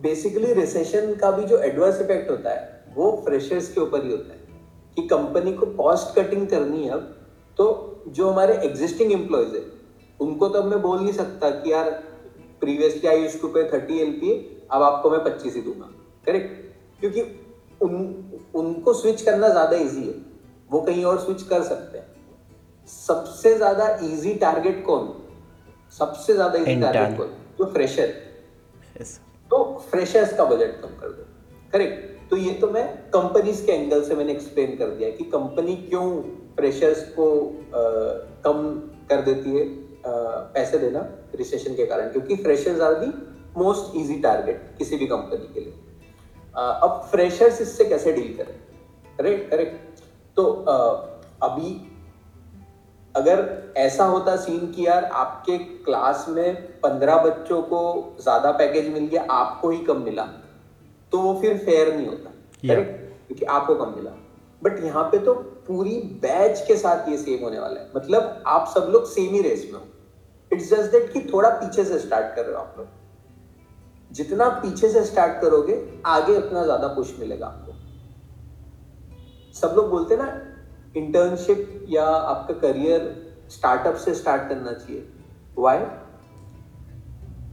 बेसिकली 0.00 0.52
रिसेशन 0.52 1.14
का 1.14 1.30
भी 1.30 1.44
जो 1.44 1.58
एडवर्स 1.58 2.00
इफ़ेक्ट 2.00 2.30
होता 2.30 2.50
है 2.50 2.77
फ्रेशर्स 3.38 3.72
के 3.74 3.80
ऊपर 3.80 4.04
ही 4.04 4.10
होता 4.10 4.32
है 4.32 4.38
कि 4.96 5.02
कंपनी 5.08 5.52
को 5.52 5.66
कॉस्ट 5.74 6.14
कटिंग 6.14 6.46
करनी 6.48 6.84
है 6.84 6.90
अब 6.92 7.02
तो 7.58 7.66
जो 8.16 8.30
हमारे 8.30 8.54
एग्जिस्टिंग 8.66 9.12
एम्प्लॉयज़ 9.12 9.54
है 9.56 9.62
उनको 10.20 10.48
तो 10.48 10.58
अब 10.58 10.64
मैं 10.64 10.80
बोल 10.82 11.00
नहीं 11.00 11.12
सकता 11.12 11.50
कि 11.50 11.72
यार 11.72 11.90
previously 12.62 13.08
I 13.08 13.22
use 13.22 13.40
to 13.40 13.48
pay 13.48 13.62
thirty 13.72 13.98
L 13.98 14.10
अब 14.70 14.82
आपको 14.82 15.10
मैं 15.10 15.22
पच्चीस 15.24 15.54
ही 15.54 15.60
दूँगा। 15.62 15.90
करेक्ट 16.26 17.00
क्योंकि 17.00 17.22
उन 17.80 17.94
उनको 18.54 18.94
स्विच 18.94 19.22
करना 19.22 19.48
ज़्यादा 19.48 19.76
इजी 19.76 20.02
है। 20.02 20.14
वो 20.70 20.80
कहीं 20.80 21.04
और 21.04 21.18
स्विच 21.20 21.42
कर 21.42 21.62
सकते 21.62 21.98
हैं। 21.98 22.06
सबसे 22.88 23.54
ज़्यादा 23.56 23.88
इजी 24.04 24.34
टारगेट 24.34 24.84
कौन? 24.86 25.08
सबसे 25.98 26.34
ज़्यादा 26.34 26.58
इजी 26.58 26.80
टारगेट 26.80 27.16
कौन? 27.18 27.30
जो 27.58 27.72
फ्रेशर 27.72 28.14
yes. 28.96 29.16
तो 29.50 29.64
फ्रेशर्स 29.90 30.36
का 30.36 30.44
बजट 30.44 30.80
कम 30.82 31.00
कर 31.00 31.08
दो। 31.08 31.26
करेक्ट 31.72 32.17
तो 32.30 32.36
ये 32.36 32.52
तो 32.52 32.70
मैं 32.70 32.86
कंपनीज़ 33.10 33.64
के 33.66 33.72
एंगल 33.72 34.02
से 34.04 34.14
मैंने 34.14 34.32
एक्सप्लेन 34.32 34.76
कर 34.76 34.88
दिया 34.88 35.10
कि 35.10 35.24
कंपनी 35.24 35.76
क्यों 35.76 36.06
फ्रेशर्स 36.56 37.02
को 37.18 37.26
आ, 37.48 37.82
कम 38.44 38.62
कर 39.10 39.20
देती 39.22 39.50
है 39.50 39.64
आ, 39.64 40.12
पैसे 40.54 40.78
देना 40.78 41.00
रिसेशन 41.34 41.74
के 41.74 41.86
कारण। 41.86 42.10
क्योंकि 42.12 42.36
freshers 42.36 42.80
are 42.80 42.94
the 42.94 43.12
most 43.56 43.96
easy 43.96 44.18
target 44.20 44.74
किसी 44.78 44.96
भी 44.96 45.06
कंपनी 45.06 45.52
के 45.54 45.60
लिए। 45.60 45.72
आ, 46.56 46.62
अब 46.62 47.02
फ्रेशर्स 47.10 47.60
इससे 47.60 47.84
कैसे 47.84 48.12
डील 48.12 48.36
करें? 48.36 48.54
करेक्ट 49.18 49.50
करेक्ट 49.50 50.02
तो 50.36 50.52
आ, 50.62 50.76
अभी 51.42 51.70
अगर 53.14 53.72
ऐसा 53.76 54.04
होता 54.04 54.34
सीन 54.36 54.66
कि 54.72 54.86
यार 54.86 55.04
आपके 55.04 55.56
क्लास 55.58 56.24
में 56.28 56.54
पंद्रह 56.80 57.16
बच्चों 57.22 57.62
को 57.62 57.80
ज़्यादा 58.20 58.50
पैकेज 58.52 58.88
मिल 58.88 59.06
गया 59.06 59.22
आपको 59.30 59.70
ही 59.70 59.78
कम 59.78 60.02
मिला। 60.02 60.28
तो 61.12 61.18
वो 61.18 61.34
फिर 61.40 61.58
फेयर 61.58 61.94
नहीं 61.96 62.06
होता 62.06 62.30
करेक्ट 62.62 63.26
क्योंकि 63.26 63.44
आपको 63.46 63.74
कम 63.74 63.94
मिला। 63.96 64.10
बट 64.62 64.84
यहाँ 64.84 65.04
पे 65.04 65.18
तो 65.18 65.34
पूरी 65.66 65.98
बैच 66.22 66.64
के 66.68 66.76
साथ 66.76 67.08
ये 67.08 67.16
सेम 67.18 67.42
होने 67.44 67.58
वाला 67.58 67.80
है। 67.80 67.90
मतलब 67.96 68.42
आप 68.46 68.68
सब 68.68 68.88
लोग 68.92 69.06
सेम 69.06 69.34
ही 69.34 69.40
रेस 69.42 69.68
में 69.72 69.78
हो। 69.78 69.86
इट्स 70.52 70.70
जस्ट 70.70 70.92
दैट 70.92 71.12
कि 71.12 71.20
थोड़ा 71.32 71.48
पीछे 71.50 71.84
से 71.84 71.98
स्टार्ट 71.98 72.34
कर 72.36 72.44
रहे 72.44 72.54
हो 72.54 72.60
आप 72.60 72.74
लोग। 72.78 72.86
जितना 74.10 74.48
पीछे 74.60 74.88
से 74.88 75.04
स्टार्ट 75.04 75.40
करोगे 75.42 75.74
आगे 76.06 76.36
उतना 76.36 76.64
ज़्यादा 76.64 76.88
पुश 76.88 77.14
मिलेगा 77.20 77.46
आपको। 77.46 77.72
सब 79.54 79.74
लोग 79.76 79.90
बोलते 79.90 80.14
हैं 80.14 80.22
ना 80.22 80.28
इंटर्नशिप 80.96 81.86
या 81.88 82.04
आपका 82.04 82.54
करियर 82.60 83.14
स्टार्टअप 83.50 83.96
से 83.96 84.14
स्टार्ट 84.14 84.48
करना 84.48 84.72
चाहिए। 84.72 85.06
वाई 85.58 85.84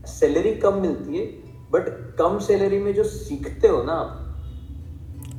सैलरी 0.08 0.54
कम 0.56 0.80
मिलती 0.80 1.18
है 1.18 1.24
बट 1.70 1.88
कम 2.18 2.38
सैलरी 2.38 2.78
में 2.78 2.92
जो 2.94 3.04
सीखते 3.04 3.68
हो 3.68 3.82
ना 3.82 3.92
आप 3.94 4.22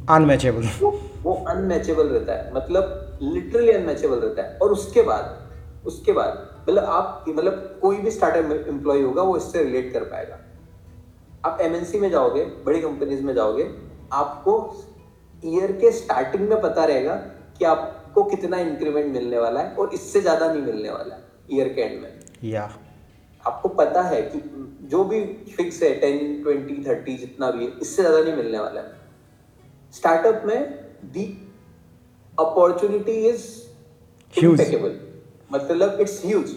अनमैचेबल 0.09 0.67
वो 0.81 0.91
वो 1.23 1.33
अनमैचेबल 1.49 2.07
रहता 2.07 2.33
है। 2.33 2.53
मतलब 2.53 3.19
लिटरली 3.23 3.71
अनमैचेबल 3.71 4.17
रहता 4.17 4.41
है। 4.41 4.57
और 4.57 4.71
उसके 4.71 5.01
बाद 5.01 5.85
उसके 5.87 6.11
बाद 6.13 6.45
मतलब 6.61 6.83
आप 6.85 7.25
मतलब 7.29 7.79
कोई 7.81 7.97
भी 7.97 8.11
स्टार्टअप 8.11 8.67
एम्प्लॉय 8.67 9.01
होगा 9.01 9.21
वो 9.23 9.35
इससे 9.37 9.63
रिलेट 9.63 9.91
कर 9.93 10.03
पाएगा। 10.05 10.37
आप 11.45 11.61
एमएनसी 11.61 11.99
में 11.99 12.09
जाओगे 12.11 12.43
बड़ी 12.65 12.81
कंपनीज़ 12.81 13.23
में 13.23 13.33
जाओगे 13.35 13.69
आपको 14.13 14.53
ईयर 15.43 15.71
के 15.81 15.91
स्टार्टिंग 15.91 16.47
में 16.49 16.61
पता 16.61 16.85
रहेगा 16.85 17.15
कि 17.57 17.65
आपको 17.65 18.23
कितना 18.25 18.57
इंक्रीमेंट 18.59 19.13
मिलने 19.13 19.39
वाला 19.39 19.59
है 19.59 19.75
और 19.75 19.93
इससे 19.93 20.21
ज़्यादा 20.21 20.51
नहीं 20.53 20.61
मिलने 20.63 20.89
वाला 20.89 21.15
है 21.15 21.21
ईयर 21.51 21.67
के 21.69 21.81
एंड 21.81 22.01
में। 22.01 22.19
या 22.43 22.69
आपको 23.43 23.69
पता 23.71 24.01
है 24.03 24.21
कि 24.23 24.39
जो 24.87 25.03
भी 25.03 25.23
फिक्स 25.55 25.81
है 25.83 25.93
टेन 25.99 26.41
ट्वेंटी 26.43 26.83
थर्टी 26.85 27.17
जितना 27.17 27.51
भी 27.51 27.65
है 27.65 27.71
इससे 27.81 28.01
ज़्यादा 28.01 28.19
नहीं 28.19 28.35
मिलने 28.35 28.59
वाला 28.59 28.81
है। 28.81 28.95
स्टार्टअप 29.93 30.43
में 30.45 30.59
दी 31.13 31.25
अपॉर्चुनिटी 32.37 33.17
इज़ 33.29 33.45
Huge. 34.33 34.61
मतलब 35.51 35.97
इट्स 36.01 36.21
ह्यूज 36.25 36.49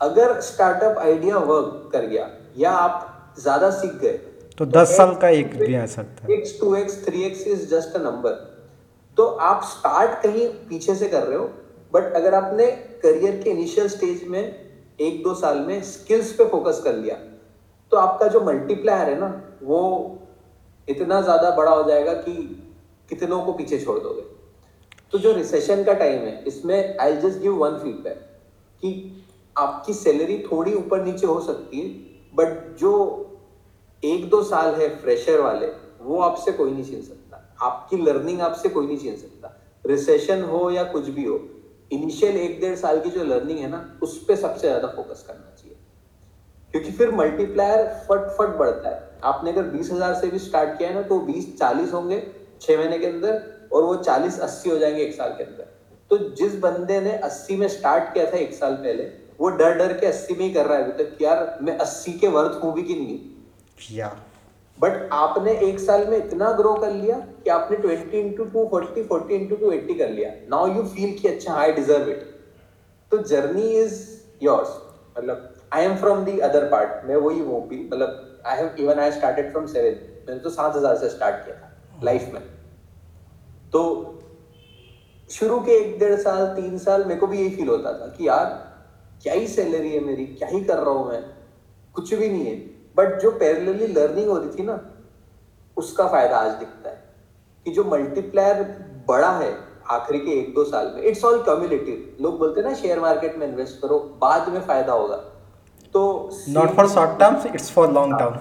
अगर 0.00 0.40
स्टार्टअप 0.42 0.98
आइडिया 0.98 1.36
वर्क 1.40 1.88
कर 1.92 2.06
गया 2.06 2.28
या 2.58 2.70
आप 2.70 3.34
ज़्यादा 3.38 3.70
सीख 3.72 3.92
गए 4.00 4.18
तो 4.58 4.66
दस 4.68 4.96
साल 4.96 5.14
का 5.22 5.28
एक 5.30 5.54
भी 5.58 5.74
आ 5.74 5.84
सकता 5.86 6.24
है। 6.24 6.32
X 6.34 6.58
two 6.60 6.74
X 6.76 7.04
three 7.04 7.22
X 7.24 7.46
is 7.46 7.66
just 7.68 7.96
a 7.96 8.02
number 8.02 8.34
तो 9.16 9.26
आप 9.46 9.64
स्टार्ट 9.66 10.22
कहीं 10.22 10.46
पीछे 10.68 10.94
से 10.94 11.08
कर 11.08 11.22
रहे 11.22 11.38
हो 11.38 11.50
बट 11.92 12.12
अगर 12.16 12.34
आपने 12.34 12.66
करियर 13.02 13.40
के 13.42 13.50
इनिशियल 13.50 13.88
स्टेज 13.88 14.24
में 14.28 14.42
एक 14.42 15.22
दो 15.24 15.34
साल 15.34 15.60
में 15.66 15.82
स्किल्स 15.84 16.32
पे 16.32 16.44
फोकस 16.48 16.80
कर 16.84 16.94
लिया 16.94 17.16
तो 17.92 17.98
आपका 17.98 18.26
जो 18.26 18.40
मल्टीप्लायर 18.40 19.08
है 19.08 19.18
ना, 19.20 19.58
वो 19.62 20.18
इतना 20.88 21.20
ज़्यादा 21.20 21.50
बड़ा 21.50 21.70
हो 21.70 21.82
जाएगा 21.82 22.12
कि 22.12 22.32
कितनों 23.08 23.40
को 23.42 23.52
पीछे 23.52 23.78
छोड़ 23.78 23.98
दोगे। 23.98 24.22
तो 25.12 25.18
जो 25.18 25.32
रिसेशन 25.32 25.82
का 25.84 25.92
टाइम 25.92 26.20
है, 26.20 26.44
इसमें 26.44 26.96
I 26.98 27.16
just 27.16 27.40
give 27.40 27.56
one 27.56 27.76
feedback 27.78 28.28
कि 28.82 29.24
आपकी 29.56 29.94
सैलरी 29.94 30.38
थोड़ी 30.42 30.74
ऊपर 30.74 31.04
नीचे 31.04 31.26
हो 31.26 31.40
सकती 31.40 31.80
है 31.80 31.88
बट 32.34 32.76
जो 32.78 32.92
एक 34.02 34.28
दो 34.30 34.42
साल 34.42 34.74
है 34.74 34.88
फ्रेशर 34.96 35.40
वाले, 35.40 35.66
वो 36.00 36.20
आपसे 36.20 36.52
कोई 36.52 36.70
नहीं 36.70 36.84
छीन 36.84 37.02
सकता। 37.02 37.56
आपकी 37.62 37.96
लर्निंग 37.96 38.40
आपसे 38.40 38.68
कोई 38.68 38.86
नहीं 38.86 38.98
छीन 38.98 39.16
सकता। 39.16 39.56
रिसेशन 39.84 40.42
हो 40.44 40.70
या 40.70 40.84
कुछ 40.84 41.08
भी 41.08 41.24
हो 41.24 41.40
इनिशियल 41.90 42.36
एक 42.36 42.60
डेढ़ 42.60 42.76
साल 42.76 43.00
की 43.00 43.10
जो 43.10 43.24
लर्निंग 43.24 43.58
है 43.58 43.70
ना, 43.70 43.98
उस 44.02 44.24
पर 44.24 44.36
सबसे 44.36 44.66
ज़्यादा 44.68 44.88
फोकस 44.88 45.24
करना 45.28 45.51
क्योंकि 46.74 46.90
फिर 46.90 47.10
मल्टीप्लायर 47.12 47.86
फट 48.08 48.28
फट 48.36 48.56
बढ़ता 48.58 48.88
है। 48.88 49.10
आपने 49.24 49.50
अगर 49.50 49.62
बीस 49.70 49.90
हज़ार 49.92 50.14
से 50.14 50.26
भी 50.26 50.38
स्टार्ट 50.38 50.78
किया 50.78 50.88
है 50.88 50.94
ना 50.94 51.02
तो 51.04 51.18
बीस 51.22 51.56
चालीस 51.58 51.92
होंगे 51.92 52.20
छह 52.60 52.76
महीने 52.78 52.98
के 52.98 53.06
अंदर 53.06 53.68
और 53.72 53.82
वो 53.82 53.94
चालीस 53.96 54.38
अस्सी 54.40 54.70
हो 54.70 54.78
जाएँगे 54.78 55.02
एक 55.02 55.14
साल 55.14 55.30
के 55.30 55.44
अंदर। 55.44 55.70
तो 56.10 56.18
जिस 56.36 56.58
बंदे 56.60 57.00
ने 57.00 57.12
अस्सी 57.20 57.56
में 57.56 57.66
स्टार्ट 57.68 58.12
किया 58.14 58.24
था 58.32 58.36
एक 58.38 58.54
साल 58.54 58.74
पहले 58.76 59.10
वो 59.40 59.48
डर 59.50 59.74
डर 59.74 59.92
के 59.98 60.06
अस्सी 60.06 60.34
में 60.34 60.40
ही 60.40 60.52
कर 60.52 60.66
रहा 60.66 60.78
है 60.78 60.84
अभी 60.84 61.04
तक 61.04 61.22
यार 61.22 61.58
मैं 61.62 61.76
अस्सी 61.78 62.12
के 62.14 62.28
वर्थ 62.30 62.62
हूँ 62.64 62.74
भी 62.74 62.82
कि 62.82 62.94
नहीं? 62.94 63.18
या। 63.92 64.12
बट 64.78 65.08
आपने 65.12 65.52
एक 65.66 65.78
साल 65.80 66.06
में 66.06 66.16
इतना 66.16 66.50
ग्रो 66.52 66.74
कर 66.74 66.92
लिया 66.92 67.18
कि 67.44 67.50
आपने 67.50 67.76
twenty 67.76 68.18
into 68.20 68.44
two 68.44 68.66
forty 68.70 69.02
forty 69.04 69.34
into 69.34 69.56
two 69.56 69.70
eighty 69.72 69.94
कर 69.94 70.10
लिया। 70.10 70.30
नाउ 70.50 70.74
यू 70.76 70.82
फील 70.84 71.16
कि 71.18 71.28
अच्छा 71.28 71.54
आई 71.54 71.72
डिजर्व 71.72 72.08
इट 72.10 72.22
तो 73.12 73.18
जर्नी 73.24 73.68
इज़ 73.80 74.00
योर्स 74.42 74.76
मतलब 75.18 75.54
I 75.72 75.84
am 75.84 75.96
from 75.96 76.24
the 76.24 76.38
other 76.40 76.68
part 76.68 77.04
मैं 77.06 77.16
वही 77.16 77.40
भी 77.40 77.84
मतलब 77.84 78.42
I 78.46 78.56
have 78.56 78.74
even 78.78 78.98
I 79.00 79.12
started 79.12 79.50
from 79.52 79.66
seven 79.66 80.00
मैंने 80.26 80.40
तो 80.40 80.50
सात 80.50 80.76
हज़ार 80.76 80.96
से 80.96 81.08
स्टार्ट 81.08 81.44
किया 81.44 81.56
था 81.56 82.02
लाइफ 82.04 82.30
में। 82.34 82.42
तो 83.72 83.80
शुरू 85.30 85.58
के 85.60 85.72
एक 85.72 85.98
डेढ़ 85.98 86.14
साल, 86.20 86.46
तीन 86.46 86.78
साल 86.78 87.04
मेरे 87.04 87.20
को 87.20 87.26
भी 87.26 87.38
यही 87.38 87.56
फील 87.56 87.68
होता 87.68 87.92
था 87.92 88.06
कि 88.08 88.26
यार, 88.28 88.46
क्या 89.22 89.34
ही 89.34 89.46
सैलरी 89.48 89.90
है 89.90 90.00
मेरी, 90.00 90.26
क्या 90.26 90.48
ही 90.48 90.60
कर 90.64 90.78
रहा 90.78 90.90
हूँ 90.90 91.08
मैं? 91.08 91.22
कुछ 91.94 92.14
भी 92.14 92.28
नहीं 92.28 92.46
है। 92.46 92.56
बट 92.96 93.18
जो 93.20 93.30
पैरेलली 93.32 93.86
लर्निंग 93.86 94.28
हो 94.28 94.36
रही 94.38 94.58
थी 94.58 94.62
ना, 94.62 94.78
उसका 95.76 96.06
फ़ायदा 96.08 96.36
आज 96.38 96.50
दिखता 96.54 96.90
है 96.90 97.02
कि 97.66 97.70
जो 97.70 97.84
मल्टीप्लायर 97.84 98.62
बड़ा 99.08 99.30
है 99.38 99.52
आखिरी 99.90 100.18
के 100.18 100.38
एक 100.40 100.54
दो 100.54 100.64
साल 100.64 100.92
में 100.94 101.02
इट्स 101.02 101.24
ऑल 101.24 101.42
कम्युलेटिव 101.42 102.16
लोग 102.20 102.38
बोलते 102.38 102.60
हैं 102.60 102.68
ना 102.68 102.74
शेयर 102.74 103.00
मार्केट 103.00 103.36
में 103.36 103.46
इन्वेस्ट 103.46 103.80
करो, 103.82 103.98
बाद 103.98 104.48
में 104.48 104.60
फ़ायदा 104.60 104.92
होगा। 104.92 105.16
तो 105.94 106.02
not 106.48 106.74
for 106.76 106.88
short 106.88 107.18
term 107.20 107.36
it's 107.54 107.70
for 107.72 107.92
long 107.92 108.18
term 108.18 108.38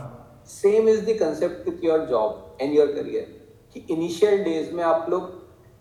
same 0.49 0.89
is 0.89 1.01
the 1.05 1.17
concept 1.19 1.67
with 1.69 1.83
your 1.83 2.05
job 2.09 2.57
and 2.61 2.73
your 2.73 2.87
career 2.93 3.37
कि 3.73 3.85
इनिशियल 3.93 4.43
डेज़ 4.43 4.71
में 4.75 4.83
आप 4.83 5.09
लोग 5.09 5.29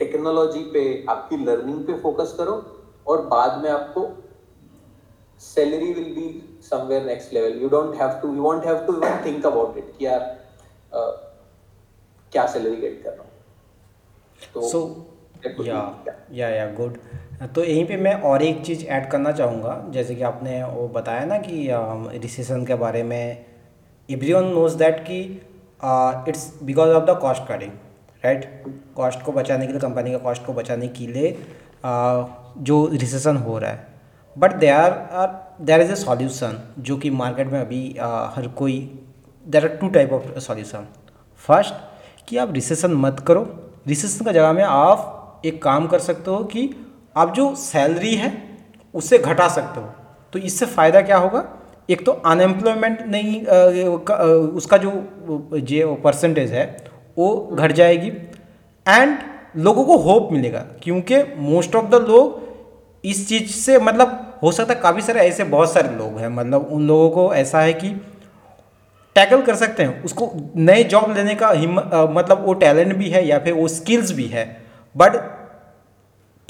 टेक्नोलॉजी 0.01 0.63
पे 0.75 0.83
आपकी 1.11 1.37
लर्निंग 1.45 1.85
पे 1.87 1.99
फोकस 2.03 2.35
करो 2.39 2.53
और 3.09 3.23
बाद 3.27 3.63
में 3.63 3.71
आपको 3.71 4.09
salary 5.41 5.93
will 5.93 6.13
be 6.15 6.27
somewhere 6.71 7.05
next 7.07 7.33
level 7.35 7.61
you 7.63 7.69
don't 7.69 7.95
have 8.01 8.19
to 8.23 8.35
you 8.35 8.43
won't 8.43 8.65
have 8.67 8.79
to 8.87 8.95
even 8.97 9.25
think 9.27 9.47
about 9.47 9.77
it 9.79 9.93
कि 9.99 10.07
यार 10.07 10.21
अ, 10.21 11.01
क्या 12.33 12.47
सैलरी 12.47 12.77
गेट 12.77 13.03
कर 13.05 13.11
रहा 13.11 13.23
हूँ? 13.23 13.31
तो 14.55 14.69
सो 14.69 14.81
या 15.67 15.81
या 16.33 16.49
या 16.49 16.67
गुड 16.75 16.99
तो 17.41 17.63
यहीं 17.65 17.85
पे 17.87 17.97
मैं 17.97 18.13
और 18.23 18.43
एक 18.43 18.61
चीज़ 18.65 18.85
ऐड 18.87 19.09
करना 19.11 19.31
चाहूँगा। 19.33 19.77
जैसे 19.91 20.15
कि 20.15 20.23
आपने 20.23 20.63
वो 20.65 20.87
बताया 20.95 21.25
ना 21.25 21.37
कि 21.39 21.69
रिसेशन 22.23 22.65
के 22.67 22.75
बारे 22.75 23.03
में 23.03 23.47
एवरी 24.09 24.33
वन 24.33 24.45
नोज़ 24.47 24.77
दैट 24.79 24.99
कि 25.07 25.21
it's 26.31 26.53
because 26.63 26.91
of 26.91 27.05
the 27.05 27.19
cost 27.21 27.43
cutting 27.49 27.71
right 28.23 28.65
cost 28.97 29.23
को 29.23 29.33
बचाने 29.33 29.67
के 29.67 29.73
लिए 29.73 29.81
कंपनी 29.81 30.11
का 30.13 30.19
कॉस्ट 30.19 30.45
को 30.47 30.53
बचाने 30.53 30.89
के 30.89 31.07
लिए 31.07 31.33
uh, 31.33 32.27
जो 32.59 32.87
रिसेशन 32.93 33.37
हो 33.37 33.59
रहा 33.59 33.71
है। 33.71 33.89
But 34.37 34.55
they 34.57 34.69
are 34.69 34.91
are 34.91 35.29
there 35.63 35.81
is 35.81 35.93
a 35.93 35.95
solution 35.95 36.61
जो 36.79 36.97
कि 36.97 37.11
मार्केट 37.13 37.53
में 37.53 37.61
अभी 37.61 37.83
uh, 37.95 38.27
हर 38.37 38.49
कोई 38.59 38.79
there 39.47 39.65
are 39.65 39.77
two 39.77 39.89
type 39.89 40.13
of 40.13 40.39
solution 40.39 40.87
first 41.49 41.75
कि 42.29 42.37
आप 42.37 42.53
रिसेशन 42.55 42.95
मत 42.97 43.25
करो। 43.27 43.43
रिसेशन 43.87 44.25
का 44.25 44.33
जगह 44.33 44.53
में 44.53 44.63
आप 44.65 45.43
एक 45.47 45.63
काम 45.63 45.87
कर 45.87 45.99
सकते 46.01 46.31
हो 46.31 46.45
कि 46.45 46.69
आप 47.17 47.35
जो 47.35 47.55
सैलरी 47.57 48.15
है, 48.15 48.33
उसे 48.95 49.19
घटा 49.19 49.49
सकते 49.49 49.81
हो। 49.81 49.87
तो 50.33 50.39
इससे 50.41 50.67
फ़ायदा 50.67 51.01
क्या 51.03 51.17
होगा? 51.17 51.45
एक 51.89 52.05
तो 52.07 52.13
अनएम्प्लॉयमेंट 52.13 53.01
नहीं 53.07 53.41
उसका 54.55 54.77
जो 54.77 54.91
जो 55.53 55.95
परसेंटेज 56.05 56.53
है, 56.53 56.65
वो 57.19 57.49
घट 57.53 57.73
जाएगी 57.73 58.09
एंड 58.87 59.17
लोगों 59.57 59.85
को 59.85 59.97
होप 59.99 60.29
मिलेगा, 60.33 60.59
क्योंकि 60.83 61.23
मोस्ट 61.39 61.75
ऑफ़ 61.77 61.87
द 61.87 61.95
लोग 62.09 62.49
इस 63.05 63.29
चीज़ 63.29 63.51
से 63.53 63.79
मतलब 63.81 64.39
हो 64.43 64.53
सकता 64.53 64.75
है 64.75 64.81
काफ़ी 64.81 65.03
सारे 65.03 65.21
ऐसे 65.21 65.45
बहुत 65.47 65.73
सारे 65.73 65.97
लोग 65.97 66.19
हैं 66.19 66.29
मतलब 66.29 66.69
उन 66.73 66.87
लोगों 66.87 67.11
को 67.11 67.33
ऐसा 67.35 67.61
है 67.61 67.73
कि 67.73 67.89
टैकल 69.17 69.43
कर 69.43 69.55
सकते 69.57 69.83
हैं। 69.83 70.03
उसको 70.05 70.31
नए 70.57 70.83
जॉब 70.85 71.15
लेने 71.17 71.35
का 71.35 71.51
हिम्मत 71.51 71.91
मतलब 72.11 72.45
वो 72.47 72.55
टैलेंट 72.57 72.95
भी 72.97 73.09
है 73.11 73.27
या 73.27 73.39
फिर 73.39 73.55
वो 73.55 73.67
स्किल्स 73.69 74.13
भी 74.13 74.27
है 74.27 74.45
बट 74.95 75.17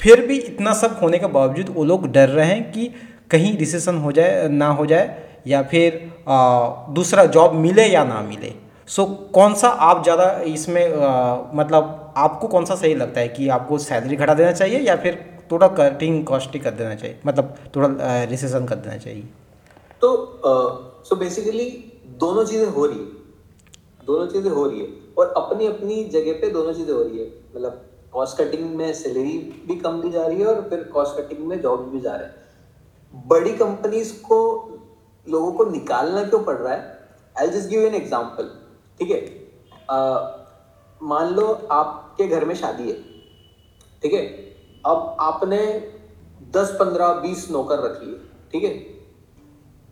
फिर 0.01 0.25
भी 0.27 0.37
इतना 0.39 0.73
सब 0.73 0.97
होने 1.01 1.19
के 1.19 1.27
बावजूद 1.29 1.69
वो 1.69 1.83
लोग 1.83 2.07
डर 2.11 2.29
रहे 2.29 2.45
हैं 2.45 2.71
कि 2.71 2.87
कहीं 3.31 3.57
रिसेशन 3.57 3.97
हो 3.97 4.11
जाए 4.11 4.47
ना 4.49 4.67
हो 4.69 4.85
जाए 4.85 5.41
या 5.47 5.61
फिर 5.63 5.99
आ, 6.27 6.67
दूसरा 6.93 7.25
जॉब 7.25 7.53
मिले 7.55 7.85
या 7.85 8.03
ना 8.03 8.21
मिले। 8.21 8.53
सो 8.87 9.03
so, 9.03 9.33
कौन 9.33 9.53
सा 9.53 9.67
आप 9.67 10.03
ज़्यादा 10.03 10.31
इसमें 10.47 10.83
आ, 10.93 11.37
मतलब 11.53 12.13
आपको 12.17 12.47
कौन 12.47 12.65
सा 12.65 12.75
सही 12.75 12.95
लगता 12.95 13.21
है 13.21 13.27
कि 13.27 13.47
आपको 13.49 13.77
सैलरी 13.77 14.15
घटा 14.15 14.33
देना 14.33 14.51
चाहिए 14.51 14.79
या 14.79 14.95
फिर 14.95 15.19
थोड़ा 15.51 15.67
कटिंग 15.69 16.23
कॉस्ट 16.25 16.57
कर 16.57 16.71
देना 16.71 16.95
चाहिए? 16.95 17.17
मतलब 17.25 17.55
थोड़ा 17.75 17.87
रिसेशन 18.23 18.65
कर 18.65 18.75
देना 18.77 18.97
चाहिए। 18.97 19.23
तो 20.01 20.41
सो 21.05 21.15
बेसिकली 21.15 21.69
दोनों 22.19 22.45
चीज़ें 22.45 22.67
हो 22.67 22.85
रही 22.85 22.97
है। 22.97 23.05
दोनों 24.05 24.27
चीज़ें 24.27 24.51
हो 24.51 24.65
रही 24.65 24.79
है। 24.79 24.87
और 25.17 25.33
अपनी 25.37 25.67
अपनी 25.67 26.03
जगह 26.13 26.39
पे 26.41 26.49
दोनों 26.49 26.73
चीज़ें 26.73 26.93
हो 26.93 27.01
रही 27.01 27.19
है। 27.19 27.25
मतलब 27.55 27.81
कॉस्ट 28.13 28.37
कटिंग 28.37 28.75
में 28.75 28.93
सैलरी 28.93 29.37
भी 29.67 29.75
कम 29.79 30.01
दी 30.01 30.11
जा 30.11 30.25
रही 30.25 30.39
है 30.39 30.47
और 30.47 30.61
फिर 30.69 30.83
कॉस्ट 30.93 31.17
कटिंग 31.17 31.47
में 31.47 31.59
जॉब 31.61 31.87
भी 31.89 31.99
जा 31.99 32.15
रहे 32.15 32.27
हैं। 32.27 33.27
बड़ी 33.27 33.53
कंपनीज़ 33.57 34.13
को, 34.23 34.39
लोगों 35.27 35.51
को 35.51 35.65
निकालना 35.65 36.23
क्यों 36.23 36.43
पड़ 36.43 36.55
रहा 36.57 36.73
है? 36.73 36.99
I 37.35 37.47
just 37.49 37.69
give 37.69 37.85
an 37.85 37.95
example 37.95 38.49
ठीक 38.99 39.11
है? 39.11 39.19
मान 41.01 41.33
लो 41.35 41.47
आपके 41.71 42.27
घर 42.27 42.45
में 42.45 42.55
शादी 42.55 42.89
है, 42.89 42.95
ठीक 44.03 44.13
है? 44.13 44.25
अब 44.85 45.15
आपने 45.19 45.57
दस, 46.53 46.75
पंद्रह, 46.79 47.13
बीस 47.21 47.49
नौकर 47.51 47.79
रख 47.79 48.01
लिए 48.03 48.19
ठीक 48.51 48.63
है? 48.63 48.73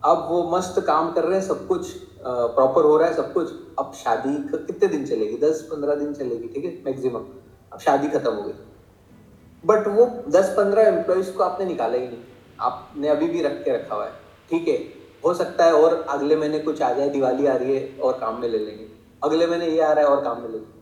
अब 0.04 0.28
वो 0.30 0.44
मस्त 0.52 0.80
काम 0.88 1.12
कर 1.12 1.24
रहे 1.24 1.40
हैं, 1.40 1.46
सब 1.48 1.68
कुछ 1.68 1.92
प्रॉपर 2.22 2.84
हो 2.84 2.96
रहा 2.98 3.08
है, 3.08 3.16
सब 3.16 3.34
कुछ। 3.34 3.52
अब 3.80 3.92
शादी 3.96 4.36
कितने 4.56 4.88
दिन 4.88 5.06
चलेगी? 5.06 5.38
दस, 5.40 5.62
पंद्रह 5.72 5.96
दिन 5.96 6.14
चलेगी, 6.14 6.48
ठीक 6.48 6.66
है? 6.66 6.72
मैक्सिमम 6.86 7.26
अब 7.74 7.80
शादी 7.80 8.08
खत्म 8.08 8.34
हो 8.34 8.42
गई। 8.42 8.54
बट 9.64 9.88
वो 9.88 10.06
दस 10.30 10.54
पंद्रह 10.58 10.88
एम्प्लॉयज़ 10.88 11.32
को 11.32 11.44
आपने 11.44 11.66
निकाला 11.66 11.98
ही 11.98 12.08
नहीं। 12.08 12.18
आपने 12.60 13.08
अभी 13.08 13.28
भी 13.28 13.42
रख 13.42 13.64
के 13.64 13.72
रखा 13.72 13.96
हुआ 13.96 14.06
है। 14.06 14.12
ठीक 14.50 14.68
है 14.68 14.78
हो 15.26 15.34
सकता 15.34 15.66
है 15.66 15.74
और 15.74 15.94
अगले 16.10 16.36
महीने 16.36 16.60
कुछ 16.60 16.82
आ 16.82 16.92
जाए 16.94 17.10
दिवाली 17.10 17.48
आ 17.48 17.56
रही 17.56 17.76
है 17.76 18.00
और 18.00 18.14
काम 18.14 18.42
में 18.42 18.48
ले 18.50 18.58
लेंगे। 18.58 18.88
अगले 19.24 19.48
महीने 19.48 19.66
ये 19.66 19.82
आ 19.82 19.92
रहा 19.92 20.06
है 20.06 20.12
और 20.12 20.24
काम 20.24 20.42
में 20.42 20.48
ले 20.48 20.58
लेंगे। 20.58 20.78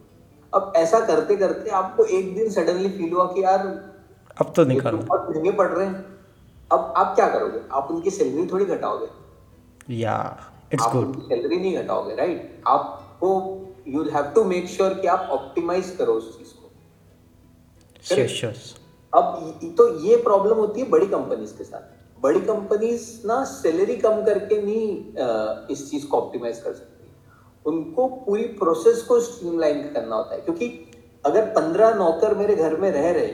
अब 0.54 0.74
ऐसा 0.76 1.00
करते 1.00 1.36
करते 1.36 1.70
आपको 1.70 2.04
एक 2.04 2.34
दिन 2.36 2.50
सडनली 2.50 2.90
फील 2.90 3.14
हुआ 3.14 3.26
कि 3.26 3.44
यार 3.44 3.66
अब 4.42 4.54
तो 4.56 4.64
निकाल। 4.66 4.98
तो 4.98 4.98
बहुत 4.98 5.30
महँगे 5.30 5.52
पड़ 5.52 5.68
रहे 5.68 5.86
हैं। 5.88 6.06
अब 6.72 6.94
आप 6.98 7.16
क्या 7.16 7.28
करोगे? 7.30 7.60
आप 7.72 7.88
उनकी 7.92 8.10
सैलरी 8.10 8.46
थोड़ी 8.46 8.66
घटाओगे। 8.66 9.08
या 9.96 10.16
इट्स 10.74 10.86
गुड 10.94 11.20
सैलरी 11.24 11.58
नहीं 11.58 11.78
घटाओगे 11.78 12.16
राइट 12.16 12.64
आपको 12.68 13.30
you 13.88 14.04
have 14.04 14.32
to 14.36 14.44
make 14.44 14.68
sure 14.68 14.94
कि 14.94 15.08
आप 15.08 15.28
ऑप्टिमाइज 15.32 15.96
करो 16.00 16.14
उस 16.14 16.38
चीज़ 16.38 16.50
अब 19.14 19.60
तो 19.78 19.88
ये 20.00 20.16
प्रॉब्लम 20.24 20.58
होती 20.58 20.82
है 20.82 20.90
बड़ी 20.90 21.08
कंपनीज़ 21.08 21.58
के 21.58 21.64
साथ। 21.64 22.22
बड़ी 22.22 22.40
कंपनीज़ 22.42 23.28
ना 23.28 23.44
सैलरी 23.46 23.96
कम 23.98 24.24
करके 24.26 24.62
नहीं 24.62 25.68
इस 25.72 25.90
चीज़ 25.92 26.06
को 26.08 26.18
ऑप्टिमाइज 26.18 26.60
कर 26.60 26.74
सकती 26.74 26.96
उनको 27.66 28.08
पूरी 28.26 28.44
प्रोसेस 28.60 29.02
को 29.02 29.20
स्ट्रीमलाइन 29.20 29.82
करना 29.94 30.16
होता 30.16 30.36
है। 30.36 30.42
क्योंकि 30.42 30.68
अगर 31.24 31.46
पंद्रह 31.52 31.94
नौकर 31.96 32.36
मेरे 32.36 32.56
घर 32.56 32.76
में 32.76 32.92
रह 32.92 33.10
रहे 33.12 33.28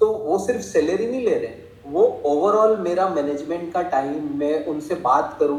तो 0.00 0.06
वो 0.14 0.38
सिर्फ़ 0.38 0.62
सैलरी 0.62 1.06
नहीं 1.06 1.24
ले 1.24 1.34
रहे 1.34 1.68
वो 1.86 2.02
ओवरऑल 2.26 2.76
मेरा 2.78 3.08
मैनेजमेंट 3.08 3.72
का 3.72 3.82
टाइम 3.90 4.30
मैं 4.38 4.64
उनसे 4.66 4.94
बात 5.04 5.36
करूँ 5.40 5.58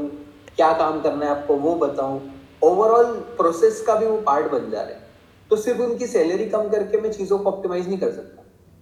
क्या 0.56 0.72
काम 0.74 1.02
करना 1.02 1.26
है 1.26 1.32
आपको 1.32 1.56
वो 1.56 1.76
बताऊँ। 1.78 2.20
ओवरऑल 2.64 3.14
प्रोसेस 3.38 3.82
का 3.82 3.96
भी 3.96 4.06
वो 4.06 4.18
पार्ट 4.22 4.52
बन 4.52 4.70
जा 4.72 4.82
रहे 4.82 4.94
हैं। 4.94 5.04
तो 5.52 5.56
सिर्फ़ 5.58 5.82
उनकी 5.82 6.08
सैलरी 6.08 6.46
कम 6.50 6.70
करके 6.70 7.02
मैं 7.02 7.12
चीज़ों 7.12 7.40
को 7.40 7.50
ऑप्टिमाइज 7.50 7.88
नहीं 7.88 7.98
कर 8.00 8.12
सकता। 8.12 8.41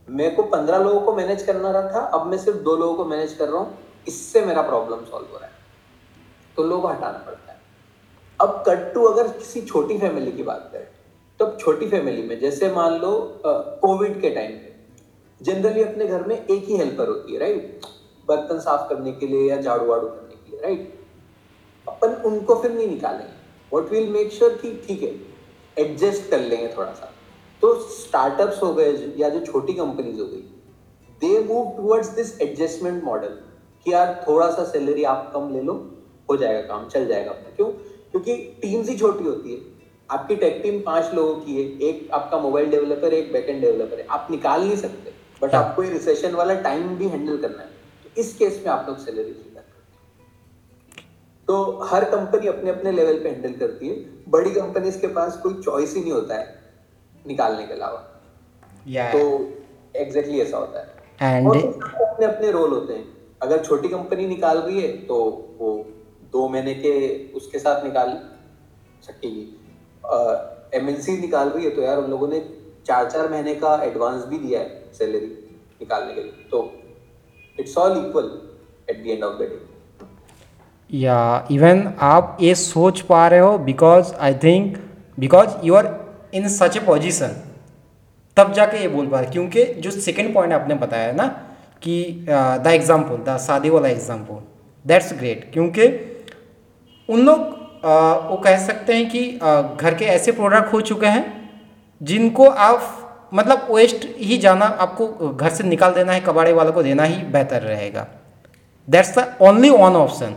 मेरे 0.09 0.29
को 0.31 0.43
पंद्रह 0.45 0.77
लोगों 0.77 0.99
को 1.01 1.13
मैनेज 1.15 1.43
करना 1.43 1.71
रहा 1.71 1.91
था, 1.91 1.99
अब 1.99 2.25
मैं 2.27 2.37
सिर्फ़ 2.37 2.57
दो 2.59 2.75
लोगों 2.75 2.95
को 2.95 3.05
मैनेज 3.05 3.33
कर 3.33 3.47
रहा 3.47 3.59
हूँ, 3.59 3.77
इससे 4.07 4.41
मेरा 4.41 4.61
प्रॉब्लम 4.63 5.03
सॉल्व 5.05 5.25
हो 5.25 5.37
रहा 5.37 5.45
है। 5.45 5.53
तो 6.57 6.63
लोगों 6.63 6.81
को 6.81 6.87
हटाना 6.87 7.17
पड़ता 7.25 7.51
है। 7.51 7.57
अब 8.39 8.63
कट 8.67 8.93
टू 8.93 9.03
अगर 9.05 9.27
किसी 9.29 9.61
छोटी 9.63 9.97
फैमिली 9.99 10.31
की 10.31 10.43
बात 10.43 10.69
करें 10.73 10.87
तो 11.39 11.45
अब 11.45 11.57
छोटी 11.59 11.87
फैमिली 11.89 12.23
में, 12.23 12.39
जैसे 12.39 12.71
मान 12.71 12.93
लो 12.93 13.11
कोविड 13.45 14.21
के 14.21 14.29
टाइम 14.29 14.51
पे 14.51 14.75
जनरली 15.41 15.83
अपने 15.83 16.05
घर 16.07 16.23
में 16.23 16.35
एक 16.37 16.63
ही 16.63 16.77
हेल्पर 16.77 17.07
होती 17.07 17.33
है 17.33 17.39
राइट 17.39 17.85
बर्तन 18.27 18.59
साफ़ 18.59 18.89
करने 18.89 19.11
के 19.11 19.27
लिए 19.27 19.49
या 19.49 19.61
झाड़ू 19.61 19.85
वाड़ू 19.85 20.07
करने 20.07 20.35
के 20.35 20.51
लिए 20.51 20.61
राइट 20.61 20.99
अपन 21.87 22.21
उनको 22.25 22.55
फिर 22.55 22.71
नहीं 22.71 22.87
निकालेंगे। 22.87 23.37
वट 23.71 23.91
विल 23.91 24.09
मेक 24.11 24.31
श्योर 24.33 24.57
कि 24.61 24.71
ठीक 24.87 25.03
है 25.03 25.13
एडजस्ट 25.77 26.29
कर 26.31 26.39
लेंगे 26.39 26.67
थोड़ा 26.77 26.91
सा। 26.91 27.11
तो 27.61 27.73
स्टार्टअप्स 27.75 28.61
हो 28.63 28.73
गए 28.73 29.13
या 29.17 29.29
जो 29.29 29.39
छोटी 29.45 29.73
कंपनीज़ 29.73 30.19
हो 30.19 30.25
गई 30.25 30.41
they 31.21 31.39
move 31.43 31.71
towards 31.77 32.09
this 32.09 32.39
adjustment 32.41 33.03
model 33.03 33.27
कि 33.85 33.93
यार 33.93 34.23
थोड़ा 34.27 34.49
सा 34.51 34.63
सैलरी 34.63 35.03
आप 35.03 35.31
कम 35.33 35.49
ले 35.53 35.61
लो 35.61 35.73
हो 36.29 36.37
जाएगा 36.37 36.61
काम 36.61 36.87
चल 36.89 37.07
जाएगा 37.07 37.31
अपना। 37.31 37.55
क्यों? 37.55 37.67
क्योंकि 38.11 38.35
टीम्स 38.61 38.89
ही 38.89 38.97
छोटी 38.97 39.23
होती 39.23 39.53
है। 39.53 39.59
आपकी 40.09 40.35
टेक 40.35 40.59
टीम 40.63 40.79
पाँच 40.81 41.13
लोगों 41.13 41.35
की 41.35 41.55
है 41.55 41.89
एक 41.89 42.09
आपका 42.11 42.37
मोबाइल 42.37 42.69
डेवलपर 42.69 43.13
एक 43.13 43.31
बैकएंड 43.33 43.61
डेवलपर 43.61 43.99
है। 43.99 44.05
आप 44.07 44.27
निकाल 44.31 44.61
नहीं 44.61 44.75
सकते 44.75 45.13
बट 45.41 45.55
हाँ। 45.55 45.63
आपको 45.63 45.83
ये 45.83 45.89
रिसेशन 45.89 46.35
वाला 46.35 46.53
टाइम 46.61 46.87
भी 46.95 47.07
हैंडल 47.07 47.37
करना 47.37 47.61
है। 47.61 47.69
तो 48.03 48.21
इस 48.21 48.35
केस 48.37 48.61
में 48.65 48.71
आप 48.73 48.85
लोग 48.89 48.97
सैलरी 48.97 49.35
तो 51.47 51.83
हर 51.83 52.03
कंपनी 52.05 52.47
अपने 52.47 52.69
अपने 52.69 52.91
लेवल 52.91 53.19
पे 53.19 53.29
हैंडल 53.29 53.53
करती 53.53 53.87
है। 53.87 53.95
बड़ी 54.29 54.51
कंपनीज़ 54.51 54.99
के 55.01 55.07
पास 55.07 55.37
कोई 55.37 55.53
चॉइस 55.53 55.95
ही 55.95 56.01
नहीं 56.01 56.11
होता 56.11 56.35
है। 56.35 56.58
निकालने 57.27 57.65
के 57.67 57.73
अलावा। 57.73 58.01
Yeah. 58.87 59.11
तो 59.13 59.19
एग्जैक्टली 59.95 60.33
exactly 60.33 60.41
ऐसा 60.41 60.57
होता 60.57 60.79
है। 60.79 60.87
And... 61.29 61.47
और 61.47 61.57
अपने 62.03 62.25
अपने 62.25 62.51
रोल 62.51 62.69
होते 62.69 62.93
हैं। 62.93 63.05
अगर 63.41 63.63
छोटी 63.63 63.87
कंपनी 63.87 64.27
निकाल 64.27 64.57
रही 64.57 64.81
है 64.81 64.91
तो 65.07 65.15
वो 65.59 65.69
दो 66.33 66.47
महीने 66.49 66.73
के 66.75 66.93
उसके 67.37 67.59
साथ 67.59 67.83
निकाल 67.83 68.09
सकेगी। 69.03 69.45
एमएनसी 70.77 71.17
निकाल 71.17 71.49
रही 71.49 71.65
है 71.65 71.69
तो 71.75 71.81
यार 71.81 71.97
उन 71.97 72.09
लोगों 72.09 72.27
ने 72.27 72.39
चार 72.85 73.09
चार 73.09 73.29
महीने 73.31 73.55
का 73.55 73.75
एडवांस 73.83 74.25
भी 74.25 74.37
दिया 74.39 74.59
है 74.59 74.67
सैलरी 74.93 75.27
निकालने 75.81 76.13
के 76.13 76.21
लिए। 76.21 76.47
तो 76.51 76.59
it's 77.59 77.77
all 77.77 77.97
equal 77.97 78.29
at 78.89 79.03
the 79.03 79.07
end 79.07 79.23
of 79.23 79.37
the 79.37 79.41
day 79.41 79.57
या 80.89 81.47
इवन 81.51 81.81
आप 82.01 82.37
ये 82.41 82.53
सोच 82.55 83.01
पा 83.09 83.27
रहे 83.27 83.39
हो 83.39 83.57
because 83.65 84.13
I 84.27 84.33
think 84.43 84.77
because 85.19 85.57
you 85.63 85.73
are 85.75 85.87
in 86.33 86.47
such 86.49 86.77
a 86.77 86.79
position 86.79 87.35
तब 88.37 88.53
जाके 88.53 88.81
ये 88.81 88.87
बोल 88.87 89.07
पा 89.07 89.19
रहे 89.19 89.31
क्योंकि 89.31 89.63
जो 89.75 89.91
सेकेंड 89.91 90.33
पॉइंट 90.33 90.53
आपने 90.53 90.75
बताया 90.75 91.11
ना 91.11 91.25
कि 91.83 92.25
द 92.29 92.67
एग्ज़ाम्पल 92.67 93.17
द 93.27 93.37
शादी 93.37 93.69
वाला 93.69 93.89
एग्ज़ाम्पल 93.89 94.41
दैट्स 94.85 95.13
ग्रेट 95.13 95.49
क्योंकि 95.53 95.87
उन 97.09 97.25
लोग 97.25 97.39
वो 98.29 98.37
कह 98.37 98.57
सकते 98.65 98.93
हैं 98.93 99.09
कि 99.09 99.21
uh, 99.39 99.81
घर 99.81 99.95
के 99.95 100.05
ऐसे 100.05 100.31
प्रोडक्ट 100.31 100.73
हो 100.73 100.81
चुके 100.81 101.07
हैं 101.07 101.25
जिनको 102.01 102.47
आप 102.47 103.29
मतलब 103.33 103.67
वेस्ट 103.71 104.07
ही 104.19 104.37
जाना 104.37 104.65
आपको 104.65 105.29
घर 105.29 105.49
से 105.49 105.63
निकाल 105.63 105.93
देना 105.93 106.11
है 106.13 106.21
कबाड़े 106.21 106.53
वालों 106.53 106.73
को 106.73 106.83
देना 106.83 107.03
ही 107.03 107.21
बेहतर 107.33 107.61
रहेगा। 107.61 108.05
That's 108.87 109.17
the 109.17 109.25
only 109.41 109.69
one 109.69 109.95
option 109.95 110.35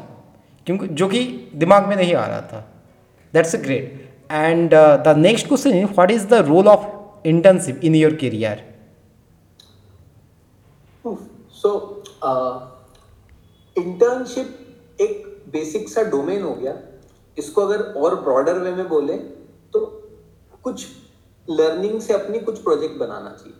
क्योंकि 0.66 0.88
जो 0.88 1.08
कि 1.08 1.24
दिमाग 1.54 1.86
में 1.88 1.96
नहीं 1.96 2.14
आ 2.14 2.26
रहा 2.26 2.40
था। 2.40 2.64
That's 3.34 3.54
a 3.54 3.58
and 4.30 4.74
the 4.74 5.14
next 5.18 5.48
question 5.48 5.70
is 5.70 5.84
what 5.86 6.10
is 6.10 6.26
the 6.28 6.34
role 6.48 6.68
of 6.68 6.86
internship 7.28 7.80
in 7.84 7.94
your 7.94 8.14
career 8.22 8.64
so 11.54 11.70
internship 13.76 15.00
एक 15.00 15.26
बेसिक 15.52 15.88
सा 15.88 16.02
डोमेन 16.10 16.42
हो 16.42 16.54
गया। 16.54 16.74
इसको 17.36 17.62
अगर 17.62 17.82
और 18.00 18.14
ब्रॉडर 18.22 18.58
वे 18.58 18.70
में 18.74 18.88
बोले 18.88 19.16
तो 19.74 19.80
कुछ 20.64 20.86
लर्निंग 21.48 22.00
से 22.00 22.14
अपनी 22.14 22.38
कुछ 22.40 22.58
प्रोजेक्ट 22.62 22.98
बनाना 22.98 23.30
चाहिए। 23.32 23.54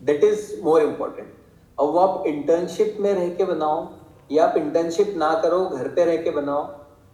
दैट 0.00 0.24
इज़ 0.24 0.40
मोर 0.64 0.82
इंपॉर्टेंट 0.82 1.32
अब 1.78 1.86
वो 1.86 1.98
आप 1.98 2.26
इंटर्नशिप 2.26 2.96
में 3.00 3.12
रह 3.12 3.28
के 3.36 3.44
बनाओ, 3.44 3.86
या 4.32 4.44
आप 4.44 4.56
इंटर्नशिप 4.56 5.14
ना 5.16 5.32
करो, 5.42 5.64
घर 5.66 5.88
पे 5.88 6.04
रह 6.04 6.16
के 6.16 6.30
बनाओ 6.30 6.62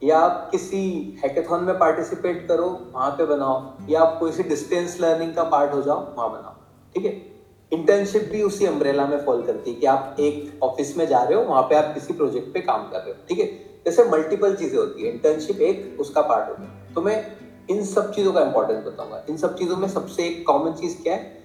या 0.05 0.19
आप 0.19 0.49
किसी 0.51 1.01
हैकेथॉन 1.25 1.65
में 1.65 1.79
पार्टिसिपेट 1.79 2.49
करो, 2.49 2.87
वहाँ 2.93 3.11
पे 3.11 3.27
बनाओ, 3.27 3.73
या 3.89 4.03
आप 4.03 4.19
कोई 4.21 4.33
सी 4.33 4.43
डिस्टेंस 4.43 5.01
लर्निंग 5.01 5.35
का 5.35 5.45
पार्ट 5.45 5.73
हो 5.73 5.83
जाओ, 5.83 6.15
वहाँ 6.17 6.31
बनाओ, 6.31 6.53
ठीक 6.95 7.05
है? 7.05 7.33
इंटर्नशिप 7.73 8.29
भी 8.33 8.43
उसी 8.43 8.67
अम्ब्रेला 8.67 9.07
में 9.07 9.25
फॉल 9.25 9.43
करती 9.43 9.73
है 9.73 9.81
कि 9.81 9.87
आप 9.87 10.17
एक 10.21 10.59
ऑफ़िस 10.63 10.97
में 10.97 11.07
जा 11.07 11.23
रहे 11.23 11.35
हो, 11.35 11.45
वहाँ 11.45 11.63
पे 11.63 11.75
आप 11.75 11.95
किसी 11.95 12.13
प्रोजेक्ट 12.13 12.55
पे 12.55 12.61
काम 12.61 12.91
कर 12.91 12.99
रहे 12.99 13.11
हो, 13.11 13.17
ठीक 13.29 13.39
है? 13.39 13.47
जैसे 13.85 14.05
मल्टीपल 14.05 14.55
चीज़ें 14.55 14.79
होती 14.79 15.03
है 15.03 15.13
इंटर्नशिप 15.13 15.61
एक, 15.61 15.97
उसका 16.01 16.23
पार्ट 16.23 16.49
हो। 16.49 16.55
गया 16.55 16.95
तो 16.95 17.03
मैं 17.03 17.37
इन 17.71 17.85
सब 17.85 18.13
चीज़ों 18.15 18.33
का 18.33 18.41
इंपॉर्टेंस 18.41 18.85
बताऊँगा। 18.85 19.23
इन 19.31 19.37
सब 19.37 19.59
चीज़ों 19.59 19.77
में 19.77 19.89
सबसे 19.89 20.23
एक 20.23 20.47
कॉमन 20.47 20.73
चीज़ 20.73 21.03
क्या 21.03 21.15
है? 21.15 21.43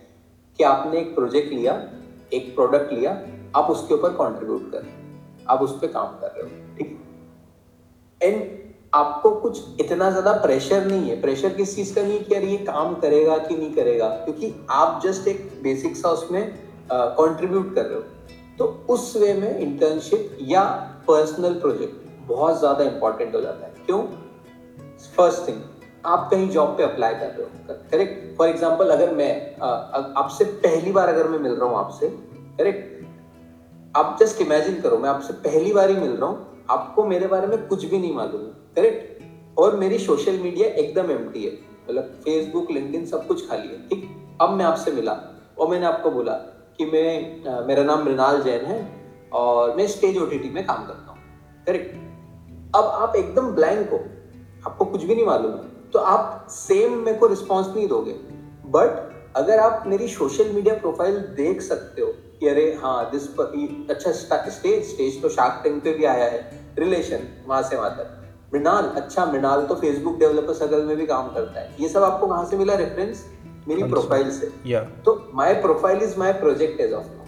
कि 0.57 0.63
आपने 0.63 0.99
एक 0.99 1.15
प्रोजेक्ट 1.15 1.53
लिया, 1.53 1.89
एक 2.33 2.55
प्रोडक्ट 2.55 2.93
लिया, 2.93 3.21
आप 3.55 3.71
उसके 3.71 3.93
ऊपर 3.93 4.09
कॉन्ट्रीब्यूट 4.09 4.71
करें 4.71 4.93
आप 5.49 5.61
उस 5.61 5.79
पर 5.81 5.87
काम 5.87 6.07
कर 6.07 6.27
रहे 6.27 6.43
हो। 6.43 6.66
एंड 8.21 8.41
आपको 8.93 9.31
कुछ 9.31 9.81
इतना 9.81 10.09
ज़्यादा 10.09 10.31
प्रेशर 10.41 10.85
नहीं 10.85 11.09
है। 11.09 11.19
प्रेशर 11.21 11.53
किस 11.53 11.75
चीज़ 11.75 11.93
का 11.95 12.01
नहीं 12.01 12.19
कि 12.19 12.33
यार 12.33 12.43
ये 12.43 12.57
काम 12.65 12.93
करेगा 12.95 13.37
कि 13.37 13.55
नहीं 13.55 13.73
करेगा? 13.73 14.07
क्योंकि 14.07 14.53
आप 14.71 14.99
जस्ट 15.03 15.27
एक 15.27 15.49
बेसिक 15.63 15.95
सा 15.97 16.09
उसमें 16.09 16.43
कंट्रीब्यूट 16.91 17.73
कर 17.75 17.85
रहे 17.85 17.95
हो। 17.95 18.03
तो 18.57 18.65
उस 18.89 19.15
वे 19.17 19.33
में 19.33 19.59
इंटर्नशिप 19.59 20.37
या 20.41 20.63
पर्सनल 21.07 21.59
प्रोजेक्ट 21.59 22.27
बहुत 22.27 22.59
ज़्यादा 22.59 22.83
इंपॉर्टेंट 22.85 23.35
हो 23.35 23.41
जाता 23.41 23.65
है। 23.65 23.85
क्यों? 23.85 24.01
फ़र्स्ट 25.17 25.47
थिंग 25.47 25.61
आप 26.05 26.27
कहीं 26.31 26.49
जॉब 26.49 26.69
पे 26.77 26.83
अप्लाई 26.83 27.13
कर 27.13 27.27
रहे 27.27 27.43
हो। 27.43 27.79
करेक्ट 27.91 28.37
फॉर 28.37 28.49
एग्ज़ाम्पल 28.49 28.89
अगर 28.89 29.13
मैं 29.15 29.31
आपसे 29.61 30.45
पहली 30.65 30.91
बार 30.91 31.09
अगर 31.09 31.27
मैं 31.27 31.39
मिल 31.39 31.51
रहा 31.53 31.69
हूँ 31.69 31.77
आपसे 31.77 32.07
करेक्ट 32.57 32.95
आप 33.95 34.17
जस्ट 34.19 34.41
इमेजिन 34.41 34.81
करो, 34.81 34.97
मैं 34.97 35.09
आपसे 35.09 35.33
पहली 35.43 35.73
बार 35.73 35.89
ही 35.89 35.95
मिल 35.97 36.11
रहा 36.11 36.29
हूँ। 36.29 36.56
आपको 36.69 37.03
मेरे 37.05 37.27
बारे 37.27 37.47
में 37.47 37.67
कुछ 37.67 37.85
भी 37.85 37.97
नहीं 37.99 38.13
मालूम 38.15 38.41
करेक्ट 38.75 39.59
और 39.59 39.75
मेरी 39.75 39.97
सोशल 39.99 40.37
मीडिया 40.39 40.67
एकदम 40.69 41.11
एम 41.11 41.31
है। 41.35 41.51
मतलब 41.83 42.03
फेसबुक 42.23 42.71
लिंक्डइन 42.71 43.05
सब 43.05 43.27
कुछ 43.27 43.47
खाली 43.49 43.67
है 43.67 43.87
ठीक? 43.89 44.09
अब 44.41 44.49
मैं 44.49 44.65
आपसे 44.65 44.91
मिला 44.91 45.13
और 45.59 45.67
मैंने 45.67 45.85
आपको 45.85 46.11
बोला 46.11 46.33
कि 46.79 46.85
मैं 46.85 47.45
आ, 47.45 47.61
मेरा 47.61 47.83
नाम 47.83 48.03
मृणाल 48.05 48.41
जैन 48.41 48.65
है 48.65 48.79
और 49.33 49.75
मैं 49.75 49.87
स्टेज 49.87 50.17
ओटीटी 50.17 50.49
में 50.49 50.65
काम 50.65 50.85
करता 50.87 51.11
हूँ 51.11 51.19
करेक्ट 51.65 51.95
अब 52.75 52.83
आप 52.83 53.15
एकदम 53.15 53.51
ब्लैंक 53.51 53.89
हो 53.91 53.99
आपको 54.65 54.85
कुछ 54.85 55.03
भी 55.03 55.15
नहीं 55.15 55.25
मालूम 55.25 55.51
है 55.51 55.91
तो 55.93 55.99
आप 55.99 56.47
सेम 56.49 56.97
मेरे 56.99 57.17
को 57.17 57.27
रिस्पॉन्स 57.27 57.67
नहीं 57.75 57.87
दोगे। 57.87 58.13
बट 58.69 59.35
अगर 59.35 59.59
आप 59.59 59.83
मेरी 59.87 60.07
सोशल 60.07 60.51
मीडिया 60.53 60.75
प्रोफ़ाइल 60.75 61.17
देख 61.35 61.61
सकते 61.61 62.01
हो 62.01 62.13
कि 62.39 62.47
अरे 62.47 62.65
हाँ 62.81 63.09
दिस 63.11 63.27
अच्छा 63.89 64.11
स्टेज 64.11 64.83
स्टेज 64.85 65.21
तो 65.21 65.29
शार्क 65.29 65.61
टैंक 65.63 65.83
पे 65.83 65.93
भी 65.93 66.05
आया 66.05 66.25
है। 66.25 66.41
रिलेशन 66.79 67.27
वहाँ 67.47 67.61
से 67.63 67.75
वहाँ 67.75 67.89
तक। 67.91 68.13
मृणाल 68.53 68.85
अच्छा 68.95 69.25
मृणाल 69.25 69.65
तो 69.65 69.75
फेसबुक 69.75 70.17
डेवलपर 70.19 70.53
सर्कल 70.53 70.83
में 70.83 70.95
भी 70.97 71.05
काम 71.05 71.27
करता 71.33 71.59
है। 71.59 71.75
ये 71.79 71.89
सब 71.89 72.03
आपको 72.03 72.27
कहाँ 72.27 72.45
से 72.45 72.57
मिला 72.57 72.75
रेफरेंस 72.75 73.25
मेरी 73.67 73.83
प्रोफ़ाइल 73.83 74.29
से। 74.31 74.51
Yeah. 74.67 74.83
तो 75.05 75.31
my 75.35 75.53
profile 75.61 76.03
is 76.03 76.17
my 76.19 76.33
project 76.33 76.81
as 76.81 76.93
of 76.93 77.05
now 77.07 77.25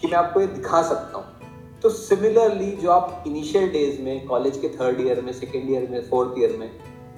कि 0.00 0.06
मैं 0.06 0.18
आपको 0.18 0.40
ये 0.40 0.46
दिखा 0.46 0.82
सकता 0.82 1.18
हूँ। 1.18 1.80
तो 1.82 1.90
सिमिलरली 1.90 2.70
जो 2.72 2.90
आप 2.90 3.24
इनिशियल 3.26 3.68
डेज़ 3.70 4.00
में 4.02 4.26
कॉलेज 4.26 4.56
के 4.56 4.68
थर्ड 4.70 5.00
ईयर 5.00 5.20
में 5.20 5.32
सेकेंड 5.32 5.70
ईयर 5.70 5.88
में 5.90 6.00
फोर्थ 6.10 6.38
ईयर 6.38 6.56
में 6.56 6.70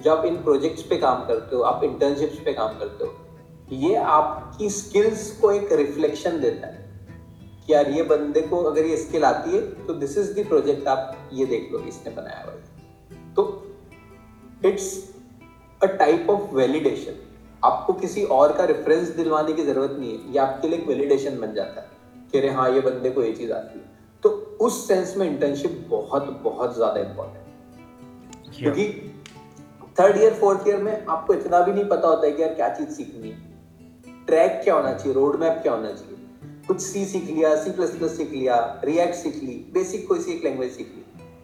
जो 0.03 0.11
आप 0.11 0.25
इन 0.25 0.35
प्रोजेक्ट्स 0.43 0.83
पे 0.83 0.97
काम 0.97 1.25
करते 1.25 1.55
हो 1.55 1.61
आप 1.61 1.83
इंटर्नशिप्स 1.83 2.39
पे 2.45 2.53
काम 2.53 2.77
करते 2.79 3.05
हो 3.05 3.77
ये 3.77 3.95
आपकी 3.95 4.69
स्किल्स 4.69 5.29
को 5.41 5.51
एक 5.51 5.71
रिफ्लेक्शन 5.73 6.39
देता 6.41 6.67
है। 6.67 6.88
कि 7.69 7.73
यार 7.73 7.89
ये 7.91 8.03
बंदे 8.03 8.41
को 8.41 8.61
अगर 8.63 8.85
ये 8.85 8.95
स्किल 8.97 9.23
आती 9.23 9.51
है 9.51 9.59
तो 9.85 9.93
दिस 9.93 10.17
इज़ 10.17 10.31
द 10.33 10.45
प्रोजेक्ट 10.47 10.87
आप 10.87 11.29
ये 11.33 11.45
देख 11.45 11.69
लो 11.73 11.79
इसने 11.87 12.13
बनाया 12.15 12.43
हुआ 12.43 12.53
तो 13.35 13.43
it's 14.65 14.87
a 15.81 15.85
type 15.85 16.29
of 16.29 16.55
validation 16.55 17.19
आपको 17.63 17.93
किसी 17.93 18.23
और 18.33 18.53
का 18.57 18.65
रेफरेंस 18.65 19.09
दिलवाने 19.09 19.53
की 19.53 19.63
ज़रूरत 19.65 19.95
नहीं 19.99 20.11
है 20.11 20.31
ये 20.33 20.39
आपके 20.39 20.67
लिए 20.67 20.79
एक 20.79 20.87
वैलिडेशन 20.87 21.39
बन 21.39 21.53
जाता 21.53 21.81
है 21.81 21.87
कि 22.31 22.37
अरे 22.37 22.49
हाँ 22.49 22.69
ये 22.71 22.81
बंदे 22.81 23.09
को 23.09 23.23
ये 23.23 23.31
चीज़ 23.33 23.51
आती 23.51 23.79
है। 23.79 23.85
तो 24.23 24.29
उस 24.61 24.87
सेंस 24.87 25.15
में 25.17 25.25
इंटर्नशिप 25.27 25.85
बहुत 25.89 26.29
बहुत 26.43 26.75
ज़्यादा 26.75 27.01
इंपॉर्टेंट 27.01 27.45
है। 28.47 28.59
क्योंकि 28.59 28.87
थर्ड 29.99 30.17
ईयर 30.17 30.33
फोर्थ 30.33 30.67
ईयर 30.67 30.83
में 30.83 31.05
आपको 31.05 31.33
इतना 31.33 31.61
भी 31.61 31.71
नहीं 31.71 31.85
पता 31.89 32.07
होता 32.07 32.27
है 32.27 32.31
कि 32.31 32.41
यार 32.41 32.53
क्या 32.53 32.69
चीज़ 32.75 32.89
सीखनी 32.89 33.29
है। 33.29 34.25
ट्रैक 34.25 34.61
क्या 34.63 34.75
होना 34.75 34.93
चाहिए 34.93 35.13
रोड 35.13 35.39
मैप 35.39 35.59
क्या 35.61 35.73
होना 35.73 35.91
चाहिए। 35.91 36.17
कुछ 36.69 36.81
सी 36.81 37.05
सीख 37.05 37.23
लिया 37.25 37.55
सी 37.55 37.71
प्लस 37.71 37.95
प्लस 37.95 38.17
सीख 38.17 38.31
लिया 38.31 38.55
रिएक्ट 38.85 39.15
सीख 39.15 39.35
ली 39.43 39.53
बेसिक 39.73 40.07
कोई 40.07 40.19
सी 40.19 40.31
एक 40.31 40.43
लैंग्वेज 40.43 40.71
सीख 40.71 40.87
ली। 40.87 41.03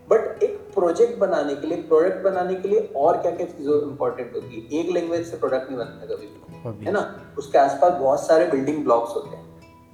बट 0.10 0.44
एक 0.44 0.58
प्रोजेक्ट 0.74 1.18
बनाने 1.20 1.56
के 1.56 1.68
लिए 1.68 1.82
प्रोडक्ट 1.84 2.24
बनाने 2.24 2.56
के 2.56 2.68
लिए 2.68 2.80
और 2.96 3.18
क्या 3.18 3.32
क्या 3.32 3.46
चीज़ें 3.48 3.72
इंपॉर्टेंट 3.74 4.36
होती 4.36 4.56
है? 4.56 4.80
एक 4.80 4.90
लैंग्वेज 4.90 5.26
से 5.28 5.38
प्रोडक्ट 5.38 5.70
नहीं 5.70 5.78
बनता 5.80 6.06
कभी 6.06 6.28
भी 6.28 6.86
है 6.86 6.92
ना? 6.92 7.34
उसके 7.38 7.58
आसपास 7.58 7.94
बहुत 7.94 8.26
सारे 8.26 8.46
बिल्डिंग 8.48 8.84
ब्लॉक्स 8.84 9.16
होते 9.16 9.36
हैं। 9.36 9.44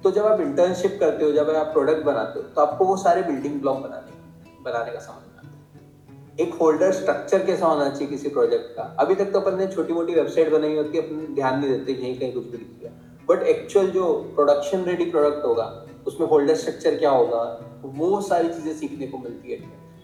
तो 0.02 0.10
जब 0.10 0.26
आप 0.26 0.40
इंटर्नशिप 0.40 0.96
करते 1.00 1.24
हो 1.24 1.32
जब 1.32 1.50
आप 1.50 1.72
प्रोडक्ट 1.72 2.04
बनाते 2.04 2.38
हो 2.38 2.44
तो 2.46 2.60
आपको 2.60 2.84
वो 2.84 2.96
सारे 2.96 3.22
बिल्डिंग 3.22 3.60
ब्लॉक 3.60 3.78
बनाने 3.78 4.60
बनाने 4.64 4.92
का 4.92 4.98
समझ 5.00 5.22
में 5.22 5.38
आता 5.38 5.46
है। 5.46 6.46
एक 6.46 6.54
होल्डर 6.54 6.92
स्ट्रक्चर 6.92 7.46
कैसा 7.46 7.66
होना 7.66 7.88
चाहिए 7.88 8.08
किसी 8.08 8.28
प्रोजेक्ट 8.28 8.76
का? 8.76 8.82
अभी 9.00 9.14
तक 9.14 9.32
तो 9.32 9.40
अपन 9.40 9.58
ने 9.58 9.66
छोटी 9.68 9.92
मोटी 9.92 10.14
वेबसाइट 10.14 10.52
बनाई 10.52 10.76
होती 10.76 10.98
है 10.98 11.04
अपन 11.04 11.34
ध्यान 11.34 11.58
नहीं 11.60 11.70
देते 11.70 11.92
यहीं 11.92 12.18
कहीं 12.18 12.32
कुछ 12.32 12.44
भी 12.44 12.58
लिख 12.58 12.68
दिया 12.80 12.92
बट 13.28 13.42
एक्चुअल 13.48 13.90
जो 13.90 14.12
प्रोडक्शन 14.34 14.84
रेडी 14.84 15.04
प्रोडक्ट 15.06 15.44
होगा, 15.46 15.64
उसमें 16.06 16.26
होल्डर 16.28 16.54
स्ट्रक्चर 16.56 16.98
क्या 16.98 17.10
होगा, 17.10 17.42
वो 17.84 18.20
सारी 18.22 18.48
चीज़ें 18.48 18.74
सीखने 18.74 19.06
को 19.06 19.18
मिलती 19.18 19.52
है। 19.52 19.58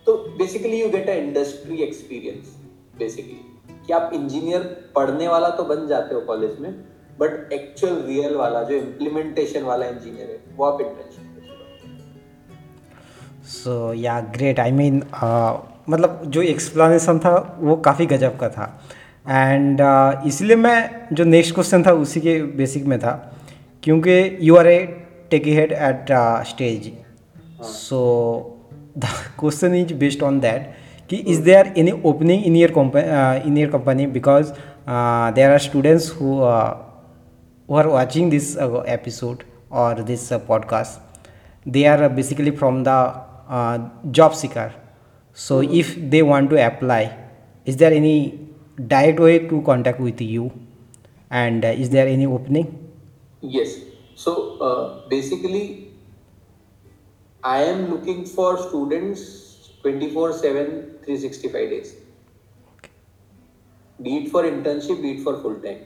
तो 0.06 0.16
basically 0.38 0.80
you 0.80 0.88
get 0.88 1.08
a 1.08 1.14
industry 1.14 1.82
experience 1.82 2.56
basically 2.98 3.40
कि 3.86 3.92
आप 3.92 4.10
इंजीनियर 4.14 4.62
पढ़ने 4.94 5.28
वाला 5.28 5.48
तो 5.50 5.64
बन 5.64 5.86
जाते 5.88 6.14
हो 6.14 6.20
कॉलेज 6.22 6.58
में 6.60 6.72
बट 7.20 7.52
एक्चुअल 7.52 8.02
रियल 8.02 8.34
वाला, 8.36 8.62
जो 8.62 8.74
इम्प्लीमेंटेशन 8.76 9.62
वाला 9.62 9.86
इंजीनियर 9.86 10.30
है, 10.30 10.40
वो 10.56 10.64
आप 10.64 10.80
इंटर्नशिप 10.80 11.24
सो 13.48 13.92
या 13.94 14.20
ग्रेट 14.32 14.58
आई 14.60 14.72
मीन 14.72 15.02
मतलब 15.88 16.22
जो 16.26 16.42
एक्सप्लेनेशन 16.42 17.18
था, 17.18 17.58
वो 17.60 17.76
काफ़ी 17.78 18.06
गजब 18.06 18.38
का 18.38 18.48
था। 18.48 18.66
एंड 19.28 19.80
uh, 19.80 20.26
इसलिए 20.26 20.56
मैं 20.56 21.06
जो 21.12 21.24
नेक्स्ट 21.24 21.54
क्वेश्चन 21.54 21.82
था 21.82 21.92
उसी 21.94 22.20
के 22.20 22.40
बेसिक 22.56 22.84
में 22.86 22.98
था 22.98 23.12
क्योंकि 23.82 24.38
you 24.40 24.56
are 24.56 24.66
a 24.66 24.78
techie 25.30 25.54
head 25.54 25.72
at 25.72 26.12
stage 26.48 26.92
so 27.66 28.00
the 28.98 29.10
question 29.40 29.74
is 29.74 29.92
based 29.94 30.22
on 30.22 30.40
that 30.40 30.70
कि 31.10 31.16
is 31.26 31.42
they 31.42 31.54
are 31.54 31.72
any 31.78 31.92
opening 32.06 32.44
in 32.44 32.56
year 32.56 32.72
in 33.46 33.58
your 33.58 33.70
company 33.70 34.06
because 34.16 34.52
there 35.34 35.50
are 35.50 35.58
students 35.58 36.10
who 36.20 36.40
are 36.42 37.86
watching 37.88 38.30
this 38.30 38.56
episode 38.88 39.42
और 39.74 40.02
this 40.04 40.28
podcast 40.48 41.70
they 41.70 41.84
are 41.86 42.08
basically 42.10 42.50
from 42.50 42.82
the 42.86 44.10
job 44.16 44.32
seeker 44.34 44.70
so 45.38 45.62
if 45.62 45.98
they 46.10 46.22
want 46.24 46.50
to 46.50 46.56
apply 46.64 47.08
is 47.66 47.78
there 47.78 47.92
any 47.92 48.18
mm-hmm. 48.78 48.86
direct 48.86 49.20
way 49.20 49.38
to 49.40 49.62
contact 49.62 50.00
with 50.00 50.20
you 50.20 50.50
and 51.30 51.64
uh, 51.64 51.68
is 51.68 51.90
there 51.90 52.06
any 52.06 52.26
opening 52.26 52.66
yes 53.42 53.76
so 54.14 54.58
uh, 54.58 55.08
basically 55.08 55.92
I 57.42 57.62
am 57.62 57.90
looking 57.90 58.24
for 58.26 58.58
students 58.58 59.70
24 59.82 60.32
7 60.34 60.98
365 61.04 61.70
days 61.70 61.94
okay 62.74 62.90
beat 63.98 64.28
for 64.32 64.46
internship 64.46 64.98
beat 65.00 65.24
for 65.24 65.36
full 65.42 65.54
time 65.62 65.76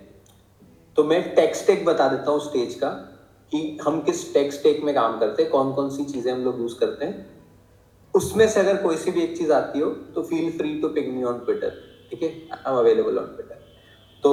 तो 0.96 1.04
मैं 1.04 1.20
take 1.34 1.54
stake 1.56 1.84
बता 1.84 2.08
देता 2.08 2.30
हूँ 2.30 2.40
stage 2.40 2.74
का 2.74 2.88
कि 3.52 3.60
हम 3.84 4.00
किस 4.00 4.32
take 4.34 4.52
stake 4.52 4.82
में 4.84 4.94
काम 4.94 5.18
करते 5.20 5.42
हैं 5.42 5.50
कौन 5.52 5.72
कौन 5.74 5.88
सी 5.90 6.04
चीज़ें 6.04 6.32
हम 6.32 6.40
लोग 6.44 6.60
यूज़ 6.60 6.74
करते 6.80 7.04
हैं 7.04 7.26
उसमें 8.14 8.46
से 8.48 8.60
अगर 8.60 8.82
कोई 8.82 8.96
सी 8.96 9.10
भी 9.10 9.22
एक 9.22 9.36
चीज़ 9.38 9.52
आती 9.52 9.80
हो 9.80 9.90
तो 10.14 10.22
feel 10.22 10.50
free 10.58 10.74
to 10.80 10.88
pick 10.88 11.08
me 11.08 11.22
on 11.24 11.38
Twitter 11.44 11.80
ठीक 12.12 12.22
है? 12.22 12.28
I 12.52 12.72
am 12.72 12.78
available 12.78 13.18
on 13.18 13.26
Twitter 13.36 13.60
तो 14.22 14.30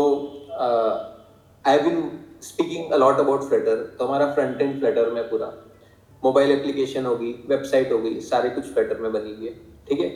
I 1.66 1.80
been 1.80 2.02
speaking 2.44 2.92
a lot 2.94 3.20
about 3.20 3.44
Flutter 3.50 3.84
तो 4.00 4.06
हमारा 4.06 4.32
फ्रंट 4.34 4.62
एंड 4.62 4.80
फ्लटर 4.80 5.12
में 5.12 5.24
पूरा 5.30 5.48
मोबाइल 6.24 6.52
एप्लीकेशन 6.52 7.06
होगी 7.06 7.32
वेबसाइट 7.50 7.92
होगी, 7.92 8.20
सारे 8.22 8.50
कुछ 8.50 8.74
फ्लटर 8.74 9.00
में 9.02 9.12
बनी 9.14 9.34
हुई 9.36 9.48
है, 9.48 9.54
ठीक 9.90 10.00
है? 10.00 10.10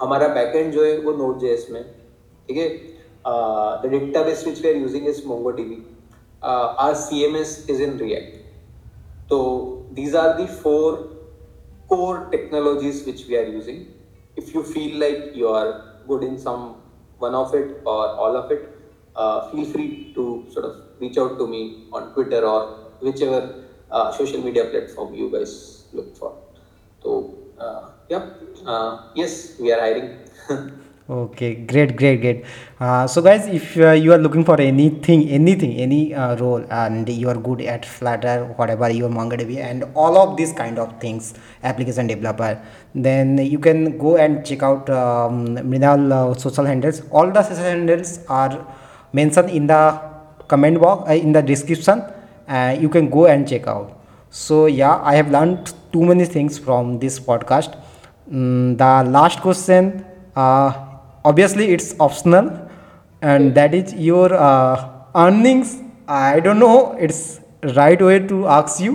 हमारा 0.00 0.28
बैकएंड 0.34 0.72
जो 0.72 0.84
है, 0.84 0.98
वो 0.98 1.12
नोट 1.16 1.38
जेएस 1.40 1.66
में, 1.70 1.82
ठीक 2.48 2.56
है? 2.56 2.68
The 3.82 3.90
database 3.90 4.46
which 4.46 4.60
we 4.62 4.68
are 4.70 4.76
using 4.76 5.08
is 5.08 5.26
Mongo 5.26 5.50
DB 5.58 5.82
R 6.42 6.94
C 6.94 7.24
M 7.24 7.36
S 7.36 7.66
is 7.70 7.82
in 7.82 7.98
React 7.98 9.28
तो 9.30 9.38
these 9.94 10.16
are 10.16 10.36
the 10.38 10.46
four 10.62 10.90
core 11.90 12.18
technologies 12.32 12.98
which 13.04 13.20
we 13.28 13.36
are 13.36 13.46
using. 13.50 13.78
If 14.36 14.54
you 14.54 14.62
feel 14.62 14.98
like 15.02 15.36
you 15.36 15.48
are 15.48 15.68
good 16.08 16.24
in 16.24 16.34
some 16.38 16.64
one 17.18 17.34
of 17.34 17.54
it 17.54 17.68
or 17.84 18.04
all 18.22 18.36
of 18.36 18.50
it 18.50 18.62
uh, 19.16 19.40
feel 19.50 19.64
free 19.64 19.90
to 20.14 20.44
sort 20.48 20.64
of 20.64 20.74
reach 20.98 21.18
out 21.18 21.38
to 21.38 21.46
me 21.46 21.62
on 21.92 22.12
twitter 22.14 22.42
or 22.52 22.60
whichever 23.00 23.40
uh, 23.90 24.10
social 24.10 24.40
media 24.40 24.64
platform 24.66 25.14
you 25.14 25.30
guys 25.30 25.86
look 25.92 26.14
for. 26.14 26.34
So, 27.02 27.30
uh, 27.58 27.88
yeah, 28.08 28.26
uh, 28.66 28.98
yes, 29.14 29.52
we 29.58 29.72
are 29.72 29.80
hiring. 29.80 30.10
okay 31.08 31.54
great 31.54 31.96
great 31.96 32.20
great. 32.20 32.44
Uh, 32.78 33.06
so 33.06 33.22
guys 33.22 33.46
if 33.46 33.78
uh, 33.78 33.92
you 33.92 34.12
are 34.12 34.18
looking 34.18 34.44
for 34.44 34.60
anything 34.60 35.26
anything 35.30 35.72
any 35.80 36.14
uh, 36.14 36.36
role 36.36 36.62
and 36.70 37.08
you 37.08 37.30
are 37.30 37.34
good 37.34 37.62
at 37.62 37.86
flutter 37.86 38.44
whatever 38.56 38.90
you 38.90 39.08
mongodb 39.08 39.56
and 39.56 39.84
all 39.94 40.18
of 40.18 40.36
these 40.36 40.52
kind 40.52 40.78
of 40.78 41.00
things 41.00 41.32
application 41.62 42.06
developer 42.06 42.60
then 42.94 43.38
you 43.38 43.58
can 43.58 43.96
go 43.96 44.18
and 44.18 44.44
check 44.44 44.62
out 44.62 44.90
um, 44.90 45.56
uh, 45.56 46.34
social 46.34 46.66
handles. 46.66 47.00
All 47.10 47.30
the 47.30 47.42
social 47.42 47.64
handles 47.64 48.20
are 48.28 48.66
mentioned 49.14 49.48
in 49.48 49.66
the 49.66 49.98
comment 50.46 50.78
box 50.78 51.08
uh, 51.08 51.14
in 51.14 51.32
the 51.32 51.40
description. 51.40 52.02
Uh, 52.46 52.76
you 52.78 52.90
can 52.90 53.08
go 53.08 53.26
and 53.26 53.48
check 53.48 53.66
out. 53.66 53.94
So 54.28 54.66
yeah 54.66 55.00
i 55.02 55.14
have 55.14 55.30
learned 55.30 55.72
too 55.90 56.04
many 56.04 56.26
things 56.26 56.58
from 56.58 56.98
this 56.98 57.18
podcast. 57.18 57.82
Mm, 58.30 58.76
the 58.76 59.10
last 59.10 59.40
question 59.40 60.04
obviously 61.30 61.66
it's 61.74 61.88
optional 62.06 62.46
and 63.22 63.54
that 63.54 63.74
is 63.74 63.94
your 63.94 64.32
uh, 64.34 64.88
earnings. 65.14 65.78
I 66.06 66.40
don't 66.40 66.58
know 66.58 66.92
it's 66.98 67.40
right 67.76 68.00
way 68.00 68.18
to 68.32 68.46
ask 68.48 68.80
you 68.80 68.92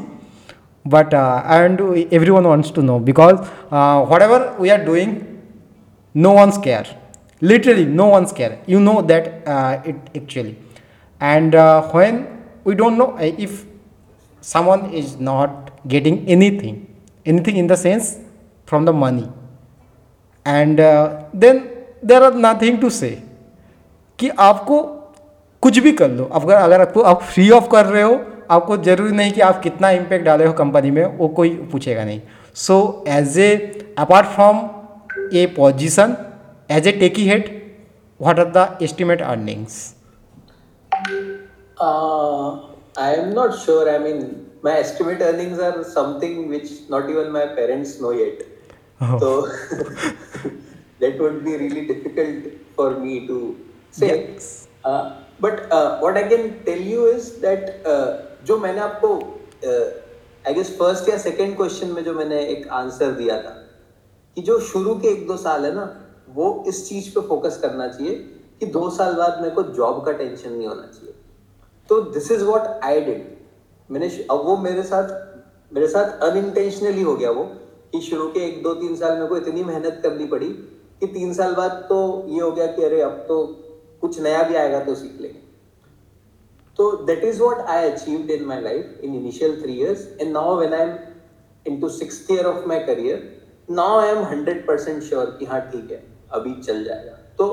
but 0.86 1.14
uh, 1.14 1.44
and 1.46 1.80
everyone 2.12 2.46
wants 2.46 2.72
to 2.72 2.82
know 2.82 3.00
because 3.00 3.40
uh, 3.72 4.06
whatever 4.06 4.56
we 4.60 4.70
are 4.70 4.84
doing 4.84 5.12
no 6.14 6.32
one's 6.32 6.58
care. 6.58 6.86
Literally 7.42 7.86
no 7.86 8.08
one's 8.08 8.32
care. 8.32 8.62
You 8.68 8.80
know 8.80 9.02
that 9.02 9.48
uh, 9.48 9.82
it 9.86 9.96
actually. 10.16 10.58
And 11.20 11.56
uh, 11.56 11.90
when 11.92 12.44
we 12.64 12.76
don't 12.76 12.98
know 12.98 13.12
uh, 13.18 13.32
if 13.48 13.66
someone 14.42 14.92
is 14.94 15.18
not 15.18 15.88
getting 15.88 16.28
anything 16.28 16.76
anything 17.26 17.58
in 17.58 17.68
the 17.68 17.78
sense 17.78 18.20
from 18.66 18.86
the 18.86 18.94
money. 18.94 19.30
And 20.46 20.80
uh, 20.80 21.26
then 21.34 21.73
there 22.08 22.24
are 22.24 22.36
nothing 22.46 22.80
to 22.82 22.90
say 22.90 23.10
कि 24.20 24.30
आपको 24.46 24.82
कुछ 25.64 25.80
भी 25.80 25.92
कर 26.02 26.10
लो 26.12 26.24
अगर 26.34 26.56
अगर 26.56 26.82
आपको 26.82 27.02
आप 27.12 27.22
free 27.24 27.50
of 27.52 27.68
कर 27.72 27.86
रहे 27.86 28.04
हो 28.04 28.20
आपको 28.52 28.78
ज़रूरी 28.88 29.12
नहीं 29.16 29.32
कि 29.34 29.42
आप 29.42 29.62
कितना 29.62 29.90
इम्पैक्ट 30.00 30.26
डाले 30.26 30.46
हो 30.46 30.54
कंपनी 30.54 30.92
में 30.92 31.06
वो 31.18 31.28
कोई 31.40 31.50
पूछेगा 31.72 32.04
नहीं 32.04 32.22
so 32.66 32.78
as 33.08 33.38
a 33.40 33.52
apart 34.00 34.28
from 34.36 34.60
a 35.34 35.46
position 35.56 36.16
as 36.78 36.88
a 36.88 36.92
techie 37.00 37.28
head 37.30 37.50
what 38.20 38.40
are 38.40 38.52
the 38.58 38.78
estimate 38.84 39.22
earnings 39.22 39.82
Uh, 41.78 42.70
I 42.96 43.16
am 43.16 43.34
not 43.34 43.56
sure. 43.60 43.90
I 43.94 43.98
mean, 43.98 44.20
my 44.62 44.74
estimate 44.74 45.22
earnings 45.22 45.60
are 45.60 45.84
something 45.84 46.48
which 46.48 46.70
not 46.90 47.10
even 47.10 47.32
my 47.32 47.48
parents 47.48 48.00
know 48.00 48.12
yet. 48.12 48.44
Oh. 49.02 49.18
So 49.20 49.32
that 51.00 51.20
would 51.20 51.44
be 51.44 51.58
really 51.58 51.88
difficult 51.88 52.54
for 52.76 53.00
me 53.00 53.28
to 53.28 53.58
say. 53.92 54.34
Yes. 54.34 54.68
Uh, 54.84 55.24
but 55.40 55.72
uh, 55.72 56.00
what 56.00 56.18
I 56.18 56.28
can 56.28 56.64
tell 56.64 56.80
you 56.80 57.08
is 57.08 57.40
that 57.40 57.86
uh, 57.86 58.30
जो 58.46 58.58
मैंने 58.60 58.80
आपको 58.82 59.10
I 60.48 60.54
guess 60.54 60.70
first 60.80 61.10
या 61.10 61.18
second 61.18 61.56
question 61.58 61.92
में 61.92 62.04
जो 62.04 62.14
मैंने 62.14 62.40
एक 62.46 62.68
answer 62.80 63.12
दिया 63.20 63.38
था 63.42 63.56
कि 64.38 64.42
जो 64.42 64.60
शुरू 64.72 64.96
के 65.00 65.08
एक 65.08 65.28
दो 65.28 65.38
साल 65.38 65.66
है 65.66 65.74
ना 65.76 65.86
वो 66.36 66.48
इस 66.68 66.88
चीज़ 66.90 67.10
पे 67.16 67.22
फोकस 67.28 67.60
करना 67.62 67.88
चाहिए 67.88 68.16
कि 68.60 68.66
दो 68.74 68.90
साल 68.98 69.14
बाद 69.16 69.40
मेरे 69.42 69.54
को 69.56 69.64
जॉब 69.78 70.04
का 70.06 70.12
टेंशन 70.12 70.52
नहीं 70.52 70.68
होना 70.68 70.88
चाहिए 70.88 71.14
तो 71.90 72.02
this 72.12 72.32
is 72.32 72.44
what 72.44 72.84
I 72.84 73.02
did 73.02 73.26
मैंने 73.90 74.08
अब 74.32 74.46
वो 74.46 74.58
मेरे 74.58 74.84
साथ 74.84 75.10
मेरे 75.72 75.88
साथ 75.88 76.20
अनइंटेंशनली 76.30 77.02
हो 77.02 77.16
गया 77.16 77.32
वो 77.32 77.44
कि 77.92 78.02
शुरू 78.02 78.28
के 78.32 78.46
एक 78.46 78.62
दो 78.64 78.74
तीन 78.76 78.96
साल 78.96 79.14
मेरे 79.14 79.28
को 79.28 79.38
इतनी 79.38 79.64
मेहनत 79.64 80.00
करनी 80.04 80.26
पड़ी 80.28 80.48
कि 81.04 81.08
तीन 81.14 81.34
साल 81.34 81.54
बाद 81.56 81.72
तो 81.90 82.02
ये 82.30 82.42
हो 82.42 82.52
गया 82.52 82.68
कि 82.72 82.84
अरे 82.84 83.02
अब 83.02 83.24
तो 83.28 83.46
कुछ 84.02 84.20
नया 84.22 84.44
भी 84.44 84.56
आएगा 84.56 84.80
तो 84.84 84.96
सीख 84.96 85.22
लेंगे। 85.22 85.40
तो 86.80 86.92
that 87.06 87.24
is 87.24 87.42
what 87.42 87.66
I 87.70 87.90
achieved 87.90 88.32
in 88.32 88.46
my 88.46 88.62
life 88.62 89.00
in 89.04 89.16
initial 89.16 89.62
three 89.62 89.74
years 89.74 90.08
and 90.22 90.32
now 90.32 90.58
when 90.58 90.74
I 90.74 90.82
am 90.82 90.96
into 91.66 91.90
sixth 91.92 92.32
year 92.32 92.46
of 92.46 92.68
my 92.68 92.80
career 92.86 93.32
now 93.70 94.00
I 94.00 94.10
am 94.10 94.24
hundred 94.26 94.66
percent 94.68 95.04
sure 95.04 95.36
कि 95.40 95.46
हाँ 95.46 95.60
ठीक 95.72 95.92
है, 95.92 96.04
अभी 96.32 96.54
चल 96.62 96.84
जाएगा। 96.84 97.12
तो 97.38 97.48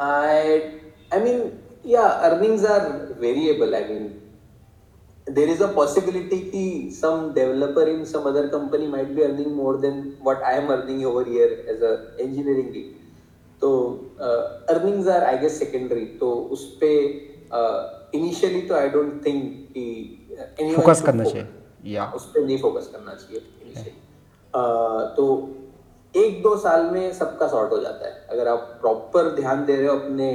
आई 0.00 0.58
आई 1.12 1.20
मीन 1.20 1.50
या 1.86 2.02
earnings 2.02 2.64
are 2.66 2.90
variable 3.20 3.74
I 3.74 3.84
mean 3.84 4.10
there 5.26 5.48
is 5.48 5.60
a 5.60 5.68
possibility 5.68 6.50
ki 6.50 6.90
some 6.90 7.32
developer 7.34 7.86
in 7.86 8.04
some 8.04 8.26
other 8.26 8.48
company 8.48 8.86
might 8.86 9.14
be 9.14 9.22
earning 9.22 9.54
more 9.54 9.76
than 9.78 10.16
what 10.20 10.42
I 10.42 10.54
am 10.54 10.70
earning 10.70 11.04
over 11.06 11.24
here 11.24 11.64
as 11.68 11.80
a 11.82 11.94
engineering 12.18 12.72
lead. 12.72 12.98
तो 13.62 13.68
earnings 14.68 15.08
are 15.08 15.24
I 15.24 15.36
guess 15.38 15.58
secondary 15.58 16.04
तो 16.20 16.30
उस 16.54 16.64
पे 16.80 16.88
initially 18.14 18.60
तो 18.68 18.74
I 18.74 18.88
don't 18.88 19.24
think 19.26 19.44
कि 19.74 19.84
anyone 20.60 20.76
focus 20.76 21.02
करना 21.02 21.24
चाहिए 21.24 21.46
या 21.92 22.06
उस 22.16 22.24
पर 22.32 22.44
नहीं 22.44 22.58
फोकस 22.62 22.88
करना 22.94 23.14
चाहिए 23.14 23.92
तो 25.16 25.26
एक 26.14 26.42
दो 26.42 26.56
साल 26.64 26.90
में 26.90 27.12
सबका 27.12 27.48
सॉर्ट 27.48 27.72
हो 27.72 27.78
जाता 27.80 28.06
है 28.06 28.26
अगर 28.30 28.48
आप 28.48 28.76
प्रॉपर 28.80 29.30
ध्यान 29.36 29.64
दे 29.66 29.76
रहे 29.76 29.86
हो 29.86 29.94
अपने 29.98 30.32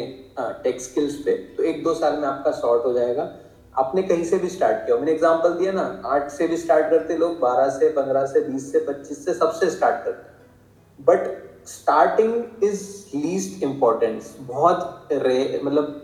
टेक 0.63 0.81
स्किल्स 0.81 1.15
पे 1.25 1.35
तो 1.57 1.63
एक 1.63 1.83
दो 1.83 1.93
साल 1.95 2.17
में 2.19 2.27
आपका 2.27 2.51
सॉर्ट 2.61 2.85
हो 2.85 2.93
जाएगा 2.93 3.29
आपने 3.77 4.01
कहीं 4.03 4.23
से 4.25 4.37
भी 4.37 4.49
स्टार्ट 4.49 4.85
किया 4.85 4.97
मैंने 4.97 5.11
एग्ज़ाम्पल 5.11 5.53
दिया 5.53 5.71
ना, 5.71 6.01
आठ 6.05 6.29
से 6.31 6.47
भी 6.47 6.57
स्टार्ट 6.57 6.89
करते 6.89 7.17
लोग, 7.17 7.39
बारह 7.39 7.69
से, 7.69 7.89
पंद्रह 7.89 8.25
से, 8.25 8.41
बीस 8.41 8.71
से, 8.71 8.79
पच्चीस 8.87 9.25
से 9.25 9.33
सबसे 9.33 9.69
स्टार्ट 9.69 10.03
करते 10.05 11.03
but 11.03 11.67
starting 11.67 12.63
is 12.63 12.81
least 13.15 13.63
importance 13.63 14.35
बहुत 14.41 15.09
रे 15.13 15.61
मतलब 15.63 16.01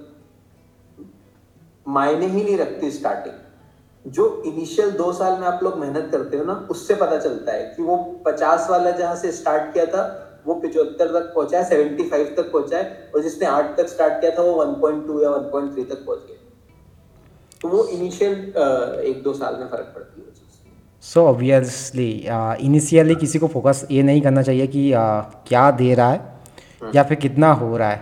मायने 1.85 2.25
ही 2.25 2.43
नहीं 2.43 2.57
रखती 2.57 2.91
स्टार्टिंग 2.91 4.11
जो 4.11 4.25
इनिशियल 4.45 4.91
दो 4.91 5.11
साल 5.13 5.39
में 5.39 5.47
आप 5.47 5.63
लोग 5.63 5.77
मेहनत 5.79 6.09
करते 6.11 6.37
हो 6.37 6.43
ना, 6.43 6.53
उससे 6.71 6.95
पता 6.95 7.17
चलता 7.17 7.51
है 7.51 7.65
कि 7.75 7.83
वो 7.83 7.97
पचास 8.25 8.67
वाला 8.69 8.91
जहाँ 8.91 9.15
से 9.15 9.31
स्टार्ट 9.31 9.73
किया 9.73 9.85
था, 9.85 10.03
वो 10.45 10.53
पिछहत्तर 10.55 11.07
तक 11.09 11.31
पहुँचा 11.35 11.57
है 11.57 11.63
सेवेंटी 11.69 12.09
फाइव 12.09 12.33
तक 12.37 12.51
पहुँचा 12.51 12.77
है, 12.77 13.11
और 13.15 13.21
जिसने 13.21 13.47
आठ 13.47 13.75
तक 13.77 13.87
स्टार्ट 13.89 14.19
किया 14.21 14.31
था, 14.37 14.41
वो 14.41 14.53
वन 14.55 14.73
पॉइंट 14.81 15.05
टू 15.07 15.21
या 15.21 15.29
वन 15.29 15.49
पॉइंट 15.51 15.73
थ्री 15.73 15.83
तक 15.85 16.05
पहुँच 16.05 16.19
गया। 16.27 16.37
तो 17.63 17.69
वो 17.69 17.83
इनिशियल 17.87 18.33
एक 19.07 19.21
दो 19.23 19.33
साल 19.33 19.53
में 19.59 19.67
फ़र्क 19.67 19.91
पड़ती 19.95 20.21
है 20.21 20.31
सो 21.03 21.25
ऑब्वियसली 21.27 22.09
इनिशियली 22.65 23.15
किसी 23.21 23.39
को 23.39 23.47
फोकस 23.53 23.85
ये 23.91 24.03
नहीं 24.03 24.21
करना 24.21 24.41
चाहिए 24.41 24.67
कि 24.67 24.89
uh, 24.91 25.21
क्या 25.47 25.69
दे 25.71 25.93
रहा 25.93 26.09
है 26.11 26.19
hmm. 26.19 26.95
या 26.95 27.03
फिर 27.03 27.17
कितना 27.17 27.51
हो 27.53 27.77
रहा 27.77 27.89
है। 27.89 28.01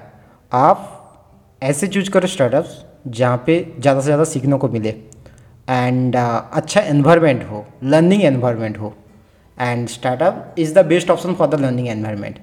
आप 0.52 1.60
ऐसे 1.64 1.88
चूज़ 1.88 2.10
करो 2.12 2.28
स्टार्टअप्स 2.28 2.82
जहाँ 3.08 3.44
पे 3.46 3.60
ज़्यादा 3.80 4.00
से 4.00 4.06
ज़्यादा 4.06 4.24
सीखने 4.24 4.58
को 4.58 4.70
मिले 4.70 4.90
एंड 4.90 6.16
uh, 6.16 6.42
अच्छा 6.54 6.82
एनवायरनमेंट 6.82 7.44
हो 7.50 7.66
लर्निंग 7.84 8.24
एनवायरनमेंट 8.24 8.80
हो। 8.80 8.94
And 9.58 9.88
startup 9.90 10.56
is 10.60 10.74
the 10.80 10.86
best 10.88 11.10
option 11.12 11.34
for 11.36 11.48
the 11.48 11.62
learning 11.62 11.88
environment 11.88 12.40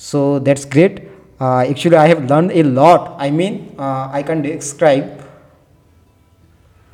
so 0.00 0.24
that's 0.40 0.68
great 0.72 0.98
actually 1.42 1.96
I 1.96 2.08
have 2.08 2.24
learn 2.32 2.50
a 2.50 2.62
lot 2.62 3.12
I 3.20 3.30
mean 3.42 3.60
I 3.80 4.22
can 4.22 4.42
describe 4.42 5.18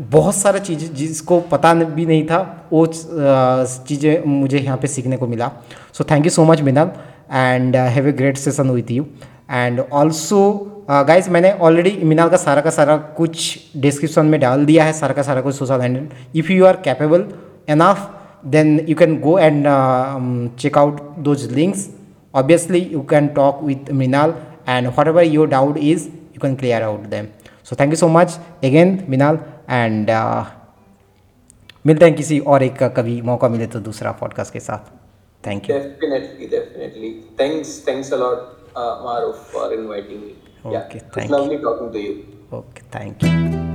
बहुत 0.01 0.35
सारा 0.35 0.59
चीज़ 0.59 0.85
जिसको 0.93 1.41
पता 1.51 1.73
भी 1.75 2.07
नहीं 2.07 2.25
था, 2.27 2.69
वो 2.73 2.87
चीज़ें 2.87 4.25
मुझे 4.27 4.59
यहाँ 4.59 4.77
पे 4.77 4.87
सीखने 4.89 5.17
को 5.17 5.27
मिला। 5.27 5.51
So 5.93 6.05
thank 6.11 6.25
you 6.25 6.31
so 6.31 6.45
much 6.45 6.61
Minal 6.63 6.91
and 7.33 7.77
have 7.77 8.09
a 8.09 8.13
great 8.13 8.37
session 8.39 8.71
with 8.71 8.91
you 8.91 9.07
and 9.51 9.81
also 9.81 10.43
guys 10.91 11.31
मैंने 11.31 11.51
ऑलरेडी 11.53 11.97
मिनाल 12.05 12.29
का 12.29 12.37
सारा 12.37 12.61
का 12.61 12.71
सारा 12.71 12.97
कुछ 13.17 13.59
डिस्क्रिप्शन 13.77 14.27
में 14.27 14.41
डाल 14.41 14.65
दिया 14.67 14.85
है, 14.85 14.93
सारा 14.93 15.15
का 15.15 15.23
सारा 15.23 15.41
कुछ 15.41 15.55
social 15.55 15.81
handle 15.81 16.39
if 16.39 16.53
you 16.53 16.65
are 16.67 16.77
capable 16.85 17.25
enough 17.71 18.09
then 18.47 18.79
you 18.89 18.97
can 18.97 19.19
go 19.21 19.39
and 19.39 19.67
check 20.61 20.79
out 20.79 21.01
those 21.19 21.51
links 21.53 21.89
obviously 22.35 22.81
you 22.93 23.01
can 23.11 23.27
talk 23.37 23.63
with 23.63 23.93
Minal 23.95 24.35
and 24.69 24.87
whatever 25.09 25.25
your 25.25 25.49
doubt 25.49 25.79
is 25.79 26.07
you 26.07 26.41
can 26.43 26.55
clear 26.55 26.83
out 26.83 27.07
them 27.11 27.27
so 27.65 27.77
thank 27.81 27.91
you 27.93 27.97
so 27.97 28.09
much 28.09 28.39
again 28.65 28.99
Minal 29.09 29.39
and 29.71 30.11
uh, 30.11 30.45
मिलते 31.87 32.05
हैं 32.05 32.15
किसी 32.15 32.39
और 32.55 32.63
एक 32.63 32.77
का 32.79 32.89
कभी 32.97 33.21
मौका 33.23 33.49
मिले 33.49 33.67
तो 33.67 33.81
दूसरा 33.81 34.13
पॉडकास्ट 34.21 34.53
के 34.53 34.61
साथ। 34.61 34.91
Thank 35.45 35.71
you 35.71 35.77
definitely 35.79 36.47
definitely 36.47 37.13
thanks 37.41 37.83
thanks 37.89 38.13
uh 38.13 38.17
Maroof 39.07 39.51
for 39.53 39.73
inviting 39.75 40.23
me 40.23 40.77
okay 40.77 40.99
thank 40.99 41.31
you 41.31 41.37
lovely 41.37 41.59
talking 41.59 41.93
to 41.93 41.99
you 41.99 42.59
okay 42.59 42.83
thank 42.95 43.25
you 43.25 43.70